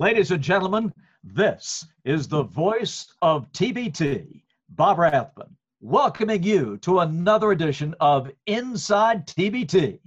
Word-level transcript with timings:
Ladies 0.00 0.30
and 0.30 0.40
gentlemen, 0.40 0.92
this 1.24 1.84
is 2.04 2.28
the 2.28 2.44
voice 2.44 3.12
of 3.20 3.50
TBT, 3.50 4.42
Bob 4.68 4.96
Rathbun, 4.96 5.56
welcoming 5.80 6.40
you 6.40 6.76
to 6.82 7.00
another 7.00 7.50
edition 7.50 7.96
of 7.98 8.30
Inside 8.46 9.26
TBT. 9.26 9.98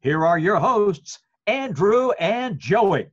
Here 0.00 0.26
are 0.26 0.40
your 0.40 0.56
hosts, 0.56 1.20
Andrew 1.46 2.10
and 2.18 2.58
Joey. 2.58 3.10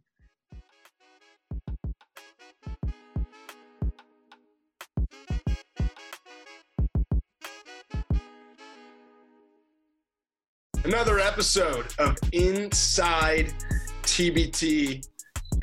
Another 10.83 11.19
episode 11.19 11.85
of 11.99 12.17
Inside 12.31 13.53
TBT 14.01 15.07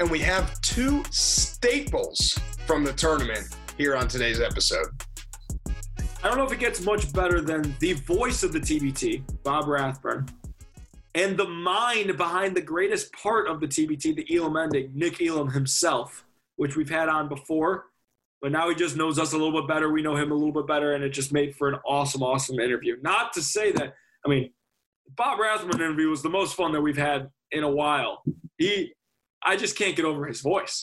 and 0.03 0.11
we 0.11 0.19
have 0.19 0.61
two 0.63 1.05
staples 1.11 2.37
from 2.67 2.83
the 2.83 2.93
tournament 2.93 3.55
here 3.79 3.95
on 3.95 4.09
today's 4.09 4.41
episode. 4.41 4.89
I 6.25 6.29
don't 6.29 6.37
know 6.37 6.45
if 6.45 6.51
it 6.51 6.59
gets 6.59 6.81
much 6.81 7.13
better 7.13 7.41
than 7.41 7.77
the 7.79 7.93
voice 7.93 8.43
of 8.43 8.53
the 8.53 8.59
TBT, 8.59 9.23
Bob 9.45 9.69
Rathbun, 9.69 10.29
and 11.15 11.37
the 11.37 11.47
mind 11.47 12.17
behind 12.17 12.57
the 12.57 12.61
greatest 12.61 13.13
part 13.13 13.47
of 13.47 13.61
the 13.61 13.69
TBT, 13.69 14.17
the 14.17 14.37
Elam 14.37 14.57
ending, 14.57 14.91
Nick 14.93 15.23
Elam 15.23 15.49
himself, 15.49 16.25
which 16.57 16.75
we've 16.75 16.91
had 16.91 17.09
on 17.09 17.29
before. 17.29 17.85
But 18.41 18.51
now 18.51 18.69
he 18.71 18.75
just 18.75 18.97
knows 18.97 19.21
us 19.21 19.35
a 19.35 19.39
little 19.39 19.61
bit 19.61 19.69
better. 19.69 19.93
We 19.93 20.03
know 20.03 20.17
him 20.17 20.33
a 20.33 20.35
little 20.35 20.53
bit 20.53 20.67
better, 20.67 20.95
and 20.95 21.05
it 21.05 21.11
just 21.11 21.33
made 21.33 21.55
for 21.55 21.69
an 21.69 21.79
awesome, 21.87 22.25
awesome 22.25 22.59
interview. 22.59 22.97
Not 23.03 23.33
to 23.35 23.41
say 23.41 23.71
that, 23.71 23.95
I 24.27 24.29
mean, 24.29 24.51
Bob 25.17 25.39
Rathbun 25.39 25.81
interview 25.81 26.09
was 26.09 26.23
the 26.23 26.29
most 26.29 26.57
fun 26.57 26.73
that 26.73 26.81
we've 26.81 26.99
had 26.99 27.31
in 27.53 27.63
a 27.63 27.71
while. 27.71 28.25
He 28.59 28.95
I 29.45 29.57
just 29.57 29.77
can't 29.77 29.97
get 29.97 30.05
over 30.05 30.27
his 30.27 30.41
voice. 30.41 30.83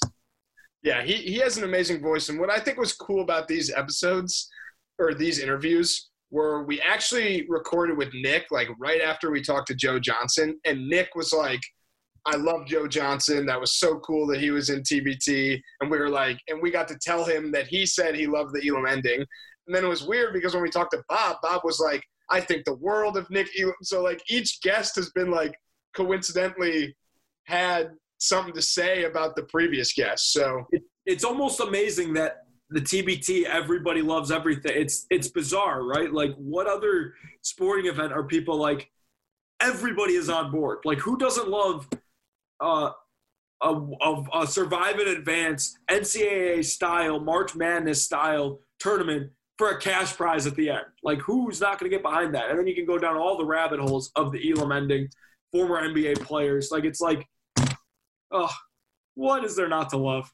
Yeah, 0.83 1.03
he, 1.03 1.13
he 1.13 1.37
has 1.39 1.57
an 1.57 1.63
amazing 1.63 2.01
voice. 2.01 2.29
And 2.29 2.39
what 2.39 2.49
I 2.49 2.59
think 2.59 2.77
was 2.77 2.93
cool 2.93 3.21
about 3.21 3.47
these 3.47 3.73
episodes 3.73 4.49
or 4.97 5.13
these 5.13 5.39
interviews 5.39 6.09
were 6.31 6.63
we 6.63 6.79
actually 6.81 7.45
recorded 7.49 7.97
with 7.97 8.13
Nick 8.13 8.45
like 8.51 8.69
right 8.79 9.01
after 9.01 9.31
we 9.31 9.41
talked 9.41 9.67
to 9.67 9.75
Joe 9.75 9.99
Johnson. 9.99 10.59
And 10.65 10.87
Nick 10.87 11.09
was 11.15 11.33
like, 11.33 11.61
I 12.25 12.35
love 12.35 12.67
Joe 12.67 12.87
Johnson. 12.87 13.45
That 13.45 13.59
was 13.59 13.79
so 13.79 13.99
cool 13.99 14.27
that 14.27 14.39
he 14.39 14.51
was 14.51 14.69
in 14.69 14.81
TBT. 14.81 15.59
And 15.81 15.89
we 15.89 15.97
were 15.97 16.09
like, 16.09 16.37
and 16.47 16.61
we 16.61 16.71
got 16.71 16.87
to 16.89 16.97
tell 17.01 17.25
him 17.25 17.51
that 17.51 17.67
he 17.67 17.85
said 17.85 18.15
he 18.15 18.27
loved 18.27 18.53
the 18.53 18.67
Elam 18.67 18.85
ending. 18.85 19.19
And 19.67 19.75
then 19.75 19.83
it 19.83 19.89
was 19.89 20.03
weird 20.03 20.33
because 20.33 20.53
when 20.53 20.63
we 20.63 20.69
talked 20.69 20.91
to 20.91 21.03
Bob, 21.09 21.37
Bob 21.41 21.61
was 21.63 21.79
like, 21.79 22.03
I 22.29 22.41
think 22.41 22.65
the 22.65 22.75
world 22.75 23.17
of 23.17 23.29
Nick 23.29 23.49
Elam. 23.59 23.73
So 23.81 24.03
like 24.03 24.21
each 24.29 24.61
guest 24.61 24.95
has 24.95 25.09
been 25.11 25.31
like 25.31 25.55
coincidentally 25.95 26.95
had 27.45 27.89
something 28.19 28.53
to 28.53 28.61
say 28.61 29.05
about 29.05 29.35
the 29.35 29.43
previous 29.43 29.93
guest. 29.93 30.31
So 30.31 30.67
it, 30.71 30.83
it's 31.05 31.23
almost 31.23 31.59
amazing 31.59 32.13
that 32.13 32.43
the 32.69 32.81
TBT 32.81 33.45
everybody 33.45 34.01
loves 34.01 34.31
everything. 34.31 34.73
It's 34.75 35.07
it's 35.09 35.29
bizarre, 35.29 35.83
right? 35.83 36.13
Like 36.13 36.35
what 36.35 36.67
other 36.67 37.15
sporting 37.41 37.87
event 37.87 38.13
are 38.13 38.23
people 38.23 38.57
like 38.57 38.91
everybody 39.61 40.13
is 40.13 40.29
on 40.29 40.51
board? 40.51 40.79
Like 40.85 40.99
who 40.99 41.17
doesn't 41.17 41.49
love 41.49 41.87
uh 42.59 42.91
a, 43.61 43.73
a, 43.73 44.23
a 44.41 44.47
survive 44.47 44.99
and 44.99 45.09
advance 45.09 45.77
NCAA 45.89 46.63
style 46.63 47.19
March 47.19 47.55
Madness 47.55 48.03
style 48.05 48.61
tournament 48.79 49.31
for 49.57 49.71
a 49.71 49.81
cash 49.81 50.15
prize 50.15 50.47
at 50.47 50.55
the 50.55 50.69
end. 50.69 50.85
Like 51.03 51.19
who's 51.19 51.59
not 51.59 51.77
going 51.79 51.91
to 51.91 51.97
get 51.97 52.03
behind 52.03 52.33
that? 52.35 52.49
And 52.49 52.57
then 52.57 52.67
you 52.67 52.75
can 52.75 52.85
go 52.85 52.97
down 52.97 53.17
all 53.17 53.37
the 53.37 53.45
rabbit 53.45 53.79
holes 53.79 54.11
of 54.15 54.31
the 54.31 54.51
Elam 54.51 54.71
ending, 54.71 55.09
former 55.51 55.81
NBA 55.81 56.21
players. 56.21 56.69
Like 56.71 56.85
it's 56.85 57.01
like 57.01 57.27
oh, 58.31 58.51
what 59.15 59.43
is 59.43 59.55
there 59.55 59.67
not 59.67 59.89
to 59.89 59.97
love? 59.97 60.31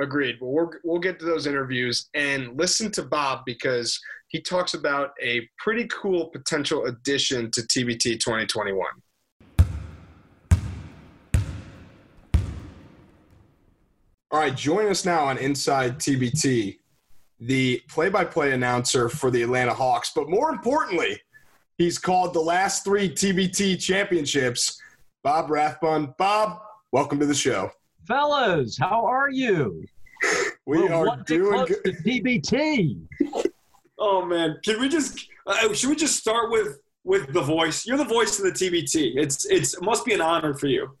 Agreed. 0.00 0.38
Well, 0.40 0.52
we'll 0.52 0.70
we'll 0.84 1.00
get 1.00 1.18
to 1.18 1.24
those 1.24 1.46
interviews 1.46 2.08
and 2.14 2.56
listen 2.56 2.90
to 2.92 3.02
Bob 3.02 3.40
because 3.44 4.00
he 4.28 4.40
talks 4.40 4.74
about 4.74 5.10
a 5.20 5.48
pretty 5.58 5.88
cool 5.88 6.26
potential 6.26 6.86
addition 6.86 7.50
to 7.50 7.62
TBT 7.62 8.20
2021. 8.20 8.86
All 14.30 14.40
right, 14.40 14.54
join 14.54 14.86
us 14.88 15.06
now 15.06 15.24
on 15.24 15.38
Inside 15.38 15.98
TBT, 15.98 16.78
the 17.40 17.82
play-by-play 17.88 18.52
announcer 18.52 19.08
for 19.08 19.30
the 19.30 19.42
Atlanta 19.42 19.72
Hawks, 19.72 20.12
but 20.14 20.28
more 20.28 20.50
importantly, 20.50 21.18
he's 21.78 21.96
called 21.96 22.34
the 22.34 22.40
last 22.40 22.84
three 22.84 23.08
TBT 23.08 23.80
championships. 23.80 24.78
Bob 25.24 25.50
Rathbun. 25.50 26.14
Bob, 26.18 26.60
welcome 26.92 27.18
to 27.18 27.26
the 27.26 27.34
show. 27.34 27.70
Fellas, 28.06 28.78
how 28.78 29.04
are 29.04 29.30
you? 29.30 29.84
We 30.66 30.82
We're 30.82 30.92
are 30.92 31.22
doing 31.26 31.66
good. 31.66 31.84
To 31.84 31.92
TBT. 31.92 33.00
oh 33.98 34.24
man, 34.24 34.58
can 34.64 34.80
we 34.80 34.88
just 34.88 35.28
uh, 35.46 35.72
should 35.72 35.90
we 35.90 35.96
just 35.96 36.16
start 36.16 36.50
with 36.50 36.80
with 37.04 37.32
the 37.32 37.42
voice? 37.42 37.86
You're 37.86 37.98
the 37.98 38.04
voice 38.04 38.38
of 38.38 38.44
the 38.46 38.52
TBT. 38.52 39.16
It's 39.16 39.46
it's 39.46 39.74
it 39.74 39.82
must 39.82 40.04
be 40.04 40.14
an 40.14 40.20
honor 40.20 40.54
for 40.54 40.66
you. 40.66 40.96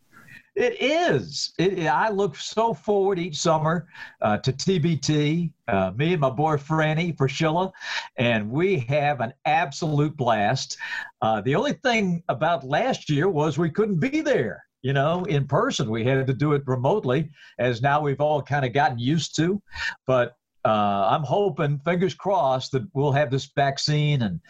It 0.54 0.82
is. 0.82 1.52
It, 1.58 1.86
I 1.86 2.08
look 2.10 2.34
so 2.34 2.74
forward 2.74 3.20
each 3.20 3.36
summer 3.36 3.86
uh, 4.20 4.38
to 4.38 4.52
TBT, 4.52 5.52
uh, 5.68 5.92
me 5.94 6.14
and 6.14 6.20
my 6.20 6.30
boy 6.30 6.56
Franny 6.56 7.16
Fraschilla, 7.16 7.70
and 8.16 8.50
we 8.50 8.80
have 8.80 9.20
an 9.20 9.32
absolute 9.44 10.16
blast. 10.16 10.76
Uh, 11.22 11.40
the 11.42 11.54
only 11.54 11.74
thing 11.74 12.24
about 12.28 12.64
last 12.64 13.08
year 13.08 13.28
was 13.28 13.56
we 13.56 13.70
couldn't 13.70 14.00
be 14.00 14.20
there 14.20 14.64
you 14.82 14.92
know, 14.92 15.24
in 15.24 15.46
person. 15.46 15.90
We 15.90 16.04
had 16.04 16.26
to 16.26 16.34
do 16.34 16.52
it 16.52 16.62
remotely, 16.66 17.30
as 17.58 17.82
now 17.82 18.00
we've 18.00 18.20
all 18.20 18.42
kind 18.42 18.64
of 18.64 18.72
gotten 18.72 18.98
used 18.98 19.36
to. 19.36 19.60
But 20.06 20.34
uh, 20.64 21.08
I'm 21.10 21.22
hoping, 21.22 21.80
fingers 21.84 22.14
crossed, 22.14 22.72
that 22.72 22.86
we'll 22.92 23.12
have 23.12 23.30
this 23.30 23.50
vaccine 23.54 24.22
and 24.22 24.40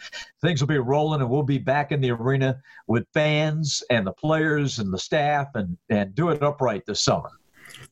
things 0.41 0.61
will 0.61 0.67
be 0.67 0.77
rolling 0.77 1.21
and 1.21 1.29
we'll 1.29 1.43
be 1.43 1.57
back 1.57 1.91
in 1.91 2.01
the 2.01 2.11
arena 2.11 2.59
with 2.87 3.05
fans 3.13 3.83
and 3.89 4.05
the 4.05 4.13
players 4.13 4.79
and 4.79 4.93
the 4.93 4.97
staff 4.97 5.47
and, 5.55 5.77
and 5.89 6.13
do 6.15 6.29
it 6.29 6.43
upright 6.43 6.83
this 6.85 7.03
summer. 7.03 7.29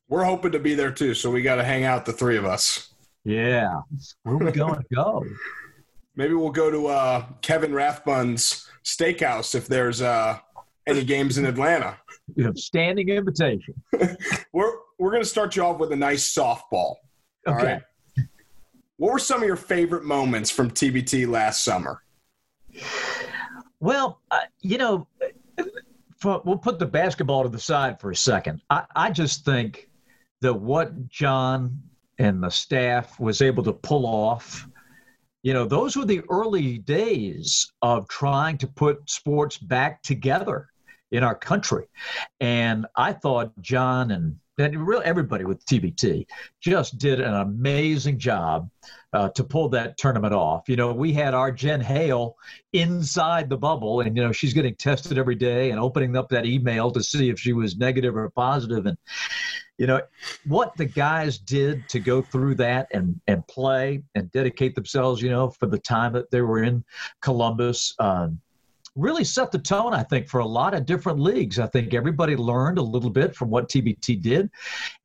We're 0.09 0.23
hoping 0.23 0.51
to 0.51 0.59
be 0.59 0.73
there 0.73 0.91
too, 0.91 1.13
so 1.13 1.29
we 1.29 1.41
got 1.41 1.55
to 1.55 1.63
hang 1.63 1.83
out, 1.83 2.05
the 2.05 2.13
three 2.13 2.37
of 2.37 2.45
us. 2.45 2.93
Yeah. 3.23 3.81
Where 4.23 4.35
are 4.35 4.37
we 4.39 4.51
going 4.51 4.75
to 4.75 4.95
go? 4.95 5.23
Maybe 6.15 6.33
we'll 6.33 6.49
go 6.49 6.71
to 6.71 6.87
uh, 6.87 7.25
Kevin 7.41 7.71
Rathbun's 7.71 8.67
steakhouse 8.83 9.53
if 9.53 9.67
there's 9.67 10.01
uh, 10.01 10.39
any 10.87 11.03
games 11.03 11.37
in 11.37 11.45
Atlanta 11.45 11.97
you 12.35 12.43
know, 12.43 12.53
standing 12.55 13.09
invitation. 13.09 13.73
we're 14.53 14.73
we're 14.99 15.11
going 15.11 15.23
to 15.23 15.29
start 15.29 15.55
you 15.55 15.63
off 15.63 15.79
with 15.79 15.91
a 15.91 15.95
nice 15.95 16.33
softball. 16.33 16.95
Okay. 17.47 17.79
What 18.97 19.13
were 19.13 19.19
some 19.19 19.41
of 19.41 19.47
your 19.47 19.55
favorite 19.55 20.03
moments 20.03 20.49
from 20.49 20.71
TBT 20.71 21.27
last 21.27 21.63
summer? 21.63 22.01
Well, 23.79 24.21
uh, 24.31 24.39
you 24.61 24.79
know, 24.79 25.07
for, 26.17 26.41
we'll 26.43 26.57
put 26.57 26.79
the 26.79 26.87
basketball 26.87 27.43
to 27.43 27.49
the 27.49 27.59
side 27.59 28.01
for 28.01 28.09
a 28.09 28.15
second. 28.15 28.61
I, 28.71 28.85
I 28.95 29.11
just 29.11 29.45
think 29.45 29.89
that 30.41 30.53
what 30.53 31.09
John 31.09 31.79
and 32.17 32.41
the 32.41 32.49
staff 32.49 33.19
was 33.19 33.43
able 33.43 33.63
to 33.63 33.73
pull 33.73 34.07
off 34.07 34.67
you 35.47 35.53
know 35.53 35.65
those 35.65 35.95
were 35.95 36.03
the 36.03 36.21
early 36.29 36.79
days 36.79 37.71
of 37.81 38.07
trying 38.09 38.57
to 38.57 38.67
put 38.67 39.09
sports 39.09 39.57
back 39.57 40.01
together 40.03 40.67
in 41.11 41.23
our 41.23 41.35
country. 41.35 41.85
And 42.39 42.85
I 42.95 43.13
thought 43.13 43.51
John 43.61 44.11
and 44.11 44.37
and 44.59 44.87
really 44.87 45.05
everybody 45.05 45.45
with 45.45 45.63
TBT 45.65 46.25
just 46.61 46.97
did 46.97 47.19
an 47.19 47.33
amazing 47.33 48.17
job 48.17 48.69
uh, 49.13 49.29
to 49.29 49.43
pull 49.43 49.69
that 49.69 49.97
tournament 49.97 50.33
off. 50.33 50.67
You 50.67 50.75
know, 50.75 50.93
we 50.93 51.13
had 51.13 51.33
our 51.33 51.51
Jen 51.51 51.79
Hale 51.79 52.35
inside 52.73 53.49
the 53.49 53.57
bubble, 53.57 54.01
and 54.01 54.17
you 54.17 54.23
know 54.23 54.31
she's 54.31 54.53
getting 54.53 54.75
tested 54.75 55.17
every 55.17 55.35
day 55.35 55.69
and 55.69 55.79
opening 55.79 56.17
up 56.17 56.29
that 56.29 56.45
email 56.45 56.91
to 56.91 57.03
see 57.03 57.29
if 57.29 57.39
she 57.39 57.53
was 57.53 57.77
negative 57.77 58.15
or 58.15 58.29
positive. 58.31 58.85
And 58.87 58.97
you 59.77 59.85
know 59.85 60.01
what 60.45 60.75
the 60.75 60.85
guys 60.85 61.37
did 61.37 61.87
to 61.89 61.99
go 61.99 62.21
through 62.21 62.55
that 62.55 62.87
and 62.91 63.21
and 63.27 63.47
play 63.47 64.03
and 64.15 64.31
dedicate 64.31 64.73
themselves. 64.73 65.21
You 65.21 65.29
know, 65.29 65.49
for 65.51 65.67
the 65.67 65.79
time 65.79 66.13
that 66.13 66.31
they 66.31 66.41
were 66.41 66.63
in 66.63 66.83
Columbus. 67.21 67.93
Um, 67.99 68.41
really 68.97 69.23
set 69.23 69.51
the 69.51 69.59
tone, 69.59 69.93
I 69.93 70.03
think, 70.03 70.27
for 70.27 70.39
a 70.39 70.45
lot 70.45 70.73
of 70.73 70.85
different 70.85 71.19
leagues. 71.19 71.59
I 71.59 71.67
think 71.67 71.93
everybody 71.93 72.35
learned 72.35 72.79
a 72.79 72.83
little 72.83 73.09
bit 73.09 73.35
from 73.35 73.49
what 73.49 73.69
TBT 73.69 74.21
did. 74.21 74.49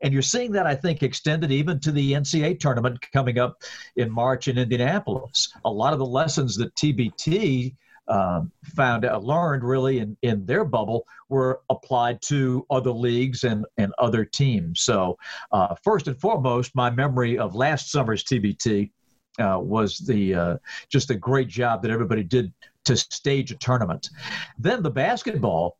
And 0.00 0.12
you're 0.12 0.22
seeing 0.22 0.50
that, 0.52 0.66
I 0.66 0.74
think, 0.74 1.02
extended 1.02 1.52
even 1.52 1.78
to 1.80 1.92
the 1.92 2.12
NCAA 2.12 2.58
tournament 2.58 2.98
coming 3.12 3.38
up 3.38 3.62
in 3.96 4.10
March 4.10 4.48
in 4.48 4.58
Indianapolis. 4.58 5.52
A 5.64 5.70
lot 5.70 5.92
of 5.92 5.98
the 5.98 6.06
lessons 6.06 6.56
that 6.56 6.74
TBT 6.74 7.76
um, 8.08 8.50
found 8.74 9.04
uh, 9.04 9.18
learned 9.18 9.62
really 9.62 10.00
in, 10.00 10.16
in 10.22 10.44
their 10.44 10.64
bubble 10.64 11.06
were 11.28 11.60
applied 11.70 12.20
to 12.22 12.66
other 12.70 12.90
leagues 12.90 13.44
and, 13.44 13.64
and 13.78 13.92
other 13.98 14.24
teams. 14.24 14.82
So, 14.82 15.16
uh, 15.52 15.74
first 15.84 16.08
and 16.08 16.20
foremost, 16.20 16.74
my 16.74 16.90
memory 16.90 17.38
of 17.38 17.54
last 17.54 17.90
summer's 17.90 18.24
TBT 18.24 18.90
uh, 19.38 19.58
was 19.60 19.98
the 19.98 20.34
uh, 20.34 20.56
just 20.90 21.10
a 21.10 21.14
great 21.14 21.48
job 21.48 21.82
that 21.82 21.90
everybody 21.90 22.22
did 22.22 22.52
to 22.84 22.96
stage 22.96 23.50
a 23.52 23.56
tournament. 23.56 24.10
Then 24.58 24.82
the 24.82 24.90
basketball, 24.90 25.78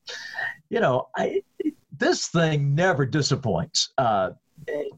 you 0.71 0.81
know, 0.81 1.09
I, 1.17 1.43
this 1.97 2.29
thing 2.29 2.75
never 2.75 3.07
disappoints. 3.07 3.93
Uh, 3.99 4.31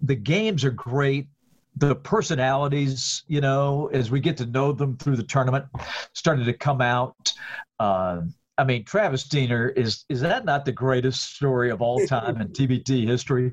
the 0.03 0.15
games 0.15 0.65
are 0.65 0.71
great. 0.71 1.29
The 1.77 1.97
personalities, 1.97 3.25
you 3.27 3.41
know, 3.41 3.91
as 3.93 4.11
we 4.11 4.21
get 4.21 4.37
to 4.37 4.47
know 4.47 4.73
them 4.73 4.97
through 4.97 5.17
the 5.17 5.25
tournament, 5.25 5.65
started 6.13 6.45
to 6.45 6.53
come 6.53 6.81
out. 6.81 7.33
Uh, 7.81 8.23
I 8.57 8.63
mean, 8.63 8.85
Travis 8.85 9.25
Diener 9.25 9.71
is 9.71 10.05
is 10.09 10.21
that 10.21 10.45
not 10.45 10.65
the 10.65 10.73
greatest 10.73 11.35
story 11.35 11.71
of 11.71 11.83
all 11.83 12.07
time 12.07 12.41
in 12.41 12.49
TBT 12.49 13.07
history? 13.07 13.53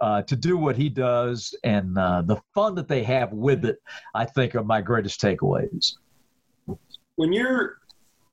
Uh, 0.00 0.22
to 0.22 0.36
do 0.36 0.58
what 0.58 0.76
he 0.76 0.90
does 0.90 1.54
and 1.64 1.96
uh, 1.96 2.22
the 2.22 2.36
fun 2.54 2.74
that 2.74 2.88
they 2.88 3.02
have 3.02 3.32
with 3.32 3.64
it, 3.64 3.78
I 4.14 4.26
think, 4.26 4.54
are 4.54 4.62
my 4.62 4.82
greatest 4.82 5.20
takeaways. 5.20 5.94
When 7.16 7.32
you're 7.32 7.78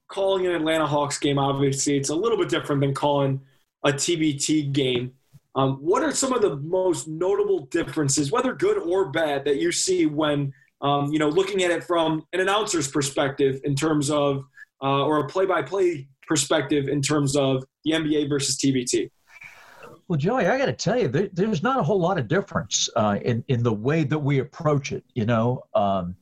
calling 0.10 0.46
an 0.46 0.54
Atlanta 0.54 0.86
Hawks 0.86 1.18
game, 1.18 1.40
obviously, 1.40 1.96
it's 1.96 2.10
a 2.10 2.16
little 2.16 2.38
bit 2.38 2.50
different 2.50 2.82
than 2.82 2.94
calling 2.94 3.40
a 3.86 3.94
TBT 3.94 4.74
game. 4.74 5.14
Um, 5.56 5.78
what 5.78 6.04
are 6.04 6.12
some 6.12 6.34
of 6.34 6.42
the 6.42 6.58
most 6.58 7.08
notable 7.08 7.66
differences, 7.68 8.32
whether 8.32 8.54
good 8.54 8.78
or 8.78 9.10
bad, 9.12 9.46
that 9.46 9.58
you 9.58 9.72
see 9.72 10.06
when 10.06 10.54
um, 10.82 11.12
you 11.12 11.20
know 11.20 11.30
looking 11.30 11.64
at 11.64 11.72
it 11.72 11.84
from 11.84 12.26
an 12.34 12.40
announcer's 12.40 12.88
perspective 12.88 13.62
in 13.64 13.76
terms 13.76 14.12
of 14.12 14.44
uh, 14.82 15.06
or 15.06 15.20
a 15.20 15.28
play-by-play 15.28 16.08
perspective 16.28 16.88
in 16.88 17.02
terms 17.02 17.36
of 17.36 17.66
the 17.84 17.92
NBA 17.92 18.30
versus 18.30 18.58
TBT? 18.58 19.10
Well, 20.08 20.18
Joey, 20.18 20.48
I 20.48 20.58
got 20.58 20.68
to 20.68 20.74
tell 20.74 20.98
you, 20.98 21.08
there, 21.08 21.30
there's 21.34 21.62
not 21.62 21.80
a 21.80 21.84
whole 21.84 22.00
lot 22.00 22.18
of 22.18 22.28
difference 22.28 22.90
uh, 22.96 23.20
in 23.22 23.44
in 23.48 23.64
the 23.64 23.74
way 23.74 24.04
that 24.04 24.20
we 24.20 24.40
approach 24.40 24.92
it. 24.92 25.04
You 25.14 25.26
know, 25.26 25.64
um, 25.74 26.16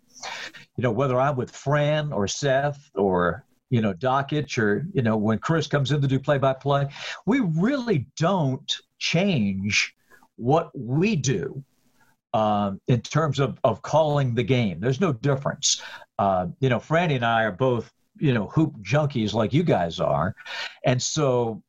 you 0.76 0.84
know 0.84 0.92
whether 0.92 1.20
I'm 1.20 1.36
with 1.36 1.52
Fran 1.52 2.12
or 2.12 2.28
Seth 2.28 2.90
or 2.96 3.46
you 3.70 3.82
know 3.82 3.94
Dakich 3.94 4.58
or 4.58 4.88
you 4.94 5.02
know 5.02 5.18
when 5.18 5.40
Chris 5.40 5.68
comes 5.68 5.92
in 5.92 6.02
to 6.02 6.08
do 6.08 6.20
play-by-play, 6.20 6.88
we 7.26 7.40
really 7.40 8.08
don't 8.18 8.72
change 9.00 9.94
what 10.38 10.70
we 10.78 11.16
do 11.16 11.64
um, 12.34 12.80
in 12.88 13.02
terms 13.02 13.40
of, 13.40 13.60
of 13.64 13.82
calling 13.82 14.36
the 14.36 14.44
game. 14.44 14.80
There's 14.80 15.02
no 15.02 15.14
difference. 15.14 15.82
Uh, 16.20 16.48
you 16.60 16.70
know, 16.70 16.78
Franny 16.78 17.16
and 17.16 17.26
I 17.26 17.44
are 17.44 17.52
both 17.52 17.92
you 18.20 18.34
know 18.34 18.48
hoop 18.48 18.74
junkies 18.82 19.34
like 19.34 19.54
you 19.54 19.64
guys 19.64 20.00
are, 20.00 20.36
and 20.86 21.02
so 21.02 21.62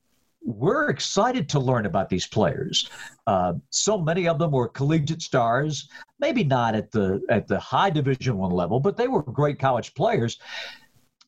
we're 0.43 0.89
excited 0.89 1.49
to 1.51 1.59
learn 1.59 1.85
about 1.85 2.09
these 2.09 2.27
players. 2.27 2.89
Uh, 3.27 3.55
so 3.71 3.99
many 3.99 4.29
of 4.29 4.39
them 4.39 4.51
were 4.51 4.69
collegiate 4.69 5.21
stars, 5.21 5.89
maybe 6.21 6.45
not 6.45 6.75
at 6.75 6.91
the 6.91 7.21
at 7.29 7.47
the 7.47 7.59
high 7.59 7.91
Division 7.91 8.39
One 8.39 8.53
level, 8.53 8.81
but 8.81 8.97
they 8.97 9.09
were 9.09 9.23
great 9.23 9.59
college 9.59 9.95
players. 9.95 10.39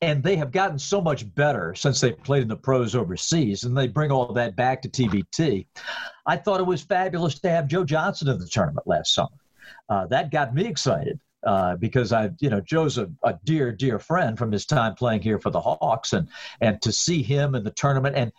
And 0.01 0.23
they 0.23 0.35
have 0.35 0.51
gotten 0.51 0.79
so 0.79 0.99
much 0.99 1.31
better 1.35 1.75
since 1.75 2.01
they 2.01 2.11
played 2.11 2.41
in 2.41 2.47
the 2.47 2.55
pros 2.55 2.95
overseas, 2.95 3.63
and 3.63 3.77
they 3.77 3.87
bring 3.87 4.11
all 4.11 4.33
that 4.33 4.55
back 4.55 4.81
to 4.81 4.89
TBT. 4.89 5.67
I 6.25 6.37
thought 6.37 6.59
it 6.59 6.65
was 6.65 6.81
fabulous 6.81 7.39
to 7.39 7.49
have 7.49 7.67
Joe 7.67 7.83
Johnson 7.83 8.29
in 8.29 8.39
the 8.39 8.47
tournament 8.47 8.87
last 8.87 9.13
summer. 9.13 9.29
Uh, 9.89 10.07
that 10.07 10.31
got 10.31 10.55
me 10.55 10.65
excited 10.65 11.19
uh, 11.45 11.75
because 11.75 12.13
I, 12.13 12.31
you 12.39 12.49
know, 12.49 12.61
Joe's 12.61 12.97
a, 12.97 13.09
a, 13.23 13.37
dear, 13.43 13.71
dear 13.71 13.99
friend 13.99 14.37
from 14.37 14.51
his 14.51 14.65
time 14.65 14.95
playing 14.95 15.21
here 15.21 15.39
for 15.39 15.49
the 15.49 15.61
Hawks, 15.61 16.13
and 16.13 16.27
and 16.61 16.81
to 16.81 16.91
see 16.91 17.21
him 17.23 17.55
in 17.55 17.63
the 17.63 17.71
tournament 17.71 18.15
and 18.15 18.31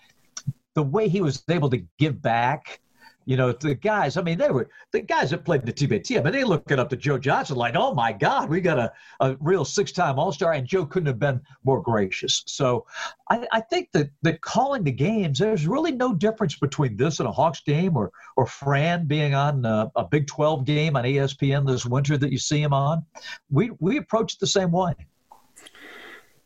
the 0.75 0.82
way 0.82 1.08
he 1.08 1.20
was 1.20 1.43
able 1.49 1.70
to 1.70 1.85
give 1.99 2.20
back. 2.20 2.81
You 3.25 3.37
know, 3.37 3.53
the 3.53 3.75
guys, 3.75 4.17
I 4.17 4.23
mean, 4.23 4.39
they 4.39 4.51
were 4.51 4.69
the 4.91 5.01
guys 5.01 5.31
that 5.31 5.45
played 5.45 5.65
the 5.65 5.73
TBT. 5.73 6.19
I 6.19 6.23
mean, 6.23 6.33
they 6.33 6.45
looking 6.45 6.79
up 6.79 6.89
to 6.91 6.97
Joe 6.97 7.19
Johnson 7.19 7.57
like, 7.57 7.75
oh 7.77 7.95
my 7.95 8.13
God, 8.13 8.49
we 8.49 8.61
got 8.61 8.79
a, 8.79 8.93
a 9.21 9.37
real 9.41 9.65
six 9.65 9.93
time 9.93 10.19
All 10.19 10.33
Star, 10.33 10.53
and 10.53 10.67
Joe 10.67 10.85
couldn't 10.85 11.07
have 11.07 11.19
been 11.19 11.41
more 11.65 11.81
gracious. 11.81 12.43
So 12.47 12.87
I, 13.31 13.47
I 13.53 13.61
think 13.61 13.91
that, 13.93 14.11
that 14.23 14.41
calling 14.41 14.85
the 14.85 14.93
games, 14.93 15.39
there's 15.39 15.67
really 15.67 15.93
no 15.93 16.15
difference 16.15 16.57
between 16.57 16.97
this 16.97 17.21
and 17.21 17.29
a 17.29 17.33
Hawks 17.33 17.61
game 17.61 17.97
or, 17.97 18.11
or 18.37 18.47
Fran 18.47 19.07
being 19.07 19.35
on 19.35 19.65
a, 19.65 19.91
a 19.97 20.05
Big 20.05 20.27
12 20.27 20.65
game 20.65 20.97
on 20.97 21.05
ESPN 21.05 21.67
this 21.67 21.87
winter 21.87 22.17
that 22.19 22.33
you 22.33 22.39
see 22.39 22.61
him 22.61 22.73
on. 22.73 23.05
We, 23.51 23.71
we 23.81 23.99
approach 23.99 24.35
it 24.35 24.41
the 24.41 24.47
same 24.47 24.73
way. 24.73 24.95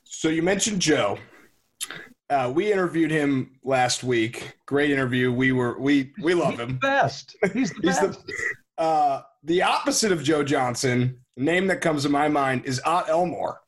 So 0.04 0.28
you 0.28 0.42
mentioned 0.42 0.80
Joe. 0.80 1.18
Uh, 2.28 2.50
we 2.54 2.72
interviewed 2.72 3.10
him 3.10 3.52
last 3.62 4.02
week. 4.02 4.56
Great 4.66 4.90
interview. 4.90 5.30
We 5.32 5.52
were 5.52 5.78
we 5.78 6.12
we 6.20 6.34
love 6.34 6.52
He's 6.52 6.60
him. 6.60 6.68
The 6.68 6.74
best. 6.74 7.36
He's 7.52 7.70
the 7.70 7.80
He's 7.82 7.98
best. 8.00 8.26
the 8.26 8.82
uh, 8.82 9.22
the 9.44 9.62
opposite 9.62 10.12
of 10.12 10.22
Joe 10.22 10.42
Johnson. 10.42 11.18
Name 11.36 11.66
that 11.68 11.80
comes 11.80 12.02
to 12.02 12.08
my 12.08 12.28
mind 12.28 12.64
is 12.64 12.80
Ot 12.84 13.08
Elmore. 13.08 13.60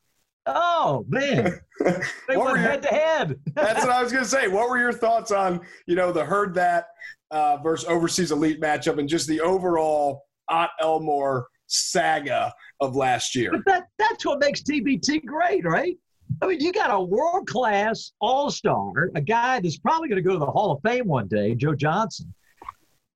oh 0.45 1.05
man, 1.07 1.59
they 1.79 2.35
What 2.35 2.37
went 2.45 2.51
were 2.51 2.57
head 2.57 2.81
to 2.81 2.87
head. 2.89 3.39
That's 3.55 3.81
what 3.85 3.91
I 3.91 4.03
was 4.03 4.11
going 4.11 4.23
to 4.23 4.29
say. 4.29 4.47
What 4.47 4.69
were 4.69 4.79
your 4.79 4.91
thoughts 4.93 5.31
on 5.31 5.61
you 5.87 5.95
know 5.95 6.11
the 6.11 6.25
herd 6.25 6.53
that 6.55 6.87
uh, 7.31 7.57
versus 7.57 7.87
overseas 7.87 8.31
elite 8.31 8.59
matchup 8.59 8.97
and 8.99 9.07
just 9.07 9.27
the 9.27 9.39
overall 9.39 10.23
Ot 10.49 10.71
Elmore 10.81 11.47
saga 11.67 12.53
of 12.81 12.95
last 12.95 13.35
year? 13.35 13.51
But 13.51 13.61
that 13.67 13.83
that's 13.97 14.25
what 14.25 14.39
makes 14.39 14.61
TBT 14.63 15.23
great, 15.25 15.63
right? 15.63 15.95
I 16.41 16.47
mean, 16.47 16.59
you 16.61 16.71
got 16.71 16.93
a 16.93 17.01
world 17.01 17.47
class 17.47 18.13
all 18.21 18.49
star, 18.49 19.11
a 19.15 19.21
guy 19.21 19.59
that's 19.59 19.77
probably 19.77 20.07
going 20.07 20.23
to 20.23 20.27
go 20.27 20.33
to 20.33 20.39
the 20.39 20.51
Hall 20.51 20.71
of 20.71 20.81
Fame 20.83 21.07
one 21.07 21.27
day, 21.27 21.53
Joe 21.53 21.75
Johnson, 21.75 22.33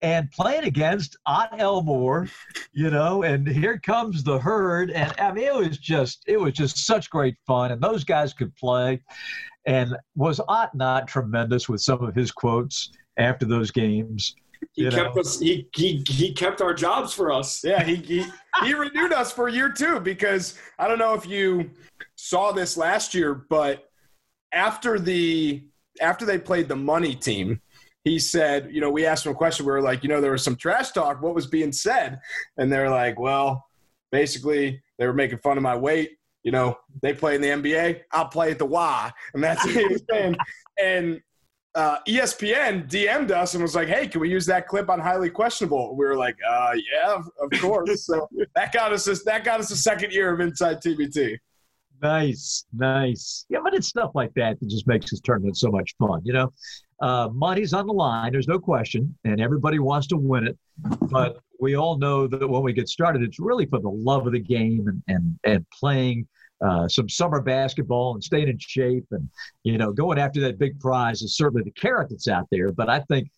and 0.02 0.30
playing 0.32 0.66
against 0.66 1.16
Ot 1.26 1.58
Elmore, 1.58 2.28
you 2.74 2.90
know, 2.90 3.24
and 3.24 3.48
here 3.48 3.80
comes 3.80 4.24
the 4.24 4.38
herd, 4.38 4.92
and 4.92 5.14
I 5.20 5.32
mean, 5.32 5.46
it 5.46 5.56
was 5.56 5.78
just 5.78 6.24
it 6.28 6.40
was 6.40 6.54
just 6.54 6.86
such 6.86 7.10
great 7.10 7.36
fun, 7.48 7.72
and 7.72 7.82
those 7.82 8.04
guys 8.04 8.34
could 8.34 8.54
play, 8.58 9.02
and 9.66 9.96
was 10.16 10.42
Ot 10.50 10.76
not 10.76 11.08
tremendous 11.08 11.70
with 11.70 11.82
some 11.82 12.04
of 12.04 12.14
his 12.14 12.32
quotes 12.32 12.92
after 13.18 13.46
those 13.46 13.72
games? 13.72 14.36
He 14.74 14.84
You 14.84 14.90
kept 14.92 15.16
know. 15.16 15.22
us. 15.22 15.40
He, 15.40 15.68
he 15.76 16.04
he 16.08 16.34
kept 16.34 16.62
our 16.62 16.74
jobs 16.74 17.14
for 17.14 17.32
us. 17.32 17.64
Yeah, 17.64 17.84
he, 17.84 17.96
he 17.96 18.26
he 18.64 18.74
renewed 18.74 19.14
us 19.14 19.32
for 19.32 19.50
year 19.50 19.70
two 19.72 20.00
because 20.00 20.58
I 20.80 20.88
don't 20.88 21.00
know 21.00 21.14
if 21.14 21.26
you 21.26 21.72
saw 22.16 22.52
this 22.52 22.78
last 22.78 23.14
year, 23.14 23.46
but 23.50 23.90
after 24.54 25.00
the 25.00 25.64
after 26.02 26.26
they 26.26 26.38
played 26.40 26.68
the 26.68 26.76
money 26.76 27.16
team, 27.16 27.62
he 28.04 28.20
said, 28.20 28.70
you 28.72 28.82
know, 28.82 28.90
we 28.90 29.06
asked 29.06 29.26
him 29.26 29.32
a 29.32 29.36
question. 29.36 29.66
We 29.66 29.72
were 29.72 29.82
like, 29.82 30.04
you 30.04 30.10
know, 30.10 30.22
there 30.22 30.32
was 30.32 30.44
some 30.44 30.56
trash 30.56 30.92
talk. 30.92 31.22
What 31.22 31.36
was 31.36 31.48
being 31.48 31.72
said? 31.72 32.20
And 32.58 32.72
they're 32.72 32.90
like, 32.90 33.20
well, 33.20 33.66
basically, 34.12 34.82
they 35.00 35.08
were 35.08 35.14
making 35.14 35.40
fun 35.40 35.58
of 35.58 35.64
my 35.64 35.76
weight. 35.76 36.12
You 36.44 36.52
know, 36.52 36.78
they 37.02 37.14
play 37.14 37.36
in 37.36 37.42
the 37.42 37.48
NBA. 37.48 38.02
I'll 38.12 38.28
play 38.28 38.52
at 38.52 38.60
the 38.60 38.66
Y, 38.66 39.12
and 39.34 39.44
that's 39.44 39.66
what 39.66 39.76
he 39.76 39.86
was 39.88 40.04
saying. 40.10 40.36
And 40.82 41.22
uh, 41.76 41.98
ESPN 42.08 42.88
DM'd 42.88 43.32
us 43.32 43.54
and 43.54 43.64
was 43.64 43.76
like, 43.76 43.88
"Hey, 43.88 44.08
can 44.08 44.22
we 44.22 44.30
use 44.30 44.46
that 44.46 44.68
clip 44.68 44.90
on 44.90 45.00
highly 45.00 45.30
questionable?" 45.30 45.96
We 45.96 46.06
were 46.06 46.16
like, 46.16 46.38
"Uh, 46.48 46.74
yeah, 46.76 47.22
of, 47.40 47.52
course." 47.60 48.06
so 48.06 48.28
that 48.56 48.72
got 48.74 48.94
us 48.94 49.06
this, 49.06 49.24
that 49.26 49.44
got 49.44 49.60
us 49.60 49.72
a 49.72 49.78
second 49.78 50.12
year 50.12 50.34
of 50.34 50.40
Inside 50.40 50.82
TBT. 50.82 51.38
Nice, 52.02 52.66
nice. 52.74 53.46
Yeah, 53.50 53.60
but 53.64 53.74
it's 53.74 53.88
stuff 53.88 54.12
like 54.14 54.34
that 54.36 54.60
that 54.60 54.70
just 54.70 54.88
makes 54.88 55.10
this 55.10 55.22
tournament 55.22 55.58
so 55.58 55.72
much 55.72 55.96
fun. 55.98 56.22
You 56.24 56.34
know, 56.34 56.54
uh, 57.02 57.30
money's 57.34 57.74
on 57.74 57.88
the 57.88 57.94
line. 57.94 58.32
There's 58.32 58.48
no 58.48 58.60
question, 58.60 59.18
and 59.24 59.42
everybody 59.42 59.80
wants 59.80 60.08
to 60.08 60.18
win 60.18 60.48
it. 60.48 60.58
But 61.10 61.40
we 61.60 61.76
all 61.76 61.98
know 61.98 62.28
that 62.28 62.48
when 62.48 62.62
we 62.62 62.74
get 62.74 62.88
started, 62.88 63.24
it's 63.24 63.40
really 63.40 63.66
for 63.66 63.80
the 63.80 63.90
love 63.90 64.28
of 64.28 64.34
the 64.34 64.40
game 64.40 64.88
and 64.88 65.02
and 65.08 65.40
and 65.44 65.66
playing 65.72 66.28
uh, 66.66 66.88
some 66.88 67.10
summer 67.10 67.42
basketball 67.42 68.14
and 68.14 68.24
staying 68.24 68.48
in 68.48 68.58
shape 68.60 69.06
and 69.12 69.28
you 69.64 69.78
know 69.78 69.92
going 69.92 70.18
after 70.18 70.40
that 70.42 70.58
big 70.58 70.80
prize 70.80 71.22
is 71.22 71.36
certainly 71.36 71.64
the 71.64 71.72
carrot 71.72 72.10
that's 72.10 72.28
out 72.28 72.48
there. 72.52 72.72
But 72.72 72.90
I 72.90 73.00
think 73.02 73.30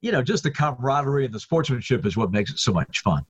you 0.00 0.12
know 0.12 0.22
just 0.22 0.42
the 0.42 0.50
camaraderie 0.50 1.24
and 1.24 1.32
the 1.34 1.40
sportsmanship 1.40 2.04
is 2.06 2.16
what 2.16 2.32
makes 2.32 2.50
it 2.50 2.58
so 2.58 2.72
much 2.72 3.00
fun. 3.00 3.24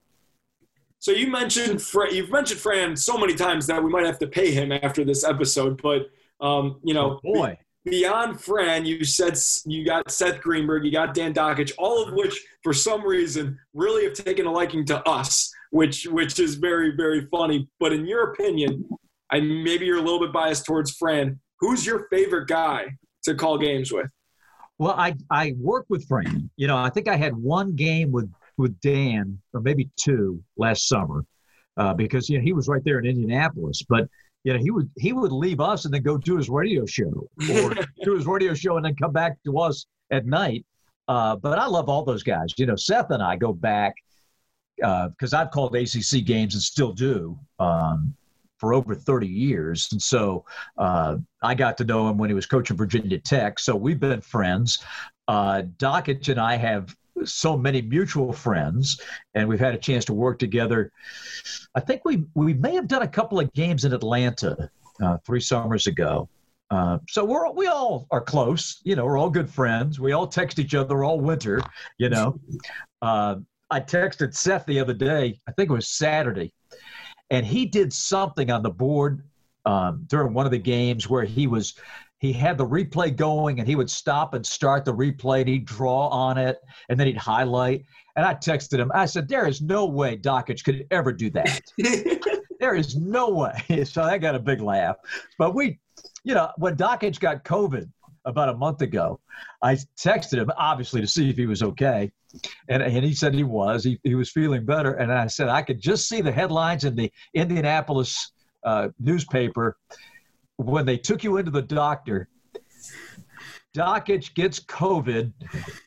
So 0.99 1.11
you 1.11 1.27
mentioned 1.31 1.83
Fran, 1.83 2.15
you've 2.15 2.31
mentioned 2.31 2.61
Fran 2.61 2.97
so 2.97 3.19
many 3.19 3.35
times 3.35 3.67
that 3.67 3.83
we 3.83 3.91
might 3.91 4.07
have 4.07 4.19
to 4.21 4.27
pay 4.29 4.53
him 4.53 4.71
after 4.71 5.05
this 5.05 5.25
episode. 5.25 5.83
But 5.83 6.11
um, 6.41 6.79
you 6.85 6.95
know, 6.95 7.19
Oh, 7.25 7.35
boy. 7.35 7.59
beyond 7.85 8.41
Fran, 8.41 8.85
you 8.85 9.05
said 9.05 9.35
you 9.67 9.85
got 9.85 10.11
Seth 10.11 10.41
Greenberg, 10.41 10.85
you 10.85 10.93
got 10.93 11.13
Dan 11.13 11.35
Dakich, 11.35 11.73
all 11.77 12.03
of 12.07 12.15
which, 12.15 12.41
for 12.63 12.73
some 12.73 13.05
reason, 13.05 13.59
really 13.75 14.05
have 14.05 14.15
taken 14.15 14.47
a 14.47 14.53
liking 14.53 14.85
to 14.87 14.99
us, 15.09 15.53
which 15.73 16.07
which 16.07 16.39
is 16.39 16.55
very 16.55 16.95
very 16.97 17.27
funny. 17.33 17.69
But 17.81 17.93
in 17.93 18.07
your 18.07 18.33
opinion, 18.33 18.89
and 19.33 19.65
maybe 19.65 19.87
you're 19.87 19.99
a 19.99 20.03
little 20.03 20.21
bit 20.21 20.33
biased 20.33 20.65
towards 20.65 20.93
Fran. 20.93 21.41
Who's 21.61 21.85
your 21.85 22.07
favorite 22.11 22.49
guy 22.49 22.87
to 23.25 23.35
call 23.35 23.59
games 23.59 23.93
with? 23.93 24.11
Well, 24.79 24.95
I 24.97 25.15
I 25.31 25.55
work 25.59 25.87
with 25.89 26.07
Fran. 26.07 26.51
You 26.57 26.67
know, 26.67 26.77
I 26.77 26.91
think 26.91 27.09
I 27.09 27.17
had 27.17 27.35
one 27.37 27.75
game 27.75 28.11
with 28.11 28.31
with 28.59 28.79
Dan, 28.81 29.39
or 29.55 29.61
maybe 29.61 29.91
two 29.97 30.43
last 30.57 30.89
summer, 30.89 31.25
uh, 31.77 31.95
because 31.95 32.29
you 32.29 32.39
know 32.39 32.45
he 32.45 32.53
was 32.53 32.69
right 32.69 32.83
there 32.85 32.99
in 32.99 33.07
Indianapolis. 33.07 33.83
But 33.89 34.09
you 34.45 34.53
know 34.53 34.59
he 34.59 34.71
would 34.71 34.91
he 34.99 35.13
would 35.13 35.33
leave 35.33 35.61
us 35.61 35.85
and 35.85 35.95
then 35.95 36.03
go 36.03 36.17
do 36.17 36.37
his 36.37 36.49
radio 36.49 36.85
show, 36.87 37.29
or 37.51 37.75
do 38.05 38.15
his 38.15 38.27
radio 38.27 38.55
show 38.55 38.77
and 38.77 38.85
then 38.85 38.97
come 38.97 39.13
back 39.13 39.37
to 39.45 39.59
us 39.59 39.87
at 40.11 40.27
night. 40.27 40.65
Uh, 41.09 41.37
but 41.37 41.59
I 41.59 41.67
love 41.67 41.89
all 41.89 42.05
those 42.05 42.23
guys. 42.23 42.53
You 42.57 42.67
know, 42.67 42.77
Seth 42.77 43.11
and 43.11 43.23
I 43.23 43.37
go 43.37 43.53
back 43.53 43.95
because 44.77 45.33
I've 45.33 45.51
called 45.51 45.77
ACC 45.77 46.25
games 46.25 46.55
and 46.55 46.63
still 46.63 46.93
do 46.93 47.39
um, 47.61 48.15
for 48.63 48.73
over 48.73 48.95
30 48.95 49.27
years. 49.27 49.89
And 49.91 50.01
so 50.01 50.45
uh, 50.79 51.17
I 51.43 51.57
got 51.57 51.77
to 51.79 51.85
know 51.85 52.09
him 52.09 52.17
when 52.17 52.31
he 52.31 52.35
was 52.35 52.47
coaching 52.47 52.77
Virginia 52.77 53.19
Tech. 53.19 53.59
So 53.59 53.75
we've 53.75 53.99
been 53.99 54.21
friends. 54.21 54.85
Uh, 55.27 55.63
Dakich 55.79 56.29
and 56.29 56.39
I 56.41 56.55
have 56.55 56.95
so 57.25 57.59
many 57.59 57.83
mutual 57.83 58.33
friends, 58.33 59.01
and 59.35 59.49
we've 59.49 59.59
had 59.59 59.75
a 59.75 59.79
chance 59.79 60.05
to 60.05 60.15
work 60.15 60.39
together. 60.39 60.93
I 61.75 61.81
think 61.81 62.05
we 62.05 62.25
we 62.35 62.55
may 62.55 62.77
have 62.77 62.87
done 62.87 63.03
a 63.03 63.09
couple 63.09 63.41
of 63.41 63.53
games 63.53 63.85
in 63.85 63.93
Atlanta 63.93 64.71
uh, 65.03 65.19
three 65.27 65.41
summers 65.41 65.89
ago. 65.89 66.29
Uh, 66.71 66.99
so 67.09 67.25
we're 67.25 67.51
we 67.51 67.67
all 67.67 68.07
are 68.13 68.21
close. 68.21 68.81
You 68.85 68.95
know, 68.95 69.05
we're 69.07 69.19
all 69.19 69.29
good 69.29 69.51
friends. 69.51 69.99
We 69.99 70.13
all 70.13 70.29
text 70.29 70.61
each 70.61 70.77
other 70.77 71.03
all 71.03 71.19
winter. 71.19 71.61
You 71.99 72.11
know, 72.11 72.39
uh, 73.03 73.37
I 73.73 73.81
texted 73.81 74.37
Seth 74.37 74.67
the 74.67 74.79
other 74.79 74.95
day. 74.95 75.41
I 75.49 75.53
think 75.53 75.69
it 75.69 75.73
was 75.73 75.89
Saturday, 75.89 76.53
and 77.31 77.47
he 77.47 77.67
did 77.67 77.93
something 77.93 78.51
on 78.51 78.63
the 78.63 78.71
board 78.71 79.25
um, 79.65 80.05
during 80.07 80.35
one 80.35 80.47
of 80.47 80.53
the 80.53 80.59
games 80.59 81.09
where 81.09 81.25
he 81.25 81.47
was 81.47 81.75
he 82.19 82.33
had 82.33 82.57
the 82.57 82.67
replay 82.67 83.15
going 83.15 83.59
and 83.59 83.67
he 83.67 83.75
would 83.75 83.91
stop 83.91 84.35
and 84.35 84.47
start 84.47 84.85
the 84.85 84.95
replay 84.95 85.41
and 85.41 85.49
he'd 85.49 85.65
draw 85.65 86.07
on 86.07 86.39
it 86.39 86.59
and 86.89 86.99
then 86.99 87.09
he'd 87.09 87.17
highlight. 87.17 87.85
And 88.15 88.25
I 88.25 88.35
texted 88.35 88.79
him. 88.79 88.93
I 88.95 89.07
said, 89.07 89.27
"There 89.27 89.49
is 89.49 89.61
no 89.61 89.87
way 89.87 90.17
Dakich 90.19 90.63
could 90.63 90.87
ever 90.93 91.13
do 91.13 91.31
that. 91.31 91.61
there 92.61 92.77
is 92.77 92.95
no 92.97 93.31
way." 93.31 93.85
So 93.85 94.03
I 94.03 94.19
got 94.19 94.37
a 94.37 94.39
big 94.39 94.61
laugh. 94.61 94.97
But 95.37 95.55
we, 95.55 95.81
you 96.23 96.35
know, 96.35 96.51
when 96.59 96.77
Dakich 96.77 97.19
got 97.19 97.43
COVID 97.45 97.91
about 98.25 98.49
a 98.49 98.55
month 98.55 98.83
ago, 98.83 99.21
I 99.63 99.77
texted 99.97 100.39
him 100.39 100.51
obviously 100.57 101.01
to 101.01 101.07
see 101.07 101.31
if 101.31 101.37
he 101.37 101.47
was 101.47 101.63
okay, 101.63 102.11
and 102.69 102.83
and 102.83 103.05
he 103.05 103.15
said 103.15 103.35
he 103.35 103.45
was. 103.45 103.85
He 103.85 103.99
he 104.05 104.15
was 104.15 104.31
feeling 104.31 104.65
better. 104.65 104.95
And 104.95 105.13
I 105.13 105.27
said 105.27 105.49
I 105.49 105.63
could 105.63 105.81
just 105.81 106.09
see 106.09 106.21
the 106.21 106.33
headlines 106.33 106.85
in 106.85 106.95
the 106.97 107.13
Indianapolis 107.35 108.33
uh, 108.65 108.89
newspaper 108.99 109.77
when 110.57 110.87
they 110.87 110.97
took 110.97 111.25
you 111.25 111.37
into 111.37 111.51
the 111.51 111.63
doctor, 111.63 112.29
Dakich 113.77 114.35
gets 114.35 114.61
COVID, 114.61 115.33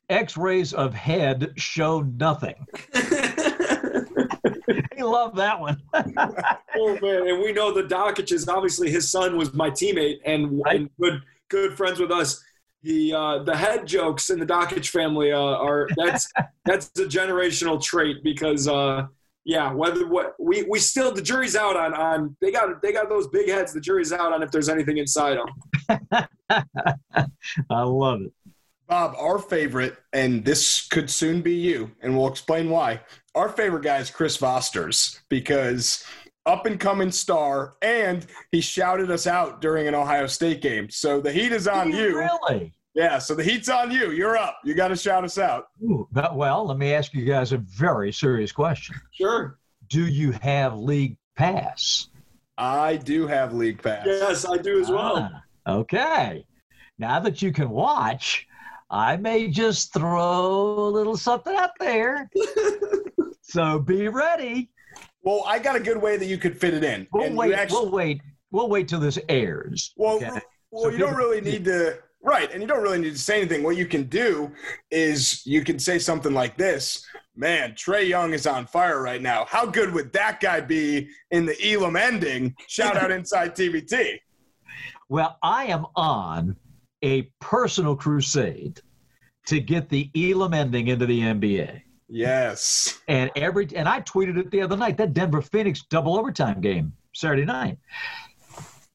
x 0.10 0.38
rays 0.38 0.74
of 0.74 0.94
head 0.94 1.54
show 1.56 2.02
nothing. 2.02 2.56
he 4.96 5.04
loved 5.04 5.36
that 5.38 5.60
one. 5.60 5.82
oh, 5.94 7.00
man. 7.02 7.28
And 7.28 7.44
we 7.44 7.54
know 7.54 7.72
the 7.72 7.84
Dakiches, 7.84 8.48
obviously, 8.48 8.90
his 8.90 9.10
son 9.10 9.38
was 9.38 9.54
my 9.54 9.70
teammate 9.70 10.18
and, 10.26 10.62
right. 10.66 10.78
and 10.78 10.90
good, 11.00 11.22
good 11.50 11.78
friends 11.78 12.00
with 12.00 12.12
us. 12.12 12.44
The, 12.84 13.14
uh, 13.14 13.44
the 13.44 13.56
head 13.56 13.88
jokes 13.88 14.30
in 14.30 14.40
the 14.40 14.46
Dakich 14.46 14.90
family 14.90 15.32
uh, 15.32 15.40
are 15.40 15.88
that's 15.98 16.32
that's 16.66 16.88
a 17.00 17.06
generational 17.06 17.82
trait 17.82 18.24
because 18.24 18.68
uh, 18.68 19.08
yeah, 19.46 19.72
whether 19.72 20.08
what 20.08 20.36
we 20.40 20.64
we 20.64 20.80
still 20.80 21.12
the 21.12 21.22
jury's 21.22 21.56
out 21.56 21.78
on 21.78 21.94
on 21.94 22.36
they 22.42 22.52
got 22.52 22.82
they 22.82 22.92
got 22.92 23.10
those 23.10 23.28
big 23.28 23.48
heads. 23.48 23.74
The 23.74 23.80
jury's 23.80 24.12
out 24.12 24.34
on 24.34 24.42
if 24.42 24.52
there's 24.52 24.70
anything 24.70 24.98
inside 24.98 25.38
them. 25.38 26.28
I 27.70 27.82
love 27.82 28.22
it. 28.22 28.34
Bob, 28.88 29.16
our 29.18 29.40
favorite, 29.40 29.98
and 30.14 30.46
this 30.46 30.88
could 30.88 31.10
soon 31.10 31.42
be 31.42 31.54
you, 31.54 31.92
and 32.02 32.16
we'll 32.16 32.28
explain 32.28 32.70
why. 32.70 33.02
Our 33.34 33.50
favorite 33.50 33.84
guy 33.84 33.98
is 33.98 34.12
Chris 34.12 34.38
Vosters 34.38 35.20
because 35.30 36.06
up 36.46 36.66
and 36.66 36.80
coming 36.80 37.12
star, 37.12 37.76
and 37.82 38.26
he 38.52 38.62
shouted 38.62 39.10
us 39.12 39.28
out 39.28 39.62
during 39.62 39.88
an 39.88 39.96
Ohio 39.96 40.28
State 40.28 40.62
game. 40.62 40.90
So 40.90 41.20
the 41.20 41.32
heat 41.32 41.52
is 41.52 41.68
on 41.68 41.92
you. 41.92 42.18
Really? 42.18 42.74
Yeah, 42.94 43.18
so 43.18 43.36
the 43.36 43.44
heat's 43.44 43.68
on 43.68 43.92
you. 43.92 44.12
You're 44.12 44.38
up. 44.38 44.60
You 44.64 44.74
got 44.74 44.88
to 44.88 44.96
shout 44.96 45.26
us 45.26 45.38
out. 45.38 45.68
Ooh, 45.84 46.08
well, 46.34 46.66
let 46.66 46.78
me 46.78 46.94
ask 46.94 47.14
you 47.14 47.26
guys 47.26 47.52
a 47.52 47.58
very 47.58 48.14
serious 48.14 48.52
question. 48.52 48.96
Sure. 49.12 49.58
Do 49.90 50.08
you 50.08 50.32
have 50.32 50.78
league 50.78 51.18
pass? 51.36 52.08
I 52.58 52.96
do 52.96 53.28
have 53.28 53.54
league 53.54 53.82
pass. 53.82 54.06
Yes, 54.06 54.46
I 54.46 54.58
do 54.58 54.80
as 54.80 54.90
well. 54.90 55.30
Ah, 55.30 55.72
okay. 55.80 56.46
Now 56.98 57.20
that 57.20 57.42
you 57.42 57.52
can 57.52 57.70
watch, 57.70 58.48
I 58.90 59.18
may 59.18 59.50
just 59.50 59.92
throw 59.94 60.88
a 60.88 60.90
little 60.90 61.18
something 61.18 61.56
out 61.56 61.72
there. 61.80 62.30
so 63.42 63.80
be 63.80 64.08
ready. 64.08 64.70
Well, 65.26 65.44
I 65.46 65.60
got 65.60 65.76
a 65.76 65.80
good 65.82 66.02
way 66.02 66.16
that 66.18 66.28
you 66.28 66.38
could 66.38 66.58
fit 66.58 66.74
it 66.74 66.84
in. 66.84 67.08
We'll 67.12 67.34
wait. 67.34 67.54
Actually... 67.54 67.82
We'll 67.82 67.92
wait. 67.92 68.22
We'll 68.52 68.70
wait 68.70 68.88
till 68.88 69.02
this 69.02 69.20
airs. 69.28 69.94
Well, 69.98 70.18
okay? 70.18 70.40
well, 70.72 70.84
so 70.84 70.90
you 70.90 70.98
don't 70.98 71.16
really 71.16 71.42
need 71.42 71.66
to 71.66 72.00
Right. 72.26 72.52
And 72.52 72.60
you 72.60 72.68
don't 72.68 72.82
really 72.82 72.98
need 72.98 73.14
to 73.14 73.20
say 73.20 73.40
anything. 73.40 73.62
What 73.62 73.78
you 73.78 73.86
can 73.86 74.06
do 74.06 74.52
is 74.90 75.46
you 75.46 75.64
can 75.64 75.78
say 75.78 76.00
something 76.00 76.34
like 76.34 76.58
this 76.58 77.06
Man, 77.36 77.74
Trae 77.74 78.08
Young 78.08 78.34
is 78.34 78.48
on 78.48 78.66
fire 78.66 79.02
right 79.02 79.22
now. 79.22 79.46
How 79.48 79.66
good 79.66 79.94
would 79.94 80.12
that 80.14 80.40
guy 80.40 80.60
be 80.60 81.10
in 81.30 81.46
the 81.46 81.56
Elam 81.74 81.96
ending? 81.96 82.56
Shout 82.68 82.98
out 82.98 83.12
inside 83.20 83.56
TBT. 83.56 84.20
Well, 85.08 85.38
I 85.44 85.66
am 85.66 85.86
on 85.96 86.56
a 87.04 87.24
personal 87.40 87.96
crusade 87.96 88.82
to 89.48 89.60
get 89.60 89.90
the 89.90 90.10
Elam 90.16 90.56
ending 90.56 90.88
into 90.88 91.06
the 91.06 91.20
NBA. 91.20 91.82
Yes. 92.08 93.00
And 93.08 93.32
every 93.36 93.68
and 93.76 93.88
I 93.90 94.02
tweeted 94.02 94.38
it 94.38 94.52
the 94.52 94.62
other 94.62 94.78
night, 94.78 94.98
that 94.98 95.14
Denver 95.14 95.42
Phoenix 95.42 95.84
double 95.90 96.18
overtime 96.18 96.62
game 96.62 96.94
Saturday 97.14 97.46
night. 97.46 97.78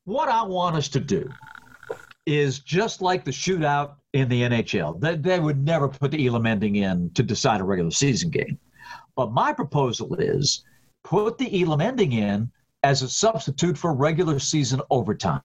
What 0.04 0.28
I 0.28 0.42
want 0.42 0.76
us 0.76 0.88
to 0.88 1.00
do 1.00 1.28
is 2.26 2.60
just 2.60 3.02
like 3.02 3.24
the 3.24 3.30
shootout 3.30 3.94
in 4.12 4.28
the 4.28 4.42
NHL. 4.42 5.00
They, 5.00 5.16
they 5.16 5.40
would 5.40 5.64
never 5.64 5.88
put 5.88 6.10
the 6.10 6.26
Elam 6.26 6.46
ending 6.46 6.76
in 6.76 7.10
to 7.14 7.22
decide 7.22 7.60
a 7.60 7.64
regular 7.64 7.90
season 7.90 8.30
game. 8.30 8.58
But 9.16 9.32
my 9.32 9.52
proposal 9.52 10.14
is 10.16 10.64
put 11.02 11.38
the 11.38 11.62
Elam 11.62 11.80
ending 11.80 12.12
in 12.12 12.50
as 12.82 13.02
a 13.02 13.08
substitute 13.08 13.76
for 13.76 13.92
regular 13.92 14.38
season 14.38 14.80
overtime. 14.90 15.42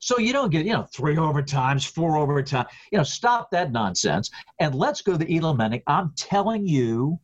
So 0.00 0.18
you 0.18 0.32
don't 0.32 0.50
get, 0.50 0.66
you 0.66 0.72
know, 0.72 0.86
three 0.94 1.16
overtimes, 1.16 1.88
four 1.88 2.16
overtime. 2.16 2.66
You 2.92 2.98
know, 2.98 3.04
stop 3.04 3.50
that 3.52 3.72
nonsense 3.72 4.30
and 4.60 4.74
let's 4.74 5.02
go 5.02 5.16
to 5.16 5.36
Elam 5.36 5.60
ending. 5.60 5.82
I'm 5.86 6.12
telling 6.16 6.66
you, 6.66 7.18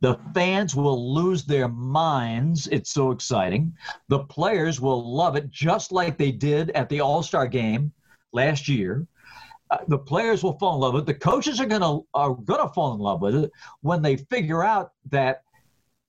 the 0.00 0.18
fans 0.32 0.76
will 0.76 1.14
lose 1.14 1.44
their 1.44 1.68
minds. 1.68 2.68
It's 2.68 2.92
so 2.92 3.10
exciting. 3.10 3.74
The 4.08 4.20
players 4.20 4.80
will 4.80 5.14
love 5.16 5.34
it, 5.36 5.50
just 5.50 5.90
like 5.90 6.16
they 6.16 6.30
did 6.30 6.70
at 6.70 6.88
the 6.88 7.00
All 7.00 7.22
Star 7.22 7.48
game 7.48 7.92
last 8.32 8.68
year. 8.68 9.06
Uh, 9.70 9.78
the 9.88 9.98
players 9.98 10.42
will 10.42 10.58
fall 10.58 10.74
in 10.74 10.80
love 10.80 10.94
with 10.94 11.02
it. 11.02 11.06
The 11.06 11.14
coaches 11.14 11.60
are 11.60 11.66
gonna 11.66 11.98
are 12.14 12.34
gonna 12.34 12.68
fall 12.72 12.94
in 12.94 13.00
love 13.00 13.20
with 13.20 13.34
it 13.34 13.50
when 13.80 14.02
they 14.02 14.16
figure 14.16 14.62
out 14.62 14.92
that. 15.10 15.42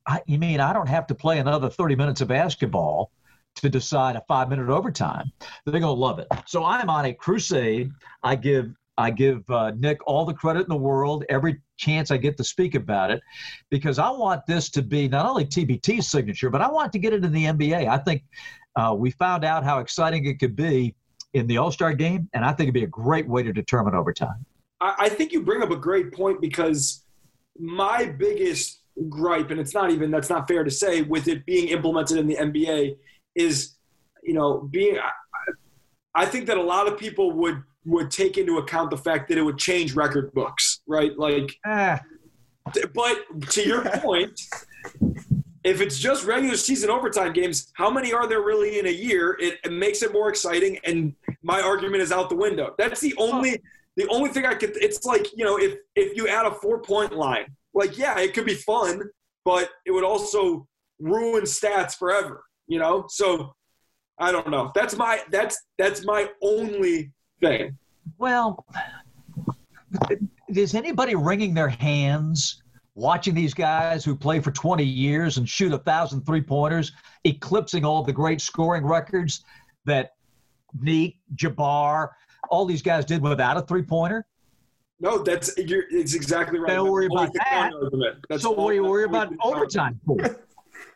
I, 0.05 0.21
you 0.25 0.39
mean 0.39 0.59
I 0.59 0.71
don't 0.71 0.87
have 0.87 1.07
to 1.07 1.15
play 1.15 1.39
another 1.39 1.69
30 1.69 1.95
minutes 1.95 2.21
of 2.21 2.29
basketball 2.29 3.11
to 3.61 3.69
decide 3.69 4.15
a 4.15 4.23
five 4.27 4.49
minute 4.49 4.69
overtime? 4.69 5.31
They're 5.65 5.79
gonna 5.79 5.91
love 5.91 6.19
it. 6.19 6.27
So 6.45 6.63
I'm 6.63 6.89
on 6.89 7.05
a 7.05 7.13
crusade. 7.13 7.91
I 8.23 8.35
give 8.35 8.73
I 8.97 9.11
give 9.11 9.49
uh, 9.49 9.71
Nick 9.77 10.05
all 10.05 10.25
the 10.25 10.33
credit 10.33 10.63
in 10.63 10.69
the 10.69 10.75
world 10.75 11.23
every 11.29 11.61
chance 11.77 12.11
I 12.11 12.17
get 12.17 12.35
to 12.35 12.43
speak 12.43 12.75
about 12.75 13.11
it 13.11 13.21
because 13.69 13.97
I 13.97 14.09
want 14.09 14.45
this 14.45 14.69
to 14.71 14.81
be 14.81 15.07
not 15.07 15.25
only 15.25 15.45
TBT's 15.45 16.11
signature, 16.11 16.49
but 16.49 16.61
I 16.61 16.69
want 16.69 16.91
to 16.91 16.99
get 16.99 17.13
it 17.13 17.23
in 17.23 17.31
the 17.31 17.45
NBA. 17.45 17.87
I 17.87 17.97
think 17.97 18.23
uh, 18.75 18.93
we 18.97 19.11
found 19.11 19.45
out 19.45 19.63
how 19.63 19.79
exciting 19.79 20.25
it 20.25 20.37
could 20.39 20.53
be 20.53 20.95
in 21.33 21.47
the 21.47 21.57
All 21.57 21.71
Star 21.71 21.93
game, 21.93 22.29
and 22.33 22.43
I 22.43 22.49
think 22.49 22.65
it'd 22.65 22.73
be 22.73 22.83
a 22.83 22.87
great 22.87 23.27
way 23.27 23.41
to 23.41 23.53
determine 23.53 23.95
overtime. 23.95 24.45
I 24.81 25.09
think 25.09 25.33
you 25.33 25.43
bring 25.43 25.61
up 25.61 25.71
a 25.71 25.75
great 25.75 26.13
point 26.13 26.39
because 26.39 27.03
my 27.59 28.05
biggest 28.05 28.79
gripe, 29.09 29.51
and 29.51 29.59
it's 29.59 29.73
not 29.73 29.91
even 29.91 30.09
that's 30.11 30.29
not 30.29 30.47
fair 30.47 30.63
to 30.63 30.71
say, 30.71 31.01
with 31.01 31.27
it 31.27 31.45
being 31.45 31.69
implemented 31.69 32.17
in 32.17 32.27
the 32.27 32.35
NBA, 32.35 32.97
is 33.39 33.75
you 34.21 34.33
know 34.33 34.67
being. 34.69 34.99
I 36.13 36.25
think 36.25 36.47
that 36.47 36.57
a 36.57 36.61
lot 36.61 36.87
of 36.87 36.97
people 36.97 37.31
would 37.31 37.63
would 37.85 38.11
take 38.11 38.37
into 38.37 38.57
account 38.57 38.91
the 38.91 38.97
fact 38.97 39.29
that 39.29 39.37
it 39.37 39.41
would 39.41 39.57
change 39.57 39.95
record 39.95 40.33
books, 40.33 40.81
right? 40.85 41.17
Like, 41.17 41.55
ah. 41.65 41.99
but 42.93 43.17
to 43.51 43.65
your 43.65 43.83
point, 43.99 44.39
if 45.63 45.81
it's 45.81 45.97
just 45.97 46.25
regular 46.25 46.57
season 46.57 46.89
overtime 46.89 47.33
games, 47.33 47.71
how 47.73 47.89
many 47.89 48.13
are 48.13 48.27
there 48.27 48.41
really 48.41 48.79
in 48.79 48.87
a 48.87 48.91
year? 48.91 49.37
It, 49.39 49.59
it, 49.63 49.71
makes 49.71 50.01
it 50.01 50.11
more 50.11 50.29
exciting, 50.29 50.77
and 50.83 51.15
my 51.41 51.61
argument 51.61 52.01
is 52.03 52.11
out 52.11 52.29
the 52.29 52.35
window. 52.35 52.75
That's 52.77 52.99
the 52.99 53.15
only 53.17 53.61
the 53.95 54.07
only 54.09 54.29
thing 54.29 54.45
I 54.45 54.55
could. 54.55 54.71
It's 54.75 55.05
like 55.05 55.27
you 55.35 55.45
know, 55.45 55.57
if 55.57 55.77
if 55.95 56.15
you 56.17 56.27
add 56.27 56.45
a 56.45 56.51
four 56.51 56.81
point 56.81 57.13
line, 57.13 57.45
like 57.73 57.97
yeah, 57.97 58.19
it 58.19 58.33
could 58.33 58.45
be 58.45 58.55
fun, 58.55 59.03
but 59.45 59.69
it 59.85 59.91
would 59.91 60.03
also 60.03 60.67
ruin 60.99 61.43
stats 61.43 61.95
forever. 61.95 62.43
You 62.69 62.79
know, 62.79 63.05
so 63.09 63.53
I 64.17 64.31
don't 64.31 64.49
know. 64.49 64.71
That's 64.73 64.95
my 64.95 65.21
that's 65.29 65.61
that's 65.77 66.05
my 66.05 66.29
only 66.41 67.11
thing. 67.41 67.77
Well, 68.17 68.65
is 70.47 70.73
anybody 70.73 71.15
wringing 71.15 71.53
their 71.53 71.69
hands? 71.69 72.61
watching 72.99 73.33
these 73.33 73.53
guys 73.53 74.03
who 74.03 74.15
play 74.15 74.41
for 74.41 74.51
20 74.51 74.83
years 74.83 75.37
and 75.37 75.47
shoot 75.47 75.71
a 75.71 75.77
thousand 75.77 76.25
three 76.25 76.41
pointers, 76.41 76.91
eclipsing 77.23 77.85
all 77.85 78.03
the 78.03 78.11
great 78.11 78.41
scoring 78.41 78.85
records 78.85 79.45
that 79.85 80.11
Neek, 80.79 81.17
Jabbar, 81.35 82.09
all 82.49 82.65
these 82.65 82.81
guys 82.81 83.05
did 83.05 83.21
without 83.21 83.57
a 83.57 83.61
three 83.61 83.83
pointer. 83.83 84.25
No, 84.99 85.19
that's 85.19 85.53
it's 85.57 86.13
exactly 86.13 86.59
right. 86.59 86.73
Don't 86.73 86.91
worry 86.91 87.05
about 87.05 87.33
that. 87.33 87.71
So 88.37 88.51
what 88.51 88.71
do 88.71 88.75
you 88.75 88.83
worry 88.83 89.05
about 89.05 89.33
overtime 89.41 89.99
for? 90.05 90.17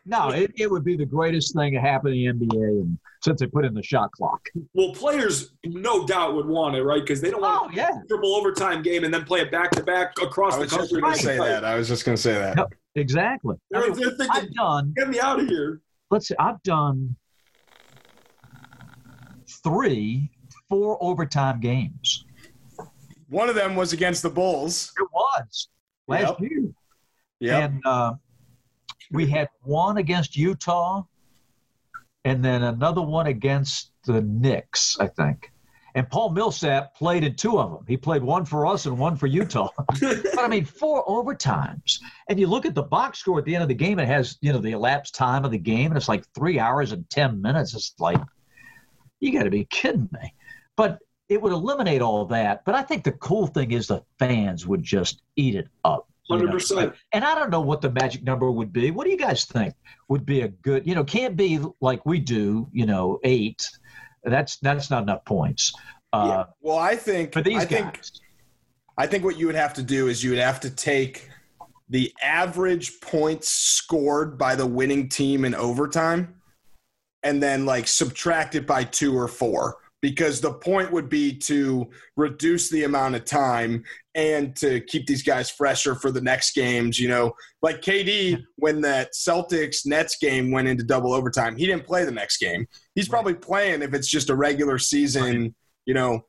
No, 0.05 0.29
it, 0.31 0.51
it 0.57 0.69
would 0.69 0.83
be 0.83 0.97
the 0.97 1.05
greatest 1.05 1.55
thing 1.55 1.73
to 1.73 1.79
happen 1.79 2.11
in 2.13 2.37
the 2.39 2.45
NBA 2.47 2.81
and 2.81 2.99
since 3.23 3.39
they 3.39 3.47
put 3.47 3.63
in 3.63 3.73
the 3.73 3.81
shot 3.81 4.11
clock. 4.11 4.41
Well, 4.73 4.91
players 4.93 5.53
no 5.65 6.05
doubt 6.05 6.35
would 6.35 6.45
want 6.45 6.75
it, 6.75 6.83
right? 6.83 6.99
Because 7.01 7.21
they 7.21 7.31
don't 7.31 7.41
want 7.41 7.71
Oh, 7.71 7.73
yeah. 7.73 7.87
a 8.03 8.07
triple 8.07 8.35
overtime 8.35 8.81
game 8.83 9.05
and 9.05 9.13
then 9.13 9.23
play 9.23 9.39
it 9.39 9.49
back 9.49 9.71
to 9.71 9.83
back 9.83 10.13
across 10.21 10.55
I 10.55 10.57
the 10.57 10.61
was 10.63 10.71
just 10.71 10.91
country. 10.91 11.01
going 11.01 11.13
to 11.13 11.19
say 11.19 11.37
that. 11.37 11.63
I 11.63 11.75
was 11.75 11.87
just 11.87 12.03
going 12.05 12.17
to 12.17 12.21
say 12.21 12.33
that. 12.33 12.57
Yep. 12.57 12.73
Exactly. 12.95 13.55
I 13.73 13.79
They're, 13.79 13.89
mean, 13.91 13.99
they're 14.01 14.09
thinking, 14.17 14.29
I've 14.29 14.53
done, 14.53 14.93
get 14.95 15.07
me 15.09 15.19
out 15.21 15.39
of 15.39 15.47
here. 15.47 15.79
let's 16.11 16.27
see, 16.27 16.35
I've 16.37 16.61
done 16.63 17.15
three 19.63 20.29
four 20.69 20.97
overtime 21.01 21.59
games. 21.59 22.25
One 23.29 23.49
of 23.49 23.55
them 23.55 23.75
was 23.75 23.93
against 23.93 24.21
the 24.21 24.29
Bulls. 24.29 24.91
It 24.99 25.07
was 25.13 25.69
last 26.07 26.39
Yep. 26.39 26.51
year. 26.51 26.71
Yep. 27.39 27.63
And 27.71 27.81
uh, 27.85 28.13
we 29.13 29.27
had 29.27 29.47
one 29.61 29.97
against 29.97 30.35
Utah 30.35 31.03
and 32.25 32.43
then 32.43 32.63
another 32.63 33.01
one 33.01 33.27
against 33.27 33.91
the 34.05 34.21
Knicks, 34.21 34.97
I 34.99 35.07
think. 35.07 35.51
And 35.95 36.09
Paul 36.09 36.31
Millsap 36.31 36.95
played 36.95 37.23
in 37.23 37.35
two 37.35 37.59
of 37.59 37.71
them. 37.71 37.85
He 37.87 37.95
played 37.95 38.23
one 38.23 38.45
for 38.45 38.65
us 38.65 38.87
and 38.87 38.97
one 38.97 39.15
for 39.15 39.27
Utah. 39.27 39.69
but 40.01 40.39
I 40.39 40.47
mean, 40.47 40.65
four 40.65 41.05
overtimes. 41.05 41.99
And 42.27 42.39
you 42.39 42.47
look 42.47 42.65
at 42.65 42.73
the 42.73 42.81
box 42.81 43.19
score 43.19 43.37
at 43.37 43.45
the 43.45 43.53
end 43.53 43.61
of 43.61 43.67
the 43.67 43.75
game, 43.75 43.99
it 43.99 44.07
has, 44.07 44.37
you 44.41 44.51
know, 44.51 44.59
the 44.59 44.71
elapsed 44.71 45.13
time 45.13 45.45
of 45.45 45.51
the 45.51 45.59
game, 45.59 45.91
and 45.91 45.97
it's 45.97 46.09
like 46.09 46.25
three 46.33 46.57
hours 46.57 46.91
and 46.93 47.07
10 47.11 47.39
minutes. 47.39 47.75
It's 47.75 47.93
like, 47.99 48.19
you 49.19 49.31
got 49.31 49.43
to 49.43 49.51
be 49.51 49.65
kidding 49.65 50.09
me. 50.11 50.33
But 50.75 50.97
it 51.29 51.39
would 51.39 51.53
eliminate 51.53 52.01
all 52.01 52.25
that. 52.25 52.65
But 52.65 52.73
I 52.73 52.81
think 52.81 53.03
the 53.03 53.11
cool 53.11 53.45
thing 53.45 53.71
is 53.71 53.87
the 53.87 54.03
fans 54.17 54.65
would 54.65 54.81
just 54.81 55.21
eat 55.35 55.53
it 55.53 55.67
up. 55.85 56.07
You 56.29 56.37
know? 56.37 56.53
100%. 56.53 56.93
And 57.11 57.23
I 57.23 57.35
don't 57.35 57.49
know 57.49 57.61
what 57.61 57.81
the 57.81 57.91
magic 57.91 58.23
number 58.23 58.51
would 58.51 58.71
be. 58.73 58.91
What 58.91 59.05
do 59.05 59.11
you 59.11 59.17
guys 59.17 59.45
think 59.45 59.73
would 60.09 60.25
be 60.25 60.41
a 60.41 60.47
good, 60.47 60.85
you 60.87 60.95
know, 60.95 61.03
can't 61.03 61.35
be 61.35 61.59
like 61.81 62.05
we 62.05 62.19
do, 62.19 62.67
you 62.71 62.85
know, 62.85 63.19
eight. 63.23 63.67
That's 64.23 64.57
that's 64.57 64.89
not 64.89 65.03
enough 65.03 65.25
points. 65.25 65.73
Uh, 66.13 66.45
Well, 66.61 66.77
I 66.77 66.95
think 66.95 67.33
For 67.33 67.41
these 67.41 67.63
I 67.63 67.65
guys. 67.65 67.69
think 67.69 68.01
I 68.97 69.07
think 69.07 69.23
what 69.23 69.37
you 69.37 69.47
would 69.47 69.55
have 69.55 69.73
to 69.75 69.83
do 69.83 70.07
is 70.07 70.23
you 70.23 70.29
would 70.29 70.39
have 70.39 70.59
to 70.61 70.69
take 70.69 71.29
the 71.89 72.13
average 72.21 73.01
points 73.01 73.49
scored 73.49 74.37
by 74.37 74.55
the 74.55 74.65
winning 74.65 75.09
team 75.09 75.45
in 75.45 75.53
overtime 75.55 76.35
and 77.23 77.41
then 77.41 77.65
like 77.65 77.87
subtract 77.87 78.55
it 78.55 78.65
by 78.65 78.83
2 78.83 79.17
or 79.17 79.27
4 79.27 79.75
because 80.03 80.41
the 80.41 80.51
point 80.51 80.91
would 80.91 81.07
be 81.07 81.33
to 81.33 81.89
reduce 82.17 82.69
the 82.69 82.83
amount 82.83 83.15
of 83.15 83.23
time 83.23 83.81
and 84.15 84.53
to 84.57 84.81
keep 84.81 85.07
these 85.07 85.23
guys 85.23 85.49
fresher 85.49 85.95
for 85.95 86.11
the 86.11 86.19
next 86.19 86.53
games, 86.53 86.99
you 86.99 87.07
know. 87.07 87.31
Like 87.61 87.81
KD 87.81 88.43
when 88.57 88.81
that 88.81 89.13
Celtics 89.13 89.85
Nets 89.85 90.17
game 90.17 90.51
went 90.51 90.67
into 90.67 90.83
double 90.83 91.13
overtime, 91.13 91.55
he 91.55 91.65
didn't 91.65 91.85
play 91.85 92.03
the 92.03 92.11
next 92.11 92.37
game. 92.37 92.67
He's 92.95 93.07
probably 93.07 93.33
playing 93.33 93.81
if 93.81 93.93
it's 93.93 94.09
just 94.09 94.29
a 94.29 94.35
regular 94.35 94.77
season, 94.77 95.55
you 95.85 95.93
know, 95.93 96.15
I 96.15 96.19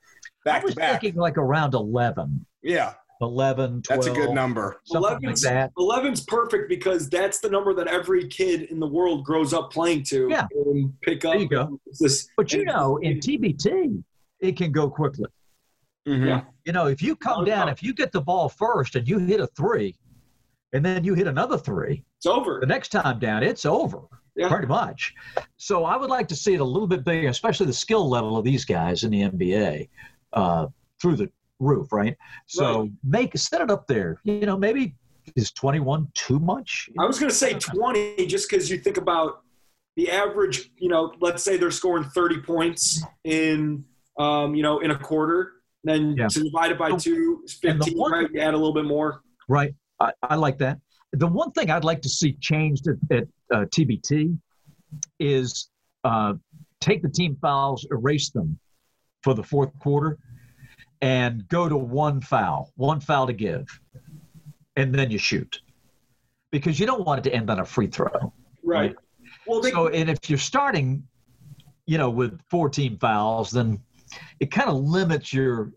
back 0.44 0.62
was 0.62 0.74
to 0.74 0.80
back. 0.80 1.00
thinking 1.00 1.18
like 1.20 1.36
around 1.36 1.74
11, 1.74 2.46
Yeah, 2.62 2.94
11, 3.20 3.82
12. 3.82 3.82
that's 3.88 4.06
a 4.06 4.12
good 4.18 4.34
number. 4.34 4.80
Something 4.84 5.12
like 5.12 5.22
11's, 5.22 5.42
that. 5.42 5.72
11's 5.78 6.22
perfect 6.24 6.68
because 6.68 7.08
that's 7.08 7.38
the 7.40 7.48
number 7.48 7.72
that 7.74 7.86
every 7.86 8.26
kid 8.28 8.62
in 8.62 8.80
the 8.80 8.86
world 8.86 9.24
grows 9.24 9.52
up 9.54 9.70
playing 9.72 10.02
to. 10.04 10.28
Yeah. 10.28 10.46
And 10.54 10.92
pick 11.00 11.24
up. 11.24 11.32
There 11.34 11.40
you 11.42 11.48
go. 11.48 11.78
This, 12.00 12.28
But 12.36 12.52
you 12.52 12.60
and- 12.60 12.68
know, 12.68 12.96
in 12.98 13.18
TBT, 13.20 14.02
it 14.40 14.56
can 14.56 14.72
go 14.72 14.90
quickly. 14.90 15.26
Mhm. 16.08 16.26
Yeah. 16.26 16.42
You 16.66 16.72
know, 16.72 16.86
if 16.88 17.02
you 17.02 17.16
come 17.16 17.44
down, 17.44 17.68
if 17.68 17.82
you 17.82 17.94
get 17.94 18.12
the 18.12 18.20
ball 18.20 18.48
first 18.48 18.94
and 18.96 19.08
you 19.08 19.18
hit 19.18 19.40
a 19.40 19.46
three, 19.48 19.96
and 20.72 20.84
then 20.84 21.04
you 21.04 21.14
hit 21.14 21.26
another 21.28 21.56
three, 21.56 22.04
it's 22.18 22.26
over. 22.26 22.58
the 22.60 22.66
next 22.66 22.88
time 22.88 23.18
down, 23.20 23.42
it's 23.42 23.64
over. 23.64 24.00
Yeah. 24.36 24.48
Pretty 24.48 24.66
much. 24.66 25.14
So 25.56 25.84
I 25.84 25.96
would 25.96 26.10
like 26.10 26.26
to 26.28 26.36
see 26.36 26.54
it 26.54 26.60
a 26.60 26.64
little 26.64 26.88
bit 26.88 27.04
bigger, 27.04 27.28
especially 27.28 27.66
the 27.66 27.72
skill 27.72 28.08
level 28.08 28.36
of 28.36 28.44
these 28.44 28.64
guys 28.64 29.04
in 29.04 29.12
the 29.12 29.22
NBA 29.22 29.88
uh, 30.32 30.66
through 31.00 31.14
the 31.16 31.30
roof, 31.60 31.92
right? 31.92 32.16
So 32.46 32.80
Right. 32.82 32.90
make 33.02 33.36
set 33.38 33.60
it 33.60 33.70
up 33.70 33.86
there. 33.86 34.20
You 34.24 34.46
know, 34.46 34.56
maybe 34.56 34.94
is 35.36 35.52
21 35.52 36.08
too 36.14 36.38
much? 36.38 36.90
I 36.98 37.04
was 37.06 37.18
going 37.18 37.30
to 37.30 37.36
say 37.36 37.54
20 37.54 38.26
just 38.26 38.48
because 38.50 38.70
you 38.70 38.78
think 38.78 38.96
about 38.96 39.42
the 39.96 40.10
average, 40.10 40.70
you 40.76 40.88
know, 40.88 41.12
let's 41.20 41.42
say 41.42 41.56
they're 41.56 41.70
scoring 41.70 42.04
30 42.04 42.40
points 42.42 43.02
in, 43.24 43.84
um, 44.18 44.54
you 44.54 44.62
know, 44.62 44.80
in 44.80 44.90
a 44.90 44.98
quarter. 44.98 45.52
Then 45.84 46.16
Yeah. 46.16 46.28
to 46.28 46.42
divide 46.42 46.72
it 46.72 46.78
by 46.78 46.96
two 46.96 47.42
the 47.46 47.52
15, 47.52 47.98
one- 47.98 48.12
right? 48.12 48.28
You 48.32 48.40
add 48.40 48.54
a 48.54 48.56
little 48.56 48.72
bit 48.74 48.86
more. 48.86 49.22
Right. 49.48 49.74
I, 50.00 50.12
I 50.22 50.34
like 50.36 50.58
that. 50.58 50.78
The 51.12 51.26
one 51.26 51.52
thing 51.52 51.70
I'd 51.70 51.84
like 51.84 52.02
to 52.02 52.08
see 52.08 52.36
changed 52.40 52.88
at, 52.88 52.96
at 53.16 53.24
uh, 53.52 53.64
TBT 53.66 54.36
is 55.20 55.70
uh, 56.02 56.34
take 56.80 57.02
the 57.02 57.08
team 57.08 57.36
fouls, 57.40 57.86
erase 57.90 58.30
them 58.30 58.58
for 59.22 59.34
the 59.34 59.42
fourth 59.42 59.70
quarter, 59.78 60.18
and 61.04 61.46
go 61.48 61.68
to 61.68 61.76
one 61.76 62.18
foul, 62.18 62.72
one 62.76 62.98
foul 62.98 63.26
to 63.26 63.34
give, 63.34 63.68
and 64.76 64.94
then 64.94 65.10
you 65.10 65.18
shoot. 65.18 65.60
Because 66.50 66.80
you 66.80 66.86
don't 66.86 67.04
want 67.04 67.18
it 67.18 67.28
to 67.28 67.36
end 67.36 67.50
on 67.50 67.58
a 67.58 67.64
free 67.64 67.88
throw. 67.88 68.32
Right. 68.62 68.96
Well, 69.46 69.60
they, 69.60 69.70
So, 69.70 69.88
and 69.88 70.08
if 70.08 70.30
you're 70.30 70.38
starting, 70.38 71.06
you 71.84 71.98
know, 71.98 72.08
with 72.08 72.40
14 72.48 72.96
fouls, 72.96 73.50
then 73.50 73.80
it 74.40 74.50
kind 74.50 74.70
of 74.70 74.76
limits 74.76 75.30
your. 75.30 75.72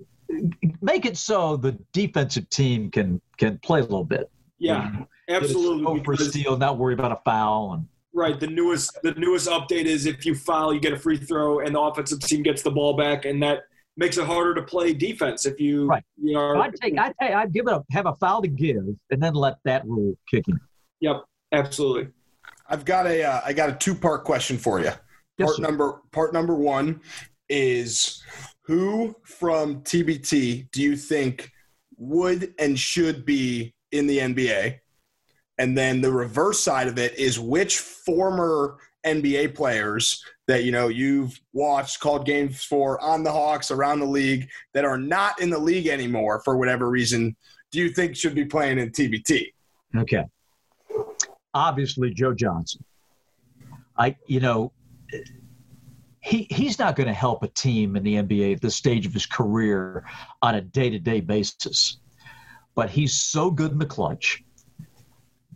Make 0.82 1.06
it 1.06 1.18
so 1.18 1.58
the 1.58 1.78
defensive 1.92 2.50
team 2.50 2.90
can 2.90 3.20
can 3.38 3.58
play 3.60 3.80
a 3.80 3.84
little 3.84 4.06
bit. 4.06 4.30
yeah, 4.60 4.92
absolutely. 5.30 5.84
Go 5.84 6.04
for 6.04 6.14
a 6.14 6.18
steal, 6.18 6.58
not 6.58 6.78
worry 6.78 6.94
about 6.94 7.12
a 7.12 7.20
foul, 7.26 7.74
and 7.74 7.86
Right. 8.14 8.40
The 8.40 8.48
newest 8.48 8.98
the 9.04 9.12
newest 9.12 9.50
update 9.50 9.86
is 9.86 10.06
if 10.06 10.26
you 10.26 10.36
foul, 10.36 10.74
you 10.74 10.80
get 10.80 10.94
a 10.94 11.00
free 11.00 11.18
throw, 11.18 11.60
and 11.60 11.76
the 11.76 11.82
offensive 11.82 12.20
team 12.22 12.44
gets 12.44 12.62
the 12.62 12.72
ball 12.72 12.96
back, 12.96 13.26
and 13.26 13.44
that 13.44 13.64
makes 13.98 14.18
it 14.18 14.26
harder 14.26 14.54
to 14.56 14.62
play 14.62 14.94
defense. 14.94 15.46
If 15.46 15.60
you 15.60 15.88
Right. 15.88 16.04
you 16.22 16.34
know, 16.34 16.62
I'd 16.62 16.76
take, 16.76 16.98
I'd, 16.98 17.14
take, 17.20 17.32
I'd 17.32 17.52
give 17.52 17.68
it 17.68 17.74
a 17.74 17.84
have 17.92 18.06
a 18.06 18.16
foul 18.16 18.42
to 18.42 18.48
give, 18.48 18.84
and 19.10 19.22
then 19.22 19.34
let 19.34 19.58
that 19.66 19.86
rule 19.86 20.16
kick 20.30 20.48
in. 20.48 20.60
yep, 21.02 21.24
absolutely. 21.52 22.10
I've 22.70 22.86
got 22.86 23.08
a 23.08 23.24
uh, 23.24 23.42
I 23.46 23.54
got 23.54 23.70
a 23.70 23.74
two 23.74 23.96
part 23.96 24.24
question 24.24 24.58
for 24.58 24.80
you. 24.80 24.92
Yes, 25.38 25.48
part 25.48 25.56
sir. 25.58 25.62
number 25.64 26.02
part 26.12 26.34
number 26.34 26.56
one 26.56 27.02
is 27.50 28.24
who 28.64 29.16
from 29.24 29.82
TBT 29.82 30.70
do 30.72 30.82
you 30.82 30.96
think 30.96 31.52
would 31.98 32.54
and 32.60 32.78
should 32.78 33.26
be 33.26 33.74
in 33.92 34.06
the 34.08 34.20
NBA? 34.20 34.80
And 35.58 35.76
then 35.76 36.02
the 36.02 36.12
reverse 36.12 36.60
side 36.60 36.88
of 36.88 37.00
it 37.00 37.18
is 37.18 37.40
which 37.40 37.80
former 37.80 38.78
NBA 39.06 39.56
players 39.56 40.24
that 40.48 40.64
you 40.64 40.72
know 40.72 40.88
you've 40.88 41.40
watched, 41.54 42.00
called 42.00 42.26
games 42.26 42.64
for 42.64 43.00
on 43.02 43.24
the 43.24 43.32
Hawks 43.32 43.70
around 43.70 44.00
the 44.00 44.06
league 44.06 44.48
that 44.74 44.86
are 44.86 44.98
not 44.98 45.40
in 45.42 45.50
the 45.50 45.60
league 45.60 45.88
anymore 45.88 46.42
for 46.44 46.58
whatever 46.58 46.90
reason, 46.90 47.36
do 47.72 47.80
you 47.80 47.90
think 47.90 48.16
should 48.16 48.34
be 48.34 48.46
playing 48.46 48.80
in 48.80 48.90
TBT? 48.90 49.52
Okay. 49.96 50.24
Obviously, 51.54 52.14
Joe 52.14 52.34
Johnson. 52.34 52.84
I, 53.98 54.16
you 54.28 54.40
know, 54.40 54.72
he 56.22 56.48
he's 56.50 56.80
not 56.80 56.96
going 56.96 57.08
to 57.08 57.14
help 57.14 57.44
a 57.44 57.48
team 57.48 57.96
in 57.96 58.04
the 58.04 58.16
NBA 58.16 58.56
at 58.56 58.62
this 58.62 58.76
stage 58.76 59.06
of 59.06 59.14
his 59.14 59.26
career 59.26 60.06
on 60.42 60.56
a 60.56 60.62
day 60.62 60.90
to 60.90 61.00
day 61.00 61.20
basis, 61.20 62.00
but 62.76 62.90
he's 62.90 63.16
so 63.16 63.52
good 63.52 63.72
in 63.72 63.80
the 63.80 63.86
clutch. 63.86 64.44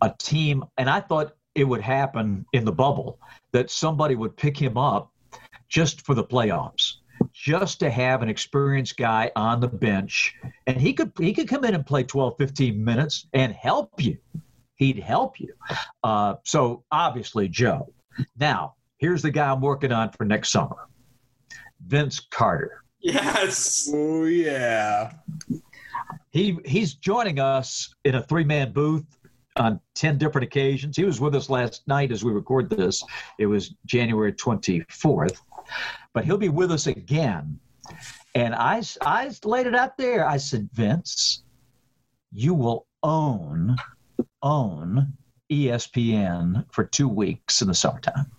A 0.02 0.12
team, 0.18 0.64
and 0.78 0.90
I 0.90 1.00
thought 1.00 1.34
it 1.54 1.64
would 1.64 1.80
happen 1.80 2.44
in 2.52 2.64
the 2.64 2.72
bubble 2.72 3.18
that 3.52 3.70
somebody 3.70 4.14
would 4.14 4.36
pick 4.36 4.56
him 4.56 4.76
up 4.76 5.12
just 5.68 6.04
for 6.04 6.14
the 6.14 6.24
playoffs, 6.24 6.94
just 7.32 7.80
to 7.80 7.90
have 7.90 8.22
an 8.22 8.28
experienced 8.28 8.96
guy 8.96 9.30
on 9.36 9.60
the 9.60 9.68
bench, 9.68 10.34
and 10.66 10.80
he 10.80 10.92
could 10.92 11.12
he 11.18 11.32
could 11.32 11.48
come 11.48 11.64
in 11.64 11.74
and 11.74 11.86
play 11.86 12.02
12, 12.02 12.34
15 12.38 12.84
minutes 12.84 13.26
and 13.32 13.52
help 13.52 14.02
you 14.02 14.18
he'd 14.82 14.98
help 14.98 15.38
you. 15.38 15.54
Uh, 16.02 16.34
so 16.44 16.84
obviously, 16.90 17.48
Joe. 17.48 17.92
Now, 18.38 18.74
here's 18.98 19.22
the 19.22 19.30
guy 19.30 19.50
I'm 19.50 19.60
working 19.60 19.92
on 19.92 20.10
for 20.10 20.24
next 20.24 20.50
summer 20.50 20.88
Vince 21.86 22.20
Carter. 22.20 22.82
Yes. 23.00 23.88
Oh 23.92 24.24
yeah. 24.24 25.12
He 26.30 26.58
he's 26.64 26.94
joining 26.94 27.38
us 27.38 27.94
in 28.04 28.14
a 28.14 28.22
three 28.22 28.44
man 28.44 28.72
booth 28.72 29.06
on 29.56 29.80
10 29.94 30.18
different 30.18 30.44
occasions. 30.46 30.96
He 30.96 31.04
was 31.04 31.20
with 31.20 31.34
us 31.34 31.50
last 31.50 31.86
night 31.86 32.12
as 32.12 32.24
we 32.24 32.32
record 32.32 32.70
this. 32.70 33.02
It 33.38 33.46
was 33.46 33.74
January 33.86 34.32
24th. 34.32 35.38
But 36.14 36.24
he'll 36.24 36.38
be 36.38 36.48
with 36.48 36.72
us 36.72 36.86
again. 36.86 37.58
And 38.34 38.54
I, 38.54 38.82
I 39.02 39.30
laid 39.44 39.66
it 39.66 39.74
out 39.74 39.96
there. 39.96 40.26
I 40.26 40.36
said, 40.36 40.68
Vince, 40.72 41.42
you 42.32 42.54
will 42.54 42.86
own 43.02 43.76
own 44.42 45.12
ESPN 45.50 46.64
for 46.72 46.84
two 46.84 47.08
weeks 47.08 47.62
in 47.62 47.68
the 47.68 47.74
summertime. 47.74 48.30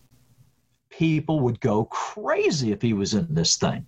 People 0.90 1.40
would 1.42 1.60
go 1.60 1.86
crazy 1.86 2.72
if 2.72 2.82
he 2.82 2.94
was 2.94 3.14
in 3.14 3.34
this 3.34 3.56
thing. 3.56 3.86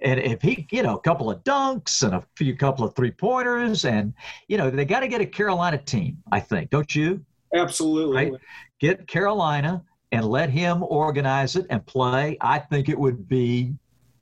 And 0.00 0.20
if 0.20 0.42
he, 0.42 0.66
you 0.70 0.82
know, 0.82 0.96
a 0.96 1.00
couple 1.00 1.30
of 1.30 1.42
dunks 1.44 2.02
and 2.02 2.14
a 2.14 2.22
few 2.36 2.54
couple 2.56 2.84
of 2.84 2.94
three 2.94 3.10
pointers, 3.10 3.84
and 3.84 4.12
you 4.48 4.58
know, 4.58 4.70
they 4.70 4.84
got 4.84 5.00
to 5.00 5.08
get 5.08 5.20
a 5.20 5.26
Carolina 5.26 5.78
team, 5.78 6.18
I 6.30 6.40
think, 6.40 6.70
don't 6.70 6.94
you? 6.94 7.24
Absolutely. 7.54 8.30
Right. 8.30 8.40
get 8.78 9.06
Carolina 9.06 9.82
and 10.12 10.24
let 10.24 10.50
him 10.50 10.82
organize 10.82 11.56
it 11.56 11.66
and 11.70 11.84
play, 11.86 12.36
I 12.40 12.58
think 12.58 12.88
it 12.88 12.98
would 12.98 13.28
be 13.28 13.74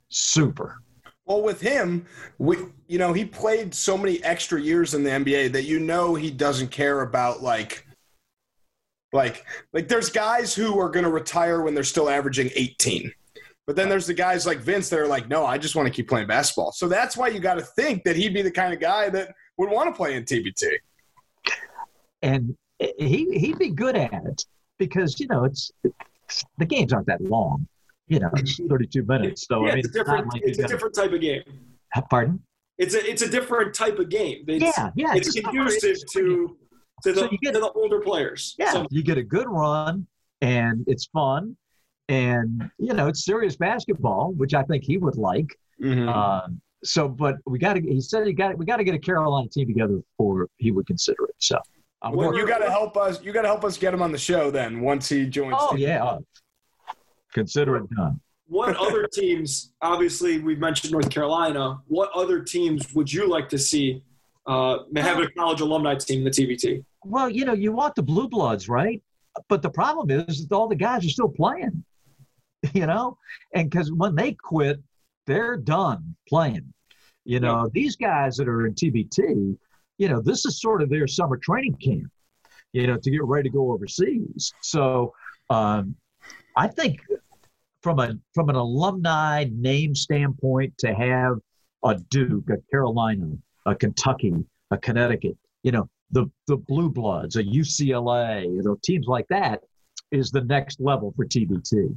super. 0.09 0.79
Well, 1.27 1.43
with 1.43 1.61
him, 1.61 2.07
we 2.39 2.59
you 2.87 2.99
know 2.99 3.13
he 3.13 3.25
played 3.25 3.75
so 3.75 3.97
many 3.97 4.23
extra 4.23 4.61
years 4.61 4.95
in 4.95 5.05
the 5.05 5.11
NBA 5.11 5.53
that 5.53 5.65
you 5.65 5.81
know 5.81 6.15
he 6.15 6.31
doesn't 6.31 6.69
care 6.69 7.01
about 7.01 7.43
like 7.43 7.87
like 9.13 9.47
like 9.73 9.89
there's 9.89 10.11
guys 10.11 10.55
who 10.55 10.79
are 10.79 10.91
going 10.91 11.05
to 11.05 11.11
retire 11.11 11.63
when 11.63 11.75
they're 11.75 11.83
still 11.83 12.11
averaging 12.11 12.51
18. 12.55 13.11
But 13.67 13.77
then 13.77 13.89
there's 13.89 14.07
the 14.07 14.15
guys 14.15 14.47
like 14.47 14.59
Vince 14.59 14.91
that 14.91 14.99
are 14.99 15.07
like, 15.07 15.29
no, 15.29 15.47
I 15.47 15.57
just 15.57 15.75
want 15.75 15.87
to 15.87 15.93
keep 15.93 16.09
playing 16.09 16.27
basketball. 16.27 16.73
So 16.73 16.87
that's 16.87 17.17
why 17.17 17.29
you 17.29 17.41
got 17.41 17.55
to 17.55 17.63
think 17.63 18.05
that 18.05 18.15
he'd 18.15 18.35
be 18.35 18.43
the 18.43 18.51
kind 18.51 18.75
of 18.75 18.81
guy 18.81 19.09
that 19.11 19.35
would 19.57 19.71
want 19.71 19.89
to 19.89 19.97
play 19.97 20.17
in 20.17 20.25
TBT. 20.25 20.71
And 22.23 22.57
he 22.79 23.39
he'd 23.39 23.59
be 23.59 23.71
good 23.71 23.97
at 23.97 24.13
it 24.13 24.45
because 24.79 25.21
you 25.21 25.27
know 25.29 25.45
it's, 25.45 25.71
it's 25.83 26.45
the 26.59 26.67
games 26.67 26.93
aren't 26.93 27.07
that 27.07 27.21
long. 27.21 27.67
You 28.09 28.21
know, 28.21 28.31
it's 28.35 28.61
32 28.69 29.05
minutes. 29.05 29.47
So 29.47 29.65
yeah, 29.65 29.73
I 29.73 29.75
mean, 29.77 29.79
it's 29.79 29.89
a 29.89 29.93
different, 29.93 30.33
like 30.33 30.43
it's 30.45 30.59
a 30.59 30.63
gotta, 30.63 30.75
different 30.75 30.95
type 30.95 31.13
of 31.13 31.21
game. 31.21 31.43
Pardon? 32.11 32.43
It's 32.77 32.95
a 32.95 33.11
it's 33.11 33.23
a 33.23 33.29
different 33.29 33.75
type 33.75 33.99
of 33.99 34.09
game. 34.09 34.45
It's, 34.49 34.77
yeah, 34.77 34.91
yeah. 34.95 35.15
it's, 35.15 35.33
conducive 35.33 35.99
to 36.13 36.57
to 37.03 37.13
the, 37.13 37.21
So 37.21 37.29
you 37.31 37.39
get- 37.39 37.55
to 37.55 37.61
the 37.61 37.71
older 37.73 38.01
players. 38.01 38.55
Yeah, 38.59 38.73
So, 38.73 38.87
you 38.91 39.03
get 39.03 39.19
a 39.19 39.23
good 39.23 39.49
run, 39.49 40.07
and 40.41 40.85
it's 40.87 41.07
fun, 41.07 41.57
and 42.09 42.71
you 42.79 42.93
know 42.93 43.09
it's 43.09 43.25
serious 43.25 43.57
basketball, 43.57 44.33
which 44.37 44.55
I 44.55 44.63
think 44.63 44.85
he 44.85 44.99
would 44.99 45.17
like. 45.17 45.49
Mm-hmm. 45.83 46.09
Um, 46.09 46.61
so, 46.85 47.09
but 47.09 47.37
we 47.47 47.59
got 47.59 47.75
to. 47.75 47.81
He 47.81 48.01
said 48.01 48.27
he 48.27 48.33
got. 48.33 48.57
We 48.59 48.67
got 48.67 48.77
to 48.77 48.85
get 48.85 48.95
a 48.95 48.99
Carolina 48.99 49.49
team 49.49 49.67
together 49.67 49.97
before 49.97 50.49
he 50.57 50.71
would 50.71 50.87
consider 50.87 51.25
it. 51.25 51.35
So, 51.39 51.59
I'm 52.03 52.15
Well, 52.15 52.37
you 52.37 52.47
got 52.47 52.59
to 52.59 52.71
help 52.71 52.97
us. 52.97 53.23
You 53.23 53.33
got 53.33 53.43
to 53.43 53.49
help 53.49 53.65
us 53.65 53.79
get 53.79 53.95
him 53.95 54.03
on 54.03 54.13
the 54.13 54.19
show 54.19 54.51
then 54.51 54.81
once 54.81 55.09
he 55.09 55.27
joins. 55.27 55.57
oh 55.59 55.73
TBT. 55.73 55.79
yeah, 55.79 56.05
uh, 56.05 56.19
consider 57.33 57.77
it 57.77 57.91
done. 57.97 58.21
what 58.47 58.77
other 58.77 59.07
teams? 59.13 59.73
Obviously, 59.81 60.39
we've 60.39 60.59
mentioned 60.59 60.93
North 60.93 61.09
Carolina. 61.11 61.79
What 61.87 62.11
other 62.15 62.41
teams 62.41 62.95
would 62.95 63.11
you 63.11 63.29
like 63.29 63.49
to 63.49 63.59
see 63.59 64.03
uh, 64.47 64.79
have 64.97 65.21
a 65.21 65.29
college 65.31 65.63
alumni 65.63 65.95
team 65.95 66.19
in 66.19 66.25
the 66.25 66.31
TBT? 66.31 66.85
Well, 67.05 67.31
you 67.31 67.47
know, 67.47 67.55
you 67.55 67.73
want 67.73 67.95
the 67.95 68.03
blue 68.03 68.29
bloods, 68.29 68.69
right? 68.69 69.03
But 69.49 69.63
the 69.63 69.71
problem 69.71 70.11
is 70.11 70.47
that 70.47 70.55
all 70.55 70.69
the 70.69 70.77
guys 70.77 71.05
are 71.05 71.09
still 71.09 71.29
playing. 71.29 71.85
You 72.73 72.87
know, 72.87 73.19
and 73.55 73.71
because 73.71 73.93
when 73.93 74.15
they 74.15 74.33
quit, 74.33 74.81
they're 75.27 75.57
done 75.57 76.15
playing. 76.29 76.73
You 77.25 77.41
know, 77.41 77.71
these 77.73 77.97
guys 77.97 78.37
that 78.37 78.49
are 78.49 78.67
in 78.67 78.75
TBT, 78.75 79.57
you 79.99 80.09
know, 80.09 80.21
this 80.21 80.45
is 80.45 80.61
sort 80.61 80.83
of 80.83 80.91
their 80.91 81.07
summer 81.07 81.37
training 81.37 81.77
camp. 81.77 82.11
You 82.73 82.87
know, 82.87 82.97
to 82.97 83.11
get 83.11 83.23
ready 83.25 83.49
to 83.49 83.53
go 83.53 83.73
overseas. 83.73 84.53
So, 84.61 85.13
um, 85.49 85.95
I 86.57 86.69
think 86.69 87.01
from 87.83 87.99
a 87.99 88.15
from 88.35 88.49
an 88.49 88.57
alumni 88.57 89.45
name 89.53 89.95
standpoint, 89.95 90.77
to 90.79 90.95
have 90.95 91.39
a 91.85 91.97
Duke, 92.11 92.49
a 92.51 92.57
Carolina, 92.71 93.31
a 93.67 93.75
Kentucky, 93.75 94.35
a 94.71 94.79
Connecticut, 94.79 95.37
you 95.63 95.73
know, 95.73 95.89
the 96.11 96.27
the 96.47 96.57
blue 96.57 96.91
bloods, 96.91 97.37
a 97.37 97.45
UCLA, 97.45 98.45
you 98.45 98.63
know, 98.63 98.79
teams 98.83 99.07
like 99.07 99.27
that 99.29 99.61
is 100.11 100.31
the 100.31 100.41
next 100.43 100.81
level 100.81 101.13
for 101.17 101.27
TBT. 101.27 101.95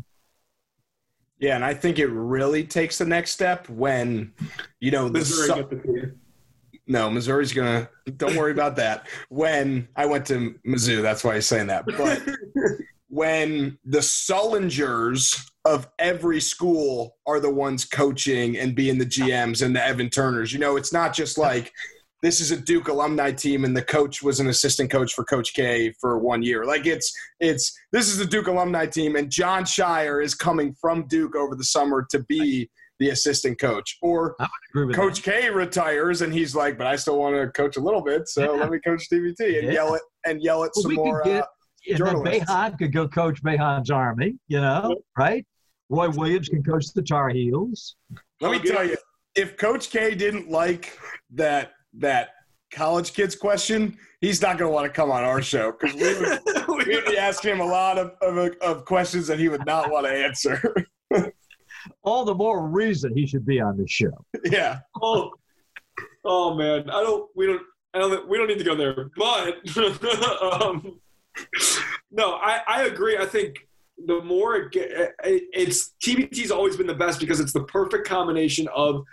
Yeah, 1.39 1.55
and 1.55 1.63
I 1.63 1.73
think 1.73 1.99
it 1.99 2.07
really 2.07 2.63
takes 2.63 2.97
the 2.97 3.05
next 3.05 3.31
step 3.31 3.69
when, 3.69 4.33
you 4.79 4.89
know, 4.91 5.07
the 5.07 5.19
Missouri 5.19 5.61
the 5.61 6.15
no 6.87 7.09
Missouri's 7.09 7.53
gonna. 7.53 7.89
Don't 8.15 8.35
worry 8.35 8.51
about 8.51 8.77
that. 8.77 9.07
When 9.29 9.87
I 9.95 10.05
went 10.05 10.25
to 10.27 10.55
Mizzou, 10.65 11.01
that's 11.01 11.23
why 11.23 11.35
he's 11.35 11.45
saying 11.45 11.67
that. 11.67 11.85
But 11.85 12.21
when 13.09 13.77
the 13.83 13.99
Sullingers 13.99 15.49
of 15.65 15.89
every 15.99 16.39
school 16.39 17.17
are 17.25 17.41
the 17.41 17.53
ones 17.53 17.83
coaching 17.83 18.57
and 18.57 18.73
being 18.73 18.97
the 18.97 19.05
GMs 19.05 19.65
and 19.65 19.75
the 19.75 19.85
Evan 19.85 20.09
Turners, 20.09 20.53
you 20.53 20.59
know, 20.59 20.77
it's 20.77 20.93
not 20.93 21.13
just 21.13 21.37
like 21.37 21.73
this 22.23 22.39
is 22.41 22.51
a 22.51 22.57
Duke 22.57 22.87
alumni 22.87 23.31
team 23.31 23.63
and 23.63 23.75
the 23.75 23.81
coach 23.81 24.23
was 24.23 24.39
an 24.39 24.47
assistant 24.47 24.89
coach 24.89 25.13
for 25.13 25.23
Coach 25.23 25.53
K 25.53 25.93
for 26.01 26.17
one 26.17 26.41
year. 26.41 26.65
Like 26.65 26.85
it's 26.85 27.11
it's 27.39 27.77
this 27.91 28.07
is 28.07 28.17
the 28.17 28.25
Duke 28.25 28.47
alumni 28.47 28.85
team 28.85 29.15
and 29.15 29.29
Jon 29.29 29.63
Scheyer 29.63 30.23
is 30.23 30.33
coming 30.33 30.73
from 30.81 31.07
Duke 31.07 31.35
over 31.35 31.55
the 31.55 31.63
summer 31.63 32.05
to 32.11 32.23
be 32.27 32.69
the 32.99 33.09
assistant 33.09 33.59
coach. 33.59 33.97
Or 34.01 34.35
Coach 34.93 35.21
K 35.21 35.49
retires 35.51 36.21
and 36.23 36.33
he's 36.33 36.55
like, 36.55 36.77
but 36.77 36.87
I 36.87 36.95
still 36.95 37.19
want 37.19 37.35
to 37.35 37.47
coach 37.49 37.77
a 37.77 37.81
little 37.81 38.01
bit, 38.01 38.27
so 38.27 38.41
Yeah. 38.55 38.61
let 38.61 38.71
me 38.71 38.79
coach 38.79 39.07
TBT 39.09 39.59
and 39.59 39.67
Yeah. 39.67 39.73
yell 39.73 39.93
it 39.93 40.01
and 40.25 40.41
yell 40.41 40.63
at 40.63 40.71
Well, 40.75 40.83
some 40.83 40.93
more. 40.95 41.21
get- 41.23 41.43
uh, 41.43 41.45
that. 41.45 41.47
And 41.89 41.99
then. 42.25 42.41
Boeheim 42.41 42.77
could 42.77 42.91
go 42.91 43.07
coach 43.07 43.41
Boeheim's 43.43 43.89
Army, 43.91 44.35
you 44.49 44.59
know, 44.59 44.97
right? 45.17 45.45
Roy 45.89 46.09
Williams 46.09 46.49
can 46.49 46.61
coach 46.61 46.91
the 46.93 47.01
Tar 47.01 47.29
Heels. 47.29 47.95
Let 48.41 48.51
me 48.61 48.67
tell 48.69 48.83
you, 48.83 48.97
if 49.35 49.55
Coach 49.55 49.89
K 49.89 50.13
didn't 50.13 50.49
like 50.49 50.97
that 51.35 51.73
that 51.97 52.29
college 52.71 53.13
kids 53.13 53.35
question, 53.35 53.97
he's 54.21 54.41
not 54.41 54.57
going 54.57 54.69
to 54.69 54.73
want 54.73 54.85
to 54.85 54.91
come 54.91 55.11
on 55.11 55.23
our 55.23 55.41
show 55.41 55.71
because 55.71 55.95
we 55.95 56.13
would, 56.19 56.87
we'd 56.87 57.05
be 57.05 57.17
asking 57.17 57.51
him 57.51 57.59
a 57.59 57.65
lot 57.65 57.97
of, 57.97 58.11
of, 58.21 58.53
of 58.61 58.85
questions 58.85 59.27
that 59.27 59.39
he 59.39 59.49
would 59.49 59.65
not 59.65 59.91
want 59.91 60.05
to 60.05 60.11
answer. 60.11 60.75
All 62.03 62.25
the 62.25 62.35
more 62.35 62.67
reason 62.67 63.15
he 63.15 63.25
should 63.25 63.45
be 63.45 63.61
on 63.61 63.77
the 63.77 63.87
show. 63.87 64.25
yeah. 64.43 64.79
oh, 65.01 65.31
oh 66.25 66.53
man, 66.55 66.89
I 66.89 67.01
don't. 67.01 67.29
We 67.35 67.47
don't. 67.47 67.61
I 67.93 67.99
don't. 67.99 68.27
We 68.27 68.37
don't 68.37 68.47
need 68.47 68.57
to 68.57 68.63
go 68.65 68.75
there. 68.75 69.09
But 69.15 69.57
um, 70.61 70.99
no, 72.11 72.33
I, 72.33 72.61
I 72.67 72.83
agree. 72.83 73.17
I 73.17 73.25
think 73.25 73.67
the 74.05 74.21
more 74.21 74.55
it, 74.57 74.75
it, 74.75 75.13
it's 75.23 75.93
TBT's 76.03 76.51
always 76.51 76.75
been 76.75 76.87
the 76.87 76.93
best 76.93 77.19
because 77.19 77.39
it's 77.39 77.53
the 77.53 77.63
perfect 77.63 78.05
combination 78.05 78.67
of 78.75 79.03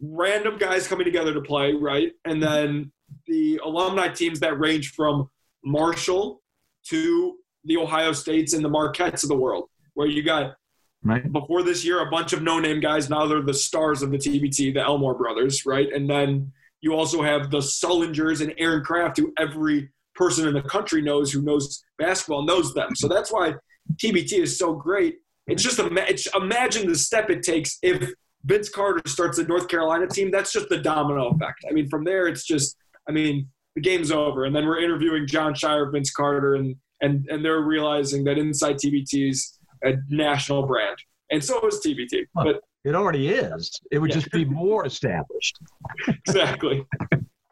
random 0.00 0.58
guys 0.58 0.86
coming 0.86 1.04
together 1.04 1.32
to 1.34 1.40
play, 1.40 1.74
right, 1.74 2.12
and 2.24 2.42
then 2.42 2.92
the 3.26 3.60
alumni 3.64 4.08
teams 4.08 4.40
that 4.40 4.58
range 4.58 4.92
from 4.92 5.28
Marshall 5.64 6.42
to 6.88 7.36
the 7.64 7.76
Ohio 7.76 8.12
States 8.12 8.52
and 8.54 8.64
the 8.64 8.68
Marquettes 8.68 9.22
of 9.22 9.28
the 9.28 9.36
world, 9.36 9.68
where 9.94 10.08
you 10.08 10.22
got 10.22 10.56
Right. 11.04 11.32
before 11.32 11.64
this 11.64 11.84
year, 11.84 12.00
a 12.00 12.10
bunch 12.10 12.32
of 12.32 12.42
no-name 12.42 12.78
guys. 12.78 13.10
Now 13.10 13.26
they're 13.26 13.42
the 13.42 13.52
stars 13.52 14.02
of 14.02 14.12
the 14.12 14.18
TBT, 14.18 14.72
the 14.72 14.82
Elmore 14.82 15.14
brothers, 15.14 15.66
right? 15.66 15.92
And 15.92 16.08
then 16.08 16.52
you 16.80 16.94
also 16.94 17.22
have 17.22 17.50
the 17.50 17.58
Sullingers 17.58 18.40
and 18.40 18.54
Aaron 18.56 18.84
Craft, 18.84 19.18
who 19.18 19.32
every 19.36 19.90
person 20.14 20.46
in 20.46 20.54
the 20.54 20.62
country 20.62 21.02
knows 21.02 21.32
who 21.32 21.42
knows 21.42 21.82
basketball 21.98 22.44
knows 22.44 22.72
them. 22.72 22.94
So 22.94 23.08
that's 23.08 23.32
why 23.32 23.54
TBT 23.96 24.42
is 24.42 24.56
so 24.56 24.74
great. 24.74 25.18
It's 25.48 25.62
just 25.62 25.80
it's, 25.80 26.28
imagine 26.36 26.86
the 26.86 26.96
step 26.96 27.30
it 27.30 27.42
takes 27.42 27.78
if 27.82 28.12
Vince 28.44 28.68
Carter 28.68 29.02
starts 29.06 29.38
a 29.38 29.44
North 29.44 29.68
Carolina 29.68 30.06
team. 30.06 30.30
That's 30.30 30.52
just 30.52 30.68
the 30.68 30.78
domino 30.78 31.28
effect. 31.30 31.64
I 31.68 31.72
mean, 31.72 31.88
from 31.88 32.04
there, 32.04 32.26
it's 32.26 32.44
just 32.44 32.76
I 33.08 33.12
mean, 33.12 33.48
the 33.74 33.80
game's 33.80 34.10
over, 34.10 34.44
and 34.44 34.54
then 34.54 34.66
we're 34.66 34.80
interviewing 34.80 35.26
Jon 35.26 35.54
Scheyer, 35.54 35.90
Vince 35.92 36.10
Carter, 36.12 36.54
and 36.54 36.76
and 37.00 37.26
and 37.28 37.44
they're 37.44 37.60
realizing 37.62 38.24
that 38.24 38.38
Inside 38.38 38.76
TBT's 38.76 39.58
a 39.84 39.94
national 40.08 40.66
brand, 40.66 40.96
and 41.30 41.42
so 41.42 41.64
is 41.66 41.80
TBT. 41.84 42.26
But 42.34 42.60
It 42.84 42.94
already 42.94 43.28
is. 43.28 43.70
It 43.90 43.98
would 43.98 44.10
Yeah. 44.10 44.16
just 44.16 44.30
be 44.32 44.44
more 44.44 44.86
established. 44.86 45.58
exactly, 46.08 46.84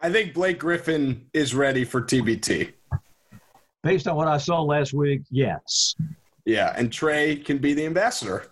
I 0.00 0.10
think 0.10 0.34
Blake 0.34 0.58
Griffin 0.58 1.26
is 1.32 1.54
ready 1.54 1.84
for 1.84 2.00
TBT. 2.02 2.72
Based 3.82 4.06
on 4.06 4.14
what 4.16 4.28
I 4.28 4.36
saw 4.38 4.60
last 4.62 4.92
week, 4.92 5.22
yes. 5.30 5.94
Yeah. 6.44 6.74
And 6.76 6.90
Trae 6.90 7.42
can 7.44 7.58
be 7.58 7.72
the 7.74 7.86
ambassador. 7.86 8.46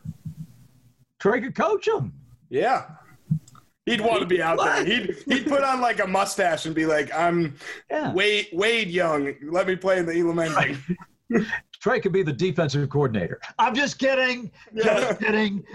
Trae 1.21 1.43
could 1.43 1.55
coach 1.55 1.87
him. 1.87 2.13
Yeah. 2.51 2.87
He'd 3.87 4.01
want 4.03 4.21
to 4.21 4.27
be 4.27 4.43
out 4.43 4.59
there. 4.59 4.85
He'd 4.85 5.17
he'd 5.27 5.47
put 5.47 5.63
on 5.63 5.81
like 5.81 6.01
a 6.01 6.07
mustache 6.07 6.67
and 6.67 6.75
be 6.75 6.85
like, 6.85 7.15
"I'm 7.15 7.57
Yeah. 7.91 8.13
Wade 8.13 8.49
Wade 8.53 8.89
Young. 8.89 9.35
Let 9.51 9.67
me 9.67 9.77
play 9.77 9.99
in 9.99 10.05
the 10.05 10.19
Elam 10.19 10.39
ending." 10.39 10.79
Trae 11.83 12.03
could 12.03 12.13
be 12.13 12.23
the 12.23 12.33
defensive 12.33 12.89
coordinator. 12.91 13.41
I'm 13.59 13.75
just 13.75 13.99
kidding. 13.99 14.51
Just 14.77 15.21
kidding. 15.21 15.65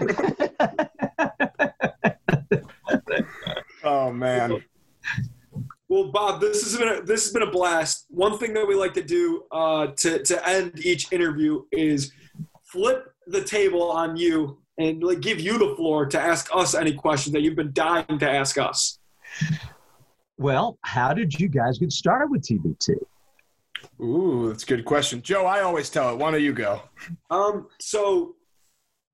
Oh 3.84 4.10
man. 4.10 4.64
Well, 5.88 6.10
Bob, 6.10 6.40
this 6.40 6.62
has 6.62 6.78
been 6.78 6.88
a, 6.88 7.02
this 7.02 7.24
has 7.24 7.32
been 7.32 7.42
a 7.42 7.50
blast. 7.50 8.06
One 8.08 8.38
thing 8.38 8.54
that 8.54 8.66
we 8.66 8.74
like 8.74 8.94
to 8.94 9.02
do 9.02 9.44
uh, 9.52 9.88
to 9.98 10.22
to 10.22 10.48
end 10.48 10.84
each 10.84 11.12
interview 11.12 11.64
is 11.70 12.12
flip 12.62 13.12
the 13.26 13.44
table 13.44 13.90
on 13.90 14.16
you 14.16 14.58
and 14.78 15.02
like 15.02 15.20
give 15.20 15.40
you 15.40 15.58
the 15.58 15.74
floor 15.76 16.06
to 16.06 16.20
ask 16.20 16.48
us 16.52 16.74
any 16.74 16.92
questions 16.92 17.32
that 17.32 17.42
you've 17.42 17.56
been 17.56 17.72
dying 17.72 18.18
to 18.18 18.28
ask 18.30 18.58
us. 18.58 18.98
well, 20.38 20.78
how 20.82 21.14
did 21.14 21.38
you 21.38 21.48
guys 21.48 21.78
get 21.78 21.92
started 21.92 22.30
with 22.30 22.42
TBT? 22.42 22.94
Ooh, 24.00 24.48
that's 24.48 24.64
a 24.64 24.66
good 24.66 24.84
question. 24.84 25.22
Joe, 25.22 25.46
I 25.46 25.60
always 25.60 25.90
tell 25.90 26.10
it. 26.12 26.18
Why 26.18 26.30
don't 26.30 26.42
you 26.42 26.52
go? 26.52 26.82
Um, 27.30 27.68
so 27.80 28.34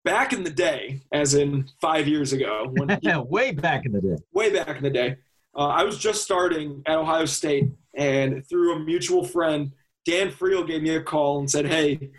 back 0.05 0.33
in 0.33 0.42
the 0.42 0.51
day, 0.51 1.03
as 1.12 1.35
in 1.35 1.68
five 1.81 2.09
years 2.09 2.33
ago, 2.33 2.66
when 2.70 2.99
Way 3.29 3.53
back 3.53 3.85
in 3.85 3.92
the 3.92 4.01
day. 4.01 4.16
way 4.33 4.53
back 4.53 4.77
in 4.79 4.83
the 4.83 4.90
day. 4.90 5.16
Uh, 5.55 5.66
I 5.66 5.83
was 5.83 5.99
just 5.99 6.23
starting 6.23 6.81
at 6.87 6.96
Ohio 6.96 7.25
State, 7.25 7.66
and 7.94 8.46
through 8.49 8.77
a 8.77 8.79
mutual 8.79 9.25
friend, 9.25 9.73
Dan 10.07 10.31
Friel 10.31 10.66
gave 10.66 10.81
me 10.83 10.90
a 10.94 11.03
call 11.03 11.40
and 11.40 11.51
said, 11.51 11.66
"Hey, 11.66 12.11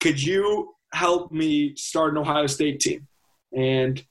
could 0.00 0.20
you 0.20 0.71
help 0.92 1.32
me 1.32 1.74
start 1.76 2.12
an 2.12 2.18
Ohio 2.18 2.46
State 2.46 2.80
team?" 2.80 3.06
And 3.56 4.04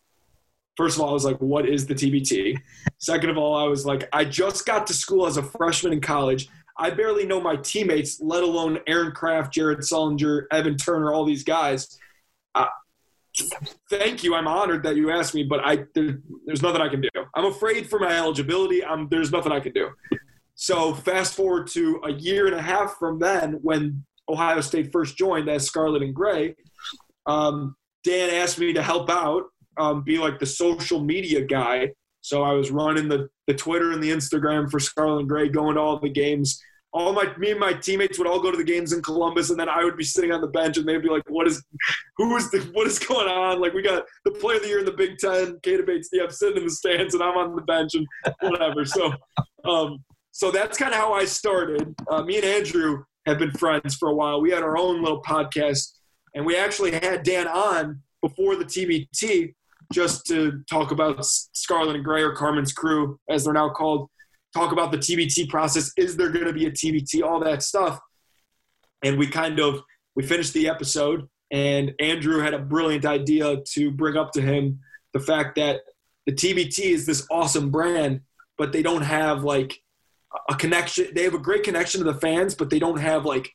first 0.78 0.98
of 0.98 1.04
all, 1.04 1.10
I 1.10 1.14
was 1.14 1.26
like, 1.26 1.38
"What 1.38 1.68
is 1.68 1.88
the 1.88 1.96
TBT?" 1.96 2.58
Second 3.00 3.30
of 3.30 3.38
all, 3.38 3.56
I 3.56 3.68
was 3.68 3.86
like, 3.86 4.08
"I 4.14 4.26
just 4.26 4.66
got 4.66 4.88
to 4.88 4.94
school 4.94 5.26
as 5.26 5.38
a 5.38 5.44
freshman 5.44 5.94
in 5.94 6.02
college. 6.02 6.50
I 6.78 6.90
barely 6.90 7.26
know 7.26 7.40
my 7.42 7.58
teammates, 7.58 8.22
let 8.22 8.44
alone 8.44 8.80
Aaron 8.88 9.12
Craft, 9.12 9.54
Jared 9.54 9.80
Sullinger, 9.80 10.46
Evan 10.52 10.78
Turner, 10.78 11.14
all 11.14 11.26
these 11.26 11.44
guys." 11.44 11.98
Uh, 12.56 12.68
thank 13.90 14.24
you. 14.24 14.36
I'm 14.36 14.48
honored 14.48 14.84
that 14.84 14.96
you 14.96 15.12
asked 15.12 15.34
me, 15.34 15.44
but 15.44 15.62
I 15.64 15.86
there, 15.94 16.20
there's 16.46 16.62
nothing 16.62 16.82
I 16.82 16.90
can 16.90 17.02
do. 17.02 17.10
I'm 17.36 17.46
afraid 17.46 17.90
for 17.90 18.00
my 18.00 18.16
eligibility. 18.16 18.84
I'm, 18.84 19.08
there's 19.10 19.32
nothing 19.32 19.52
I 19.52 19.60
can 19.60 19.74
do. 19.74 19.90
So 20.56 20.94
fast 20.94 21.36
forward 21.36 21.68
to 21.68 22.02
a 22.04 22.12
year 22.12 22.46
and 22.46 22.56
a 22.56 22.62
half 22.62 22.98
from 22.98 23.20
then, 23.20 23.54
when 23.62 24.06
Ohio 24.30 24.62
State 24.62 24.92
first 24.92 25.18
joined 25.18 25.50
as 25.50 25.66
Scarlet 25.66 26.04
and 26.04 26.14
Gray, 26.14 26.56
um, 27.26 27.76
Dan 28.04 28.30
asked 28.30 28.60
me 28.60 28.74
to 28.74 28.82
help 28.82 29.10
out, 29.10 29.44
um, 29.78 30.04
be 30.04 30.18
like 30.18 30.40
the 30.40 30.46
social 30.46 31.00
media 31.00 31.42
guy. 31.46 31.92
So 32.22 32.44
I 32.44 32.54
was 32.54 32.72
running 32.72 33.08
the, 33.08 33.30
the 33.48 33.54
Twitter 33.54 33.92
and 33.92 34.04
the 34.04 34.12
Instagram 34.12 34.70
for 34.70 34.80
Scarlet 34.80 35.20
and 35.20 35.30
Gray, 35.30 35.50
going 35.50 35.76
to 35.76 35.82
all 35.82 36.00
the 36.00 36.10
games, 36.10 36.62
all 36.94 37.14
my 37.14 37.32
me 37.38 37.52
and 37.52 37.60
my 37.60 37.74
teammates 37.74 38.18
would 38.18 38.28
all 38.28 38.42
go 38.42 38.52
to 38.52 38.58
the 38.58 38.64
games 38.64 38.92
in 38.92 39.02
Columbus, 39.02 39.50
and 39.50 39.60
then 39.60 39.70
I 39.70 39.84
would 39.84 39.96
be 39.96 40.04
sitting 40.04 40.32
on 40.32 40.42
the 40.42 40.48
bench, 40.48 40.78
and 40.78 40.88
they'd 40.88 41.02
be 41.02 41.10
like, 41.10 41.24
"What 41.30 41.48
is, 41.48 41.64
who 42.18 42.36
is 42.36 42.52
the, 42.52 42.60
what 42.74 42.86
is 42.88 43.00
going 43.00 43.28
on?" 43.28 43.62
Like 43.62 43.74
we 43.74 43.82
got 43.82 44.04
the 44.26 44.32
player 44.32 44.58
of 44.58 44.64
the 44.64 44.68
year 44.68 44.80
in 44.80 44.86
the 44.86 44.92
Big 44.92 45.18
Ten, 45.18 45.58
Keita 45.60 45.86
Bates. 45.86 46.10
I'm 46.22 46.30
sitting 46.30 46.58
in 46.58 46.66
the 46.66 46.72
stands, 46.72 47.14
and 47.14 47.24
I'm 47.24 47.38
on 47.38 47.56
the 47.56 47.62
bench, 47.62 47.94
and 47.96 48.06
whatever. 48.42 48.86
So, 48.86 49.14
um, 49.64 50.04
so 50.32 50.52
that's 50.52 50.78
kind 50.78 50.94
of 50.94 51.00
how 51.00 51.14
I 51.14 51.26
started. 51.26 51.96
Uh, 52.10 52.24
me 52.24 52.38
and 52.38 52.46
Andrew 52.46 53.04
have 53.26 53.40
been 53.40 53.52
friends 53.52 53.96
for 53.96 54.10
a 54.10 54.16
while. 54.16 54.42
We 54.42 54.52
had 54.52 54.64
our 54.64 54.78
own 54.78 55.02
little 55.02 55.22
podcast, 55.22 55.94
and 56.34 56.46
we 56.46 56.56
actually 56.56 56.92
had 56.92 57.24
Dan 57.24 57.48
on 57.48 58.02
before 58.22 58.56
the 58.56 58.66
TBT 58.66 59.54
just 59.92 60.26
to 60.28 60.64
talk 60.70 60.92
about 60.92 61.24
Scarlet 61.26 61.96
and 61.96 62.06
Gray 62.06 62.22
or 62.22 62.34
Carmen's 62.34 62.72
Crew, 62.72 63.20
as 63.30 63.44
they're 63.44 63.54
now 63.54 63.70
called 63.70 64.10
talk 64.54 64.72
about 64.72 64.92
the 64.92 64.98
TBT 64.98 65.50
process. 65.50 65.92
Is 65.98 66.18
there 66.18 66.30
going 66.30 66.46
to 66.46 66.54
be 66.54 66.66
a 66.66 66.72
TBT? 66.72 67.24
All 67.24 67.40
that 67.42 67.64
stuff. 67.64 68.00
And 69.04 69.18
we 69.18 69.28
kind 69.28 69.60
of 69.60 69.82
we 70.16 70.24
finished 70.24 70.54
the 70.54 70.70
episode, 70.70 71.28
and 71.52 71.94
Andrew 72.00 72.40
had 72.40 72.54
a 72.54 72.60
brilliant 72.60 73.06
idea 73.06 73.58
to 73.74 73.92
bring 73.92 74.18
up 74.18 74.32
to 74.34 74.42
him 74.42 74.80
the 75.14 75.20
fact 75.20 75.56
that 75.56 75.82
the 76.26 76.34
TBT 76.34 76.80
is 76.80 77.06
this 77.06 77.26
awesome 77.32 77.72
brand, 77.72 78.22
but 78.58 78.72
they 78.72 78.84
don't 78.84 79.02
have 79.02 79.44
like 79.44 79.82
a 80.50 80.56
connection. 80.56 81.08
They 81.14 81.24
have 81.24 81.34
a 81.34 81.40
great 81.40 81.64
connection 81.64 82.04
to 82.04 82.12
the 82.12 82.20
fans, 82.20 82.56
but 82.56 82.70
they 82.70 82.80
don't 82.80 83.00
have 83.00 83.26
like 83.26 83.50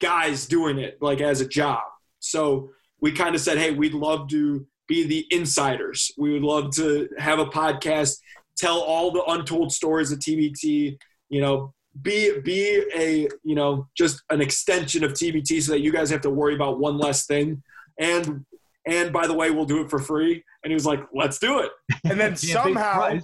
guys 0.00 0.46
doing 0.46 0.78
it 0.78 0.98
like 1.00 1.20
as 1.20 1.40
a 1.40 1.48
job. 1.48 1.82
So 2.30 2.70
we 3.00 3.12
kind 3.12 3.34
of 3.34 3.40
said, 3.40 3.58
hey, 3.58 3.72
we'd 3.72 3.94
love 3.94 4.28
to 4.28 4.66
be 4.88 5.04
the 5.04 5.26
insiders. 5.30 6.10
We 6.16 6.32
would 6.32 6.42
love 6.42 6.70
to 6.76 7.08
have 7.18 7.38
a 7.38 7.46
podcast 7.46 8.18
tell 8.56 8.80
all 8.80 9.10
the 9.10 9.22
untold 9.24 9.72
stories 9.72 10.12
of 10.12 10.18
TBT. 10.18 10.96
You 11.28 11.40
know, 11.40 11.74
be 12.02 12.40
be 12.40 12.84
a 12.94 13.28
you 13.42 13.54
know 13.54 13.88
just 13.96 14.22
an 14.30 14.40
extension 14.40 15.04
of 15.04 15.12
TBT 15.12 15.62
so 15.62 15.72
that 15.72 15.80
you 15.80 15.92
guys 15.92 16.10
have 16.10 16.22
to 16.22 16.30
worry 16.30 16.54
about 16.54 16.78
one 16.78 16.98
less 16.98 17.26
thing. 17.26 17.62
And 17.98 18.44
and 18.86 19.12
by 19.12 19.26
the 19.26 19.34
way, 19.34 19.50
we'll 19.50 19.64
do 19.64 19.82
it 19.82 19.90
for 19.90 19.98
free. 19.98 20.42
And 20.62 20.70
he 20.70 20.74
was 20.74 20.86
like, 20.86 21.00
"Let's 21.14 21.38
do 21.38 21.60
it." 21.60 21.70
And 22.04 22.18
then 22.18 22.36
somehow, 22.36 23.18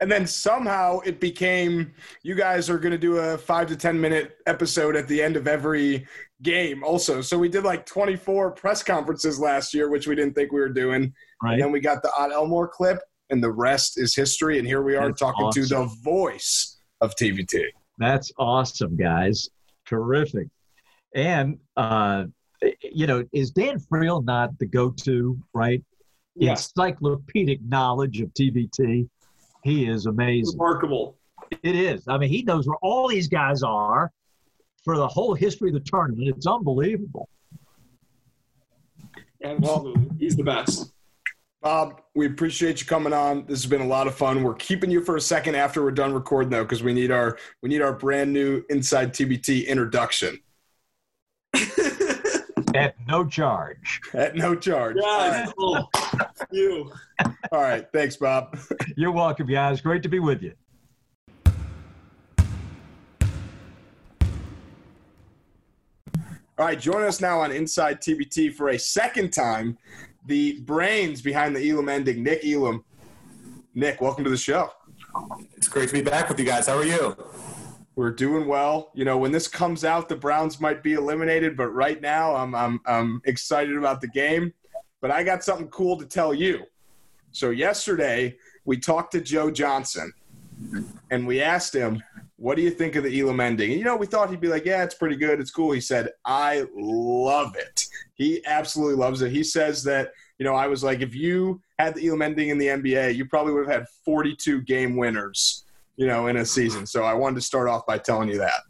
and 0.00 0.10
then 0.10 0.26
somehow 0.26 1.00
it 1.00 1.20
became 1.20 1.92
you 2.22 2.34
guys 2.34 2.70
are 2.70 2.78
going 2.78 2.92
to 2.92 2.98
do 2.98 3.16
a 3.18 3.36
five 3.36 3.66
to 3.68 3.76
ten 3.76 4.00
minute 4.00 4.36
episode 4.46 4.96
at 4.96 5.08
the 5.08 5.22
end 5.22 5.36
of 5.36 5.48
every 5.48 6.06
game. 6.42 6.84
Also, 6.84 7.20
so 7.20 7.38
we 7.38 7.48
did 7.48 7.64
like 7.64 7.84
twenty 7.84 8.16
four 8.16 8.50
press 8.50 8.82
conferences 8.82 9.40
last 9.40 9.74
year, 9.74 9.90
which 9.90 10.06
we 10.06 10.14
didn't 10.14 10.34
think 10.34 10.52
we 10.52 10.60
were 10.60 10.68
doing. 10.68 11.12
Right. 11.42 11.54
And 11.54 11.62
then 11.62 11.72
we 11.72 11.80
got 11.80 12.02
the 12.02 12.10
Ot 12.18 12.32
Elmore 12.32 12.68
clip, 12.68 12.98
and 13.30 13.42
the 13.42 13.50
rest 13.50 13.98
is 13.98 14.14
history. 14.14 14.58
And 14.58 14.66
here 14.66 14.82
we 14.82 14.96
are 14.96 15.08
That's 15.08 15.20
talking 15.20 15.46
awesome. 15.46 15.62
to 15.62 15.68
the 15.68 15.84
voice 16.02 16.78
of 17.00 17.14
TBT 17.14 17.64
That's 17.98 18.32
awesome, 18.38 18.96
guys. 18.96 19.48
Terrific. 19.86 20.48
And, 21.14 21.58
uh, 21.76 22.24
you 22.82 23.06
know, 23.06 23.24
is 23.32 23.50
Dan 23.50 23.78
Friel 23.78 24.24
not 24.24 24.58
the 24.58 24.66
go 24.66 24.90
to, 24.90 25.38
right? 25.54 25.82
Yes. 26.34 26.70
Encyclopedic 26.76 27.60
knowledge 27.62 28.20
of 28.20 28.32
TBT. 28.34 29.08
He 29.64 29.88
is 29.88 30.06
amazing. 30.06 30.58
Remarkable. 30.58 31.16
It 31.62 31.74
is. 31.74 32.06
I 32.08 32.18
mean, 32.18 32.28
he 32.28 32.42
knows 32.42 32.66
where 32.66 32.76
all 32.82 33.08
these 33.08 33.28
guys 33.28 33.62
are 33.62 34.12
for 34.84 34.96
the 34.96 35.08
whole 35.08 35.34
history 35.34 35.70
of 35.70 35.74
the 35.74 35.80
tournament. 35.80 36.28
It's 36.28 36.46
unbelievable. 36.46 37.28
Absolutely. 39.42 40.08
He's 40.18 40.36
the 40.36 40.42
best. 40.42 40.92
Bob, 41.62 42.02
we 42.14 42.26
appreciate 42.26 42.80
you 42.80 42.86
coming 42.86 43.12
on. 43.12 43.44
This 43.46 43.62
has 43.62 43.70
been 43.70 43.80
a 43.80 43.86
lot 43.86 44.06
of 44.06 44.14
fun. 44.14 44.44
We're 44.44 44.54
keeping 44.54 44.90
you 44.90 45.02
for 45.04 45.16
a 45.16 45.20
second 45.20 45.56
after 45.56 45.82
we're 45.82 45.90
done 45.90 46.12
recording 46.12 46.50
though, 46.50 46.62
because 46.62 46.82
we 46.82 46.92
need 46.94 47.10
our 47.10 47.36
we 47.62 47.68
need 47.68 47.82
our 47.82 47.92
brand 47.92 48.32
new 48.32 48.62
Inside 48.70 49.12
TBT 49.12 49.66
introduction. 49.66 50.38
At 52.74 52.94
no 53.08 53.24
charge. 53.24 54.00
At 54.14 54.36
no 54.36 54.54
charge. 54.54 54.96
Yeah, 55.00 55.50
right. 55.58 55.86
you. 56.52 56.92
All 57.50 57.62
right. 57.62 57.86
Thanks, 57.92 58.16
Bob. 58.16 58.56
You're 58.98 59.12
welcome, 59.12 59.46
guys. 59.46 59.80
Great 59.80 60.02
to 60.02 60.08
be 60.08 60.18
with 60.18 60.42
you. 60.42 60.54
All 66.58 66.66
right, 66.66 66.80
join 66.80 67.04
us 67.04 67.20
now 67.20 67.38
on 67.38 67.52
Inside 67.52 68.00
TBT 68.00 68.52
for 68.52 68.70
a 68.70 68.76
second 68.76 69.32
time 69.32 69.78
the 70.26 70.58
brains 70.62 71.22
behind 71.22 71.54
the 71.54 71.70
Elam 71.70 71.88
ending, 71.88 72.24
Nick 72.24 72.44
Elam. 72.44 72.84
Nick, 73.72 74.00
welcome 74.00 74.24
to 74.24 74.30
the 74.30 74.36
show. 74.36 74.68
It's 75.56 75.68
great 75.68 75.90
to 75.90 75.94
be 75.94 76.02
back 76.02 76.28
with 76.28 76.40
you 76.40 76.44
guys. 76.44 76.66
How 76.66 76.76
are 76.78 76.84
you? 76.84 77.16
We're 77.94 78.10
doing 78.10 78.48
well. 78.48 78.90
You 78.94 79.04
know, 79.04 79.16
when 79.16 79.30
this 79.30 79.46
comes 79.46 79.84
out, 79.84 80.08
the 80.08 80.16
Browns 80.16 80.60
might 80.60 80.82
be 80.82 80.94
eliminated, 80.94 81.56
but 81.56 81.68
right 81.68 82.02
now 82.02 82.34
I'm 82.34 82.52
I'm 82.52 82.80
I'm 82.84 83.22
excited 83.26 83.76
about 83.76 84.00
the 84.00 84.08
game. 84.08 84.52
But 85.00 85.12
I 85.12 85.22
got 85.22 85.44
something 85.44 85.68
cool 85.68 85.96
to 85.98 86.04
tell 86.04 86.34
you. 86.34 86.64
So 87.30 87.50
yesterday 87.50 88.36
we 88.68 88.76
talked 88.76 89.12
to 89.12 89.20
Joe 89.22 89.50
Johnson 89.50 90.12
and 91.10 91.26
we 91.26 91.40
asked 91.40 91.74
him, 91.74 92.02
What 92.36 92.54
do 92.56 92.62
you 92.62 92.70
think 92.70 92.96
of 92.96 93.04
the 93.04 93.18
Elam 93.18 93.40
ending? 93.40 93.70
And 93.70 93.78
you 93.78 93.84
know, 93.84 93.96
we 93.96 94.04
thought 94.04 94.28
he'd 94.28 94.42
be 94.42 94.48
like, 94.48 94.66
Yeah, 94.66 94.84
it's 94.84 94.94
pretty 94.94 95.16
good. 95.16 95.40
It's 95.40 95.50
cool. 95.50 95.72
He 95.72 95.80
said, 95.80 96.10
I 96.26 96.66
love 96.76 97.56
it. 97.56 97.86
He 98.12 98.44
absolutely 98.44 98.96
loves 98.96 99.22
it. 99.22 99.32
He 99.32 99.42
says 99.42 99.82
that, 99.84 100.12
you 100.38 100.44
know, 100.44 100.54
I 100.54 100.66
was 100.66 100.84
like, 100.84 101.00
if 101.00 101.14
you 101.14 101.62
had 101.78 101.94
the 101.94 102.06
Elam 102.06 102.20
ending 102.20 102.50
in 102.50 102.58
the 102.58 102.66
NBA, 102.66 103.14
you 103.14 103.24
probably 103.24 103.54
would 103.54 103.66
have 103.66 103.80
had 103.80 103.86
42 104.04 104.60
game 104.62 104.96
winners, 104.96 105.64
you 105.96 106.06
know, 106.06 106.26
in 106.26 106.36
a 106.36 106.44
season. 106.44 106.84
So 106.84 107.04
I 107.04 107.14
wanted 107.14 107.36
to 107.36 107.42
start 107.42 107.68
off 107.70 107.86
by 107.86 107.96
telling 107.96 108.28
you 108.28 108.36
that. 108.36 108.60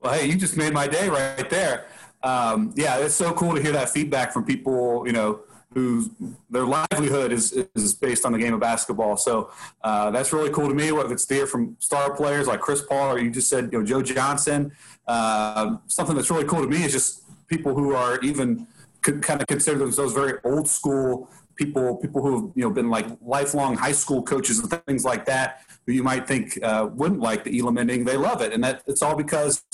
Well, 0.00 0.14
hey, 0.14 0.26
you 0.26 0.34
just 0.34 0.56
made 0.56 0.72
my 0.72 0.86
day 0.86 1.10
right 1.10 1.50
there. 1.50 1.88
Um, 2.22 2.72
yeah, 2.74 2.96
it's 2.96 3.14
so 3.14 3.34
cool 3.34 3.54
to 3.54 3.60
hear 3.60 3.72
that 3.72 3.90
feedback 3.90 4.32
from 4.32 4.46
people, 4.46 5.02
you 5.06 5.12
know, 5.12 5.42
whose 5.74 6.10
their 6.50 6.66
livelihood 6.66 7.32
is, 7.32 7.52
is 7.74 7.94
based 7.94 8.24
on 8.24 8.32
the 8.32 8.38
game 8.38 8.54
of 8.54 8.60
basketball. 8.60 9.16
So 9.16 9.50
uh, 9.82 10.10
that's 10.10 10.32
really 10.32 10.50
cool 10.50 10.68
to 10.68 10.74
me. 10.74 10.92
Whether 10.92 11.12
it's 11.12 11.26
there 11.26 11.46
from 11.46 11.76
star 11.78 12.14
players 12.14 12.46
like 12.46 12.60
Chris 12.60 12.82
Paul 12.82 13.12
or 13.12 13.18
you 13.18 13.30
just 13.30 13.48
said, 13.48 13.70
you 13.72 13.78
know, 13.78 13.84
Joe 13.84 14.02
Johnson. 14.02 14.72
Uh, 15.06 15.76
something 15.86 16.14
that's 16.14 16.30
really 16.30 16.44
cool 16.44 16.62
to 16.62 16.68
me 16.68 16.84
is 16.84 16.92
just 16.92 17.22
people 17.48 17.74
who 17.74 17.94
are 17.94 18.20
even 18.20 18.66
kind 19.02 19.40
of 19.40 19.46
consider 19.48 19.78
themselves 19.78 20.12
very 20.12 20.34
old 20.44 20.68
school 20.68 21.28
people, 21.64 21.96
people 21.96 22.22
who 22.22 22.32
have 22.34 22.50
you 22.56 22.62
know 22.62 22.70
been 22.70 22.90
like 22.90 23.06
lifelong 23.20 23.76
high 23.76 23.92
school 23.92 24.22
coaches 24.22 24.58
and 24.58 24.70
things 24.86 25.04
like 25.04 25.24
that, 25.26 25.62
who 25.86 25.92
you 25.92 26.02
might 26.02 26.26
think 26.26 26.58
uh, 26.62 26.88
wouldn't 26.92 27.20
like 27.20 27.44
the 27.44 27.58
Elam 27.58 27.78
ending. 27.78 28.04
They 28.04 28.16
love 28.16 28.40
it, 28.42 28.52
and 28.52 28.62
that 28.64 28.82
it's 28.86 29.02
all 29.02 29.16
because 29.16 29.64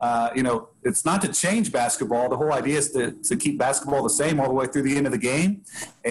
uh, 0.00 0.30
you 0.34 0.42
know, 0.42 0.68
it's 0.82 1.04
not 1.04 1.22
to 1.22 1.32
change 1.32 1.72
basketball. 1.72 2.28
The 2.28 2.36
whole 2.36 2.52
idea 2.52 2.78
is 2.78 2.92
to, 2.92 3.12
to 3.12 3.36
keep 3.36 3.58
basketball 3.58 4.02
the 4.02 4.10
same 4.10 4.38
all 4.38 4.48
the 4.48 4.54
way 4.54 4.66
through 4.66 4.82
the 4.82 4.96
end 4.96 5.06
of 5.06 5.12
the 5.12 5.18
game 5.18 5.62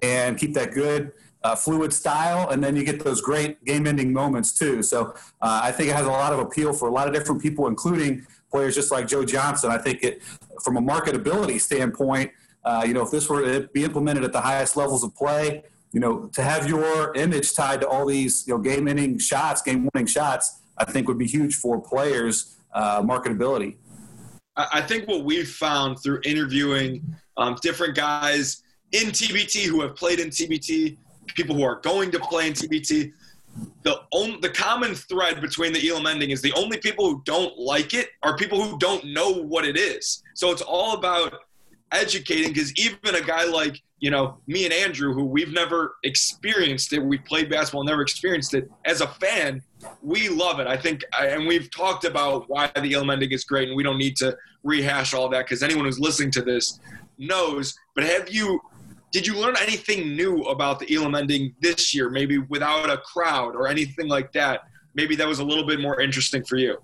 and 0.01 0.37
keep 0.37 0.53
that 0.55 0.73
good, 0.73 1.11
uh, 1.43 1.55
fluid 1.55 1.93
style. 1.93 2.49
And 2.49 2.63
then 2.63 2.75
you 2.75 2.83
get 2.83 3.03
those 3.03 3.21
great 3.21 3.63
game 3.63 3.85
ending 3.85 4.11
moments 4.11 4.57
too. 4.57 4.81
So 4.81 5.13
uh, 5.41 5.61
I 5.63 5.71
think 5.71 5.89
it 5.89 5.95
has 5.95 6.07
a 6.07 6.11
lot 6.11 6.33
of 6.33 6.39
appeal 6.39 6.73
for 6.73 6.87
a 6.87 6.91
lot 6.91 7.07
of 7.07 7.13
different 7.13 7.41
people, 7.41 7.67
including 7.67 8.25
players 8.49 8.73
just 8.73 8.91
like 8.91 9.07
Joe 9.07 9.23
Johnson. 9.23 9.69
I 9.69 9.77
think 9.77 10.01
it, 10.01 10.23
from 10.63 10.77
a 10.77 10.81
marketability 10.81 11.61
standpoint, 11.61 12.31
uh, 12.65 12.83
you 12.85 12.93
know, 12.93 13.03
if 13.03 13.11
this 13.11 13.29
were 13.29 13.41
to 13.41 13.67
be 13.69 13.83
implemented 13.83 14.23
at 14.23 14.33
the 14.33 14.41
highest 14.41 14.75
levels 14.75 15.03
of 15.03 15.15
play, 15.15 15.63
you 15.91 15.99
know, 15.99 16.27
to 16.33 16.41
have 16.41 16.67
your 16.67 17.13
image 17.15 17.53
tied 17.53 17.79
to 17.81 17.87
all 17.87 18.05
these, 18.05 18.45
you 18.47 18.53
know, 18.53 18.59
game 18.59 18.87
ending 18.87 19.19
shots, 19.19 19.61
game 19.61 19.87
winning 19.93 20.07
shots, 20.07 20.59
I 20.77 20.83
think 20.83 21.07
would 21.07 21.19
be 21.19 21.27
huge 21.27 21.55
for 21.55 21.79
players 21.79 22.57
uh, 22.73 23.01
marketability? 23.01 23.77
I 24.57 24.81
think 24.81 25.07
what 25.07 25.23
we've 25.25 25.49
found 25.49 25.99
through 25.99 26.21
interviewing 26.23 27.03
um, 27.37 27.57
different 27.61 27.95
guys 27.95 28.63
in 28.93 29.07
TBT 29.07 29.65
who 29.65 29.81
have 29.81 29.95
played 29.95 30.19
in 30.19 30.29
TBT, 30.29 30.97
people 31.35 31.55
who 31.55 31.63
are 31.63 31.81
going 31.81 32.09
to 32.11 32.19
play 32.19 32.47
in 32.47 32.53
TBT, 32.53 33.11
the 33.83 34.01
on, 34.11 34.41
the 34.41 34.49
common 34.49 34.95
thread 34.95 35.39
between 35.41 35.71
the 35.71 35.89
Elam 35.89 36.07
ending 36.07 36.29
is 36.31 36.41
the 36.41 36.53
only 36.53 36.77
people 36.77 37.09
who 37.09 37.21
don't 37.25 37.57
like 37.57 37.93
it 37.93 38.09
are 38.23 38.35
people 38.37 38.61
who 38.61 38.77
don't 38.79 39.05
know 39.05 39.31
what 39.31 39.65
it 39.65 39.77
is. 39.77 40.23
So 40.33 40.51
it's 40.51 40.61
all 40.61 40.97
about 40.97 41.33
educating 41.95 42.49
because 42.53 42.73
even 42.77 43.15
a 43.15 43.21
guy 43.21 43.45
like 43.45 43.81
you 43.99 44.11
know 44.11 44.37
me 44.47 44.65
and 44.65 44.73
Andrew, 44.73 45.13
who 45.13 45.25
we've 45.25 45.53
never 45.53 45.95
experienced 46.03 46.93
it, 46.93 46.99
we 46.99 47.17
played 47.17 47.49
basketball, 47.49 47.83
never 47.83 48.01
experienced 48.01 48.53
it. 48.53 48.69
As 48.85 49.01
a 49.01 49.07
fan, 49.07 49.63
we 50.01 50.29
love 50.29 50.59
it. 50.59 50.67
I 50.67 50.77
think, 50.77 51.03
and 51.19 51.47
we've 51.47 51.71
talked 51.71 52.03
about 52.05 52.49
why 52.49 52.69
the 52.81 52.93
Elam 52.93 53.09
ending 53.09 53.31
is 53.31 53.43
great, 53.43 53.69
and 53.69 53.77
we 53.77 53.83
don't 53.83 53.97
need 53.97 54.15
to 54.17 54.37
rehash 54.63 55.13
all 55.13 55.29
that 55.29 55.45
because 55.45 55.63
anyone 55.63 55.85
who's 55.85 55.99
listening 55.99 56.31
to 56.31 56.41
this 56.41 56.79
knows. 57.17 57.77
But 57.95 58.03
have 58.03 58.29
you? 58.29 58.59
Did 59.11 59.25
you 59.25 59.37
learn 59.37 59.55
anything 59.61 60.13
new 60.15 60.41
about 60.41 60.79
the 60.79 60.93
Elam 60.93 61.15
ending 61.15 61.55
this 61.61 61.95
year? 61.95 62.09
Maybe 62.09 62.37
without 62.37 62.89
a 62.89 62.97
crowd 62.97 63.55
or 63.55 63.67
anything 63.67 64.09
like 64.09 64.33
that. 64.33 64.61
Maybe 64.93 65.15
that 65.15 65.27
was 65.27 65.39
a 65.39 65.43
little 65.43 65.65
bit 65.65 65.79
more 65.79 66.01
interesting 66.01 66.43
for 66.43 66.57
you. 66.57 66.77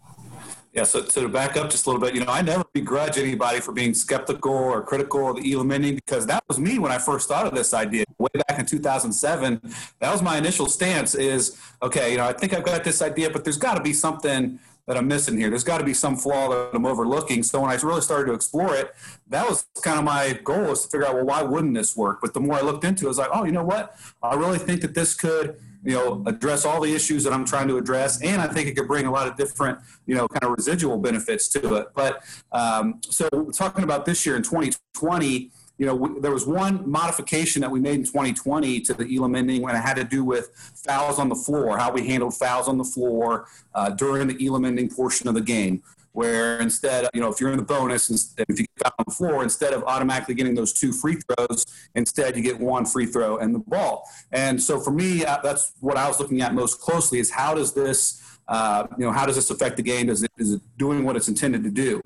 Yeah, 0.74 0.84
so, 0.84 1.04
so 1.04 1.24
to 1.24 1.28
back 1.28 1.58
up 1.58 1.70
just 1.70 1.86
a 1.86 1.90
little 1.90 2.02
bit, 2.02 2.16
you 2.16 2.24
know, 2.24 2.32
I 2.32 2.42
never 2.42 2.64
begrudge 2.74 3.18
anybody 3.18 3.60
for 3.60 3.74
being 3.74 3.94
skeptical 3.94 4.54
or 4.54 4.82
critical 4.82 5.30
of 5.30 5.44
the 5.44 5.52
Elam 5.52 5.68
because 5.68 6.26
that 6.28 6.46
was 6.48 6.60
me 6.60 6.80
when 6.80 6.94
I 6.94 6.98
first 6.98 7.28
thought 7.28 7.46
of 7.46 7.54
this 7.54 7.74
idea 7.74 8.06
way 8.18 8.30
back 8.48 8.58
in 8.58 8.66
2007. 8.66 9.60
That 10.00 10.12
was 10.12 10.22
my 10.22 10.38
initial 10.38 10.68
stance 10.68 11.14
is, 11.14 11.60
okay, 11.84 12.12
you 12.12 12.18
know, 12.18 12.24
I 12.24 12.32
think 12.32 12.54
I've 12.54 12.64
got 12.64 12.86
this 12.86 13.02
idea, 13.02 13.30
but 13.30 13.44
there's 13.44 13.58
got 13.58 13.76
to 13.76 13.84
be 13.84 13.92
something 13.92 14.60
that 14.88 14.96
I'm 14.96 15.10
missing 15.10 15.38
here. 15.38 15.50
There's 15.50 15.66
got 15.66 15.80
to 15.80 15.84
be 15.84 15.94
some 15.94 16.16
flaw 16.16 16.50
that 16.50 16.70
I'm 16.74 16.86
overlooking. 16.86 17.44
So 17.44 17.60
when 17.60 17.70
I 17.70 17.76
really 17.76 18.02
started 18.02 18.28
to 18.28 18.34
explore 18.34 18.74
it, 18.74 18.96
that 19.28 19.48
was 19.48 19.66
kind 19.84 20.00
of 20.00 20.06
my 20.06 20.40
goal 20.42 20.70
was 20.70 20.84
to 20.84 20.90
figure 20.90 21.06
out, 21.06 21.16
well, 21.16 21.26
why 21.26 21.42
wouldn't 21.42 21.74
this 21.74 21.98
work? 21.98 22.20
But 22.22 22.34
the 22.34 22.40
more 22.40 22.56
I 22.56 22.62
looked 22.62 22.86
into 22.86 23.04
it, 23.04 23.08
I 23.08 23.10
was 23.10 23.18
like, 23.18 23.30
oh, 23.34 23.44
you 23.44 23.52
know 23.52 23.66
what? 23.66 23.98
I 24.24 24.36
really 24.36 24.58
think 24.58 24.80
that 24.82 24.94
this 24.94 25.16
could– 25.16 25.60
you 25.84 25.94
know, 25.94 26.24
address 26.28 26.66
all 26.66 26.82
the 26.82 26.94
issues 26.94 27.24
that 27.24 27.34
I'm 27.34 27.46
trying 27.46 27.68
to 27.70 27.78
address, 27.78 28.22
and 28.22 28.42
I 28.42 28.48
think 28.48 28.68
it 28.68 28.76
could 28.76 28.88
bring 28.88 29.06
a 29.06 29.12
lot 29.12 29.28
of 29.28 29.36
different, 29.36 29.80
you 30.06 30.16
know, 30.16 30.28
kind 30.28 30.44
of 30.44 30.52
residual 30.56 30.98
benefits 30.98 31.48
to 31.50 31.76
it. 31.76 31.88
But 31.96 32.24
um, 32.52 33.00
so 33.02 33.28
talking 33.54 33.84
about 33.84 34.06
this 34.06 34.26
year 34.26 34.36
in 34.36 34.44
2020, 34.44 35.52
you 35.78 35.86
know, 35.88 35.96
we, 35.96 36.20
there 36.20 36.32
was 36.32 36.46
one 36.46 36.88
modification 36.90 37.62
that 37.62 37.72
we 37.72 37.80
made 37.80 37.96
in 37.96 38.04
2020 38.04 38.82
to 38.82 38.94
the 38.94 39.18
Elam 39.18 39.36
ending 39.36 39.64
when 39.64 39.76
it 39.76 39.80
had 39.80 39.96
to 39.96 40.04
do 40.04 40.24
with 40.24 40.52
fouls 40.86 41.18
on 41.18 41.30
the 41.30 41.36
floor, 41.36 41.78
how 41.78 41.92
we 41.92 42.06
handled 42.06 42.36
fouls 42.36 42.68
on 42.68 42.78
the 42.78 42.84
floor 42.84 43.48
uh, 43.74 43.90
during 43.90 44.28
the 44.28 44.46
Elam 44.46 44.66
ending 44.66 44.90
portion 44.90 45.28
of 45.28 45.34
the 45.34 45.42
game 45.42 45.82
where 46.14 46.60
instead, 46.60 47.08
you 47.14 47.22
know, 47.22 47.30
if 47.30 47.40
you're 47.40 47.52
in 47.52 47.58
the 47.58 47.64
bonus, 47.64 48.10
and 48.10 48.48
if 48.50 48.60
you 48.60 48.66
get 48.78 48.94
on 48.98 49.06
the 49.08 49.14
floor, 49.14 49.44
instead 49.44 49.74
of 49.74 49.84
automatically 49.84 50.36
getting 50.36 50.56
those 50.56 50.74
two 50.74 50.92
free 50.92 51.16
throws, 51.16 51.66
instead 51.96 52.36
you 52.36 52.44
get 52.44 52.60
one 52.60 52.86
free 52.86 53.06
throw 53.06 53.38
and 53.38 53.56
the 53.56 53.60
ball. 53.60 54.08
And 54.32 54.62
so 54.62 54.80
for 54.80 54.92
me, 54.92 55.26
uh, 55.26 55.40
that's 55.42 55.74
what 55.80 55.98
I 55.98 56.08
was 56.08 56.20
looking 56.20 56.42
at 56.42 56.54
most 56.54 56.82
closely 56.82 57.20
is 57.20 57.30
how 57.30 57.54
does 57.54 57.74
this, 57.74 58.22
uh, 58.48 58.88
you 58.98 59.06
know, 59.06 59.12
how 59.12 59.26
does 59.26 59.36
this 59.36 59.50
affect 59.50 59.78
the 59.78 59.84
game? 59.84 60.08
Does 60.08 60.24
it, 60.24 60.32
is 60.38 60.54
it 60.54 60.62
doing 60.78 61.04
what 61.06 61.16
it's 61.16 61.28
intended 61.28 61.64
to 61.64 61.72
do? 61.72 62.02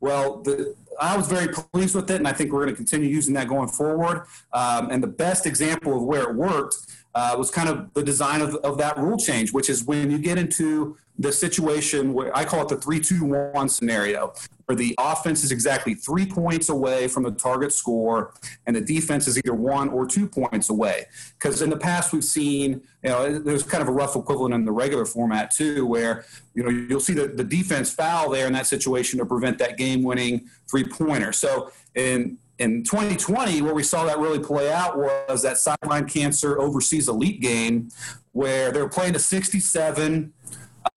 Well, 0.00 0.42
the, 0.42 0.74
I 1.00 1.16
was 1.16 1.28
very 1.28 1.48
pleased 1.48 1.94
with 1.94 2.10
it, 2.10 2.16
and 2.16 2.28
I 2.28 2.32
think 2.32 2.52
we're 2.52 2.64
going 2.64 2.74
to 2.74 2.76
continue 2.76 3.08
using 3.08 3.34
that 3.34 3.48
going 3.48 3.68
forward. 3.68 4.26
Um, 4.52 4.90
and 4.90 5.02
the 5.02 5.08
best 5.08 5.46
example 5.46 5.96
of 5.96 6.02
where 6.04 6.30
it 6.30 6.34
worked 6.34 6.76
uh, 7.14 7.34
was 7.38 7.50
kind 7.50 7.68
of 7.68 7.92
the 7.94 8.02
design 8.02 8.42
of, 8.42 8.54
of 8.56 8.76
that 8.78 8.98
rule 8.98 9.16
change, 9.16 9.52
which 9.52 9.70
is 9.70 9.84
when 9.84 10.10
you 10.10 10.18
get 10.18 10.36
into 10.36 10.96
the 11.20 11.30
situation 11.30 12.14
where 12.14 12.34
I 12.34 12.46
call 12.46 12.62
it 12.62 12.68
the 12.68 12.76
three, 12.76 12.98
two, 12.98 13.24
one 13.24 13.68
scenario, 13.68 14.32
where 14.64 14.74
the 14.74 14.94
offense 14.98 15.44
is 15.44 15.52
exactly 15.52 15.92
three 15.92 16.24
points 16.24 16.70
away 16.70 17.08
from 17.08 17.24
the 17.24 17.30
target 17.30 17.74
score, 17.74 18.32
and 18.66 18.74
the 18.74 18.80
defense 18.80 19.28
is 19.28 19.36
either 19.36 19.52
one 19.52 19.90
or 19.90 20.06
two 20.06 20.26
points 20.26 20.70
away. 20.70 21.04
Because 21.38 21.60
in 21.60 21.68
the 21.68 21.76
past, 21.76 22.14
we've 22.14 22.24
seen, 22.24 22.80
you 23.02 23.10
know, 23.10 23.38
there's 23.38 23.62
kind 23.62 23.82
of 23.82 23.88
a 23.88 23.92
rough 23.92 24.16
equivalent 24.16 24.54
in 24.54 24.64
the 24.64 24.72
regular 24.72 25.04
format 25.04 25.50
too, 25.50 25.84
where 25.84 26.24
you 26.54 26.62
know 26.62 26.70
you'll 26.70 27.00
see 27.00 27.12
the, 27.12 27.28
the 27.28 27.44
defense 27.44 27.92
foul 27.92 28.30
there 28.30 28.46
in 28.46 28.54
that 28.54 28.66
situation 28.66 29.18
to 29.18 29.26
prevent 29.26 29.58
that 29.58 29.76
game-winning 29.76 30.48
three-pointer. 30.70 31.34
So 31.34 31.70
in 31.94 32.38
in 32.58 32.84
2020, 32.84 33.62
where 33.62 33.74
we 33.74 33.82
saw 33.82 34.04
that 34.04 34.18
really 34.18 34.38
play 34.38 34.70
out 34.70 34.96
was 34.96 35.42
that 35.42 35.56
sideline 35.56 36.06
cancer 36.06 36.60
overseas 36.60 37.08
elite 37.08 37.40
game, 37.40 37.88
where 38.32 38.70
they 38.70 38.80
were 38.80 38.88
playing 38.88 39.16
a 39.16 39.18
67. 39.18 40.32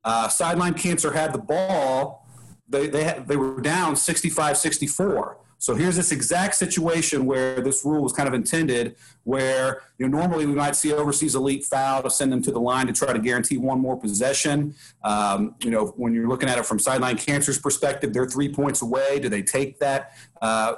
Uh, 0.03 0.27
sideline 0.27 0.73
cancer 0.73 1.11
had 1.13 1.33
the 1.33 1.39
ball. 1.39 2.27
They, 2.67 2.87
they, 2.87 3.23
they 3.25 3.37
were 3.37 3.61
down 3.61 3.95
65 3.95 4.57
64. 4.57 5.37
So 5.63 5.75
here's 5.75 5.95
this 5.95 6.11
exact 6.11 6.55
situation 6.55 7.25
where 7.25 7.61
this 7.61 7.85
rule 7.85 8.03
was 8.03 8.11
kind 8.11 8.27
of 8.27 8.33
intended, 8.33 8.97
where 9.23 9.81
you 9.97 10.09
know 10.09 10.17
normally 10.17 10.45
we 10.45 10.55
might 10.55 10.75
see 10.75 10.91
overseas 10.91 11.35
elite 11.35 11.63
foul 11.63 12.03
to 12.03 12.09
send 12.09 12.33
them 12.33 12.41
to 12.41 12.51
the 12.51 12.59
line 12.59 12.87
to 12.87 12.91
try 12.91 13.13
to 13.13 13.19
guarantee 13.19 13.55
one 13.55 13.79
more 13.79 13.97
possession. 13.97 14.75
Um, 15.05 15.55
you 15.63 15.71
know, 15.71 15.93
when 15.95 16.13
you're 16.13 16.27
looking 16.27 16.49
at 16.49 16.57
it 16.57 16.65
from 16.65 16.79
sideline 16.79 17.15
cancer's 17.15 17.57
perspective, 17.57 18.11
they're 18.11 18.27
three 18.27 18.49
points 18.49 18.81
away. 18.81 19.21
Do 19.21 19.29
they 19.29 19.41
take 19.41 19.79
that? 19.79 20.11
Uh, 20.41 20.73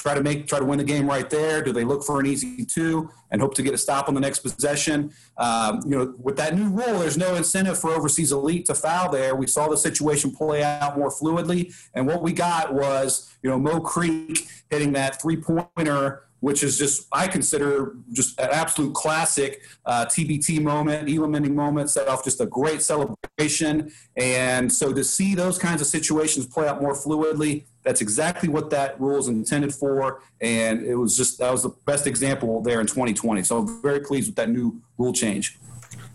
try 0.00 0.14
to 0.14 0.22
make 0.22 0.46
try 0.46 0.58
to 0.58 0.64
win 0.64 0.78
the 0.78 0.84
game 0.84 1.08
right 1.08 1.28
there? 1.28 1.62
Do 1.62 1.72
they 1.72 1.84
look 1.84 2.02
for 2.02 2.20
an 2.20 2.26
easy 2.26 2.64
two 2.64 3.10
and 3.30 3.40
hope 3.40 3.54
to 3.54 3.62
get 3.62 3.74
a 3.74 3.78
stop 3.78 4.08
on 4.08 4.14
the 4.14 4.20
next 4.20 4.40
possession? 4.40 5.12
Um, 5.36 5.80
you 5.84 5.90
know, 5.90 6.14
with 6.18 6.36
that 6.36 6.54
new 6.54 6.68
rule, 6.68 6.98
there's 6.98 7.18
no 7.18 7.34
incentive 7.34 7.78
for 7.78 7.90
overseas 7.90 8.32
elite 8.32 8.66
to 8.66 8.74
foul 8.74 9.10
there. 9.10 9.36
We 9.36 9.46
saw 9.46 9.68
the 9.68 9.76
situation 9.76 10.30
play 10.34 10.62
out 10.62 10.96
more 10.96 11.10
fluidly, 11.10 11.74
and 11.94 12.06
what 12.06 12.22
we 12.22 12.32
got 12.32 12.72
was 12.72 13.30
you 13.42 13.50
know 13.50 13.58
Mo 13.58 13.80
Creek 13.80 14.48
hitting 14.70 14.92
that 14.92 15.20
three 15.20 15.36
pointer 15.36 16.24
which 16.40 16.62
is 16.62 16.78
just 16.78 17.06
I 17.12 17.28
consider 17.28 17.96
just 18.12 18.38
an 18.40 18.48
absolute 18.50 18.94
classic 18.94 19.62
uh, 19.86 20.06
TBT 20.06 20.62
moment, 20.62 21.08
Elam 21.08 21.34
ending 21.34 21.54
moment, 21.54 21.90
set 21.90 22.08
off 22.08 22.24
just 22.24 22.40
a 22.40 22.46
great 22.46 22.82
celebration. 22.82 23.92
And 24.16 24.72
so 24.72 24.92
to 24.92 25.04
see 25.04 25.34
those 25.34 25.58
kinds 25.58 25.80
of 25.80 25.86
situations 25.86 26.46
play 26.46 26.66
out 26.66 26.82
more 26.82 26.94
fluidly, 26.94 27.64
that's 27.82 28.00
exactly 28.00 28.48
what 28.48 28.70
that 28.70 29.00
rule 29.00 29.18
is 29.18 29.28
intended 29.28 29.74
for. 29.74 30.22
And 30.40 30.82
it 30.82 30.96
was 30.96 31.16
just 31.16 31.38
that 31.38 31.52
was 31.52 31.62
the 31.62 31.74
best 31.86 32.06
example 32.06 32.62
there 32.62 32.80
in 32.80 32.86
2020. 32.86 33.42
So 33.42 33.58
I'm 33.58 33.82
very 33.82 34.00
pleased 34.00 34.28
with 34.28 34.36
that 34.36 34.50
new 34.50 34.80
rule 34.98 35.12
change. 35.12 35.58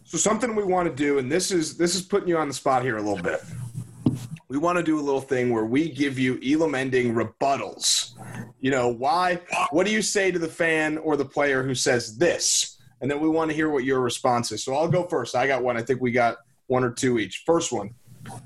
So 0.04 0.18
something 0.18 0.56
we 0.56 0.64
want 0.64 0.88
to 0.88 0.96
do, 0.96 1.18
and 1.18 1.32
this 1.32 1.52
is 1.52 1.78
this 1.78 1.96
is 1.96 2.02
putting 2.02 2.28
you 2.28 2.38
on 2.38 2.48
the 2.48 2.54
spot 2.54 2.84
here 2.84 2.98
a 2.98 3.02
little 3.02 3.24
bit 3.24 3.42
we 4.56 4.60
want 4.60 4.78
to 4.78 4.84
do 4.84 4.98
a 4.98 5.02
little 5.02 5.20
thing 5.20 5.52
where 5.52 5.66
we 5.66 5.90
give 5.90 6.18
you 6.18 6.40
Elam 6.42 6.76
ending 6.76 7.14
rebuttals. 7.14 8.14
You 8.62 8.72
know, 8.72 8.88
why? 8.88 9.42
What 9.72 9.86
do 9.86 9.92
you 9.92 10.02
say 10.02 10.32
to 10.32 10.40
the 10.40 10.48
fan 10.48 10.98
or 11.00 11.18
the 11.18 11.26
player 11.26 11.62
who 11.62 11.76
says 11.76 12.18
this? 12.18 12.78
And 13.02 13.12
then 13.12 13.20
we 13.20 13.28
want 13.28 13.52
to 13.52 13.56
hear 13.56 13.70
what 13.70 13.84
your 13.84 14.00
response 14.00 14.54
is. 14.54 14.64
So 14.64 14.74
I'll 14.74 14.88
go 14.88 15.04
first. 15.08 15.36
I 15.36 15.46
got 15.46 15.62
one. 15.62 15.76
I 15.76 15.82
think 15.82 16.00
we 16.00 16.14
got 16.14 16.38
one 16.68 16.86
or 16.86 16.92
two 16.92 17.20
each. 17.20 17.44
First 17.46 17.74
one. 17.74 17.96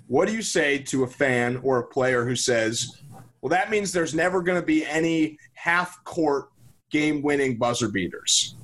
What 0.08 0.28
do 0.28 0.34
you 0.34 0.42
say 0.42 0.80
to 0.80 1.04
a 1.04 1.08
fan 1.08 1.58
or 1.58 1.78
a 1.78 1.86
player 1.86 2.26
who 2.26 2.36
says, 2.36 3.04
well, 3.42 3.52
that 3.52 3.70
means 3.70 3.92
there's 3.92 4.16
never 4.16 4.42
going 4.42 4.60
to 4.60 4.66
be 4.66 4.88
any 4.88 5.38
half 5.54 6.04
court 6.06 6.50
game 6.90 7.22
winning 7.22 7.60
buzzer 7.60 7.88
beaters? 7.88 8.56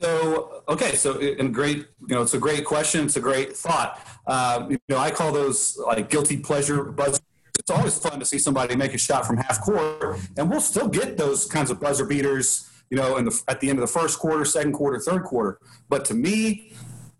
So, 0.00 0.64
okay, 0.66 0.94
so 0.94 1.20
and 1.20 1.52
great, 1.52 1.86
you 2.08 2.14
know, 2.14 2.22
it's 2.22 2.32
a 2.32 2.38
great 2.38 2.64
question. 2.64 3.04
It's 3.04 3.16
a 3.16 3.20
great 3.20 3.54
thought. 3.54 4.00
Uh, 4.26 4.66
you 4.70 4.78
know, 4.88 4.98
I 4.98 5.10
call 5.10 5.32
those 5.32 5.76
like 5.78 6.10
guilty 6.10 6.36
pleasure 6.36 6.84
buzzer. 6.84 7.20
It's 7.58 7.70
always 7.70 7.98
fun 7.98 8.18
to 8.18 8.24
see 8.24 8.38
somebody 8.38 8.74
make 8.76 8.94
a 8.94 8.98
shot 8.98 9.26
from 9.26 9.36
half 9.36 9.60
court, 9.60 10.18
and 10.36 10.50
we'll 10.50 10.60
still 10.60 10.88
get 10.88 11.16
those 11.16 11.46
kinds 11.46 11.70
of 11.70 11.80
buzzer 11.80 12.06
beaters. 12.06 12.68
You 12.90 12.98
know, 12.98 13.16
in 13.16 13.24
the 13.24 13.42
at 13.48 13.60
the 13.60 13.70
end 13.70 13.78
of 13.78 13.80
the 13.80 13.92
first 13.92 14.18
quarter, 14.18 14.44
second 14.44 14.72
quarter, 14.72 14.98
third 14.98 15.24
quarter. 15.24 15.58
But 15.88 16.04
to 16.06 16.14
me, 16.14 16.72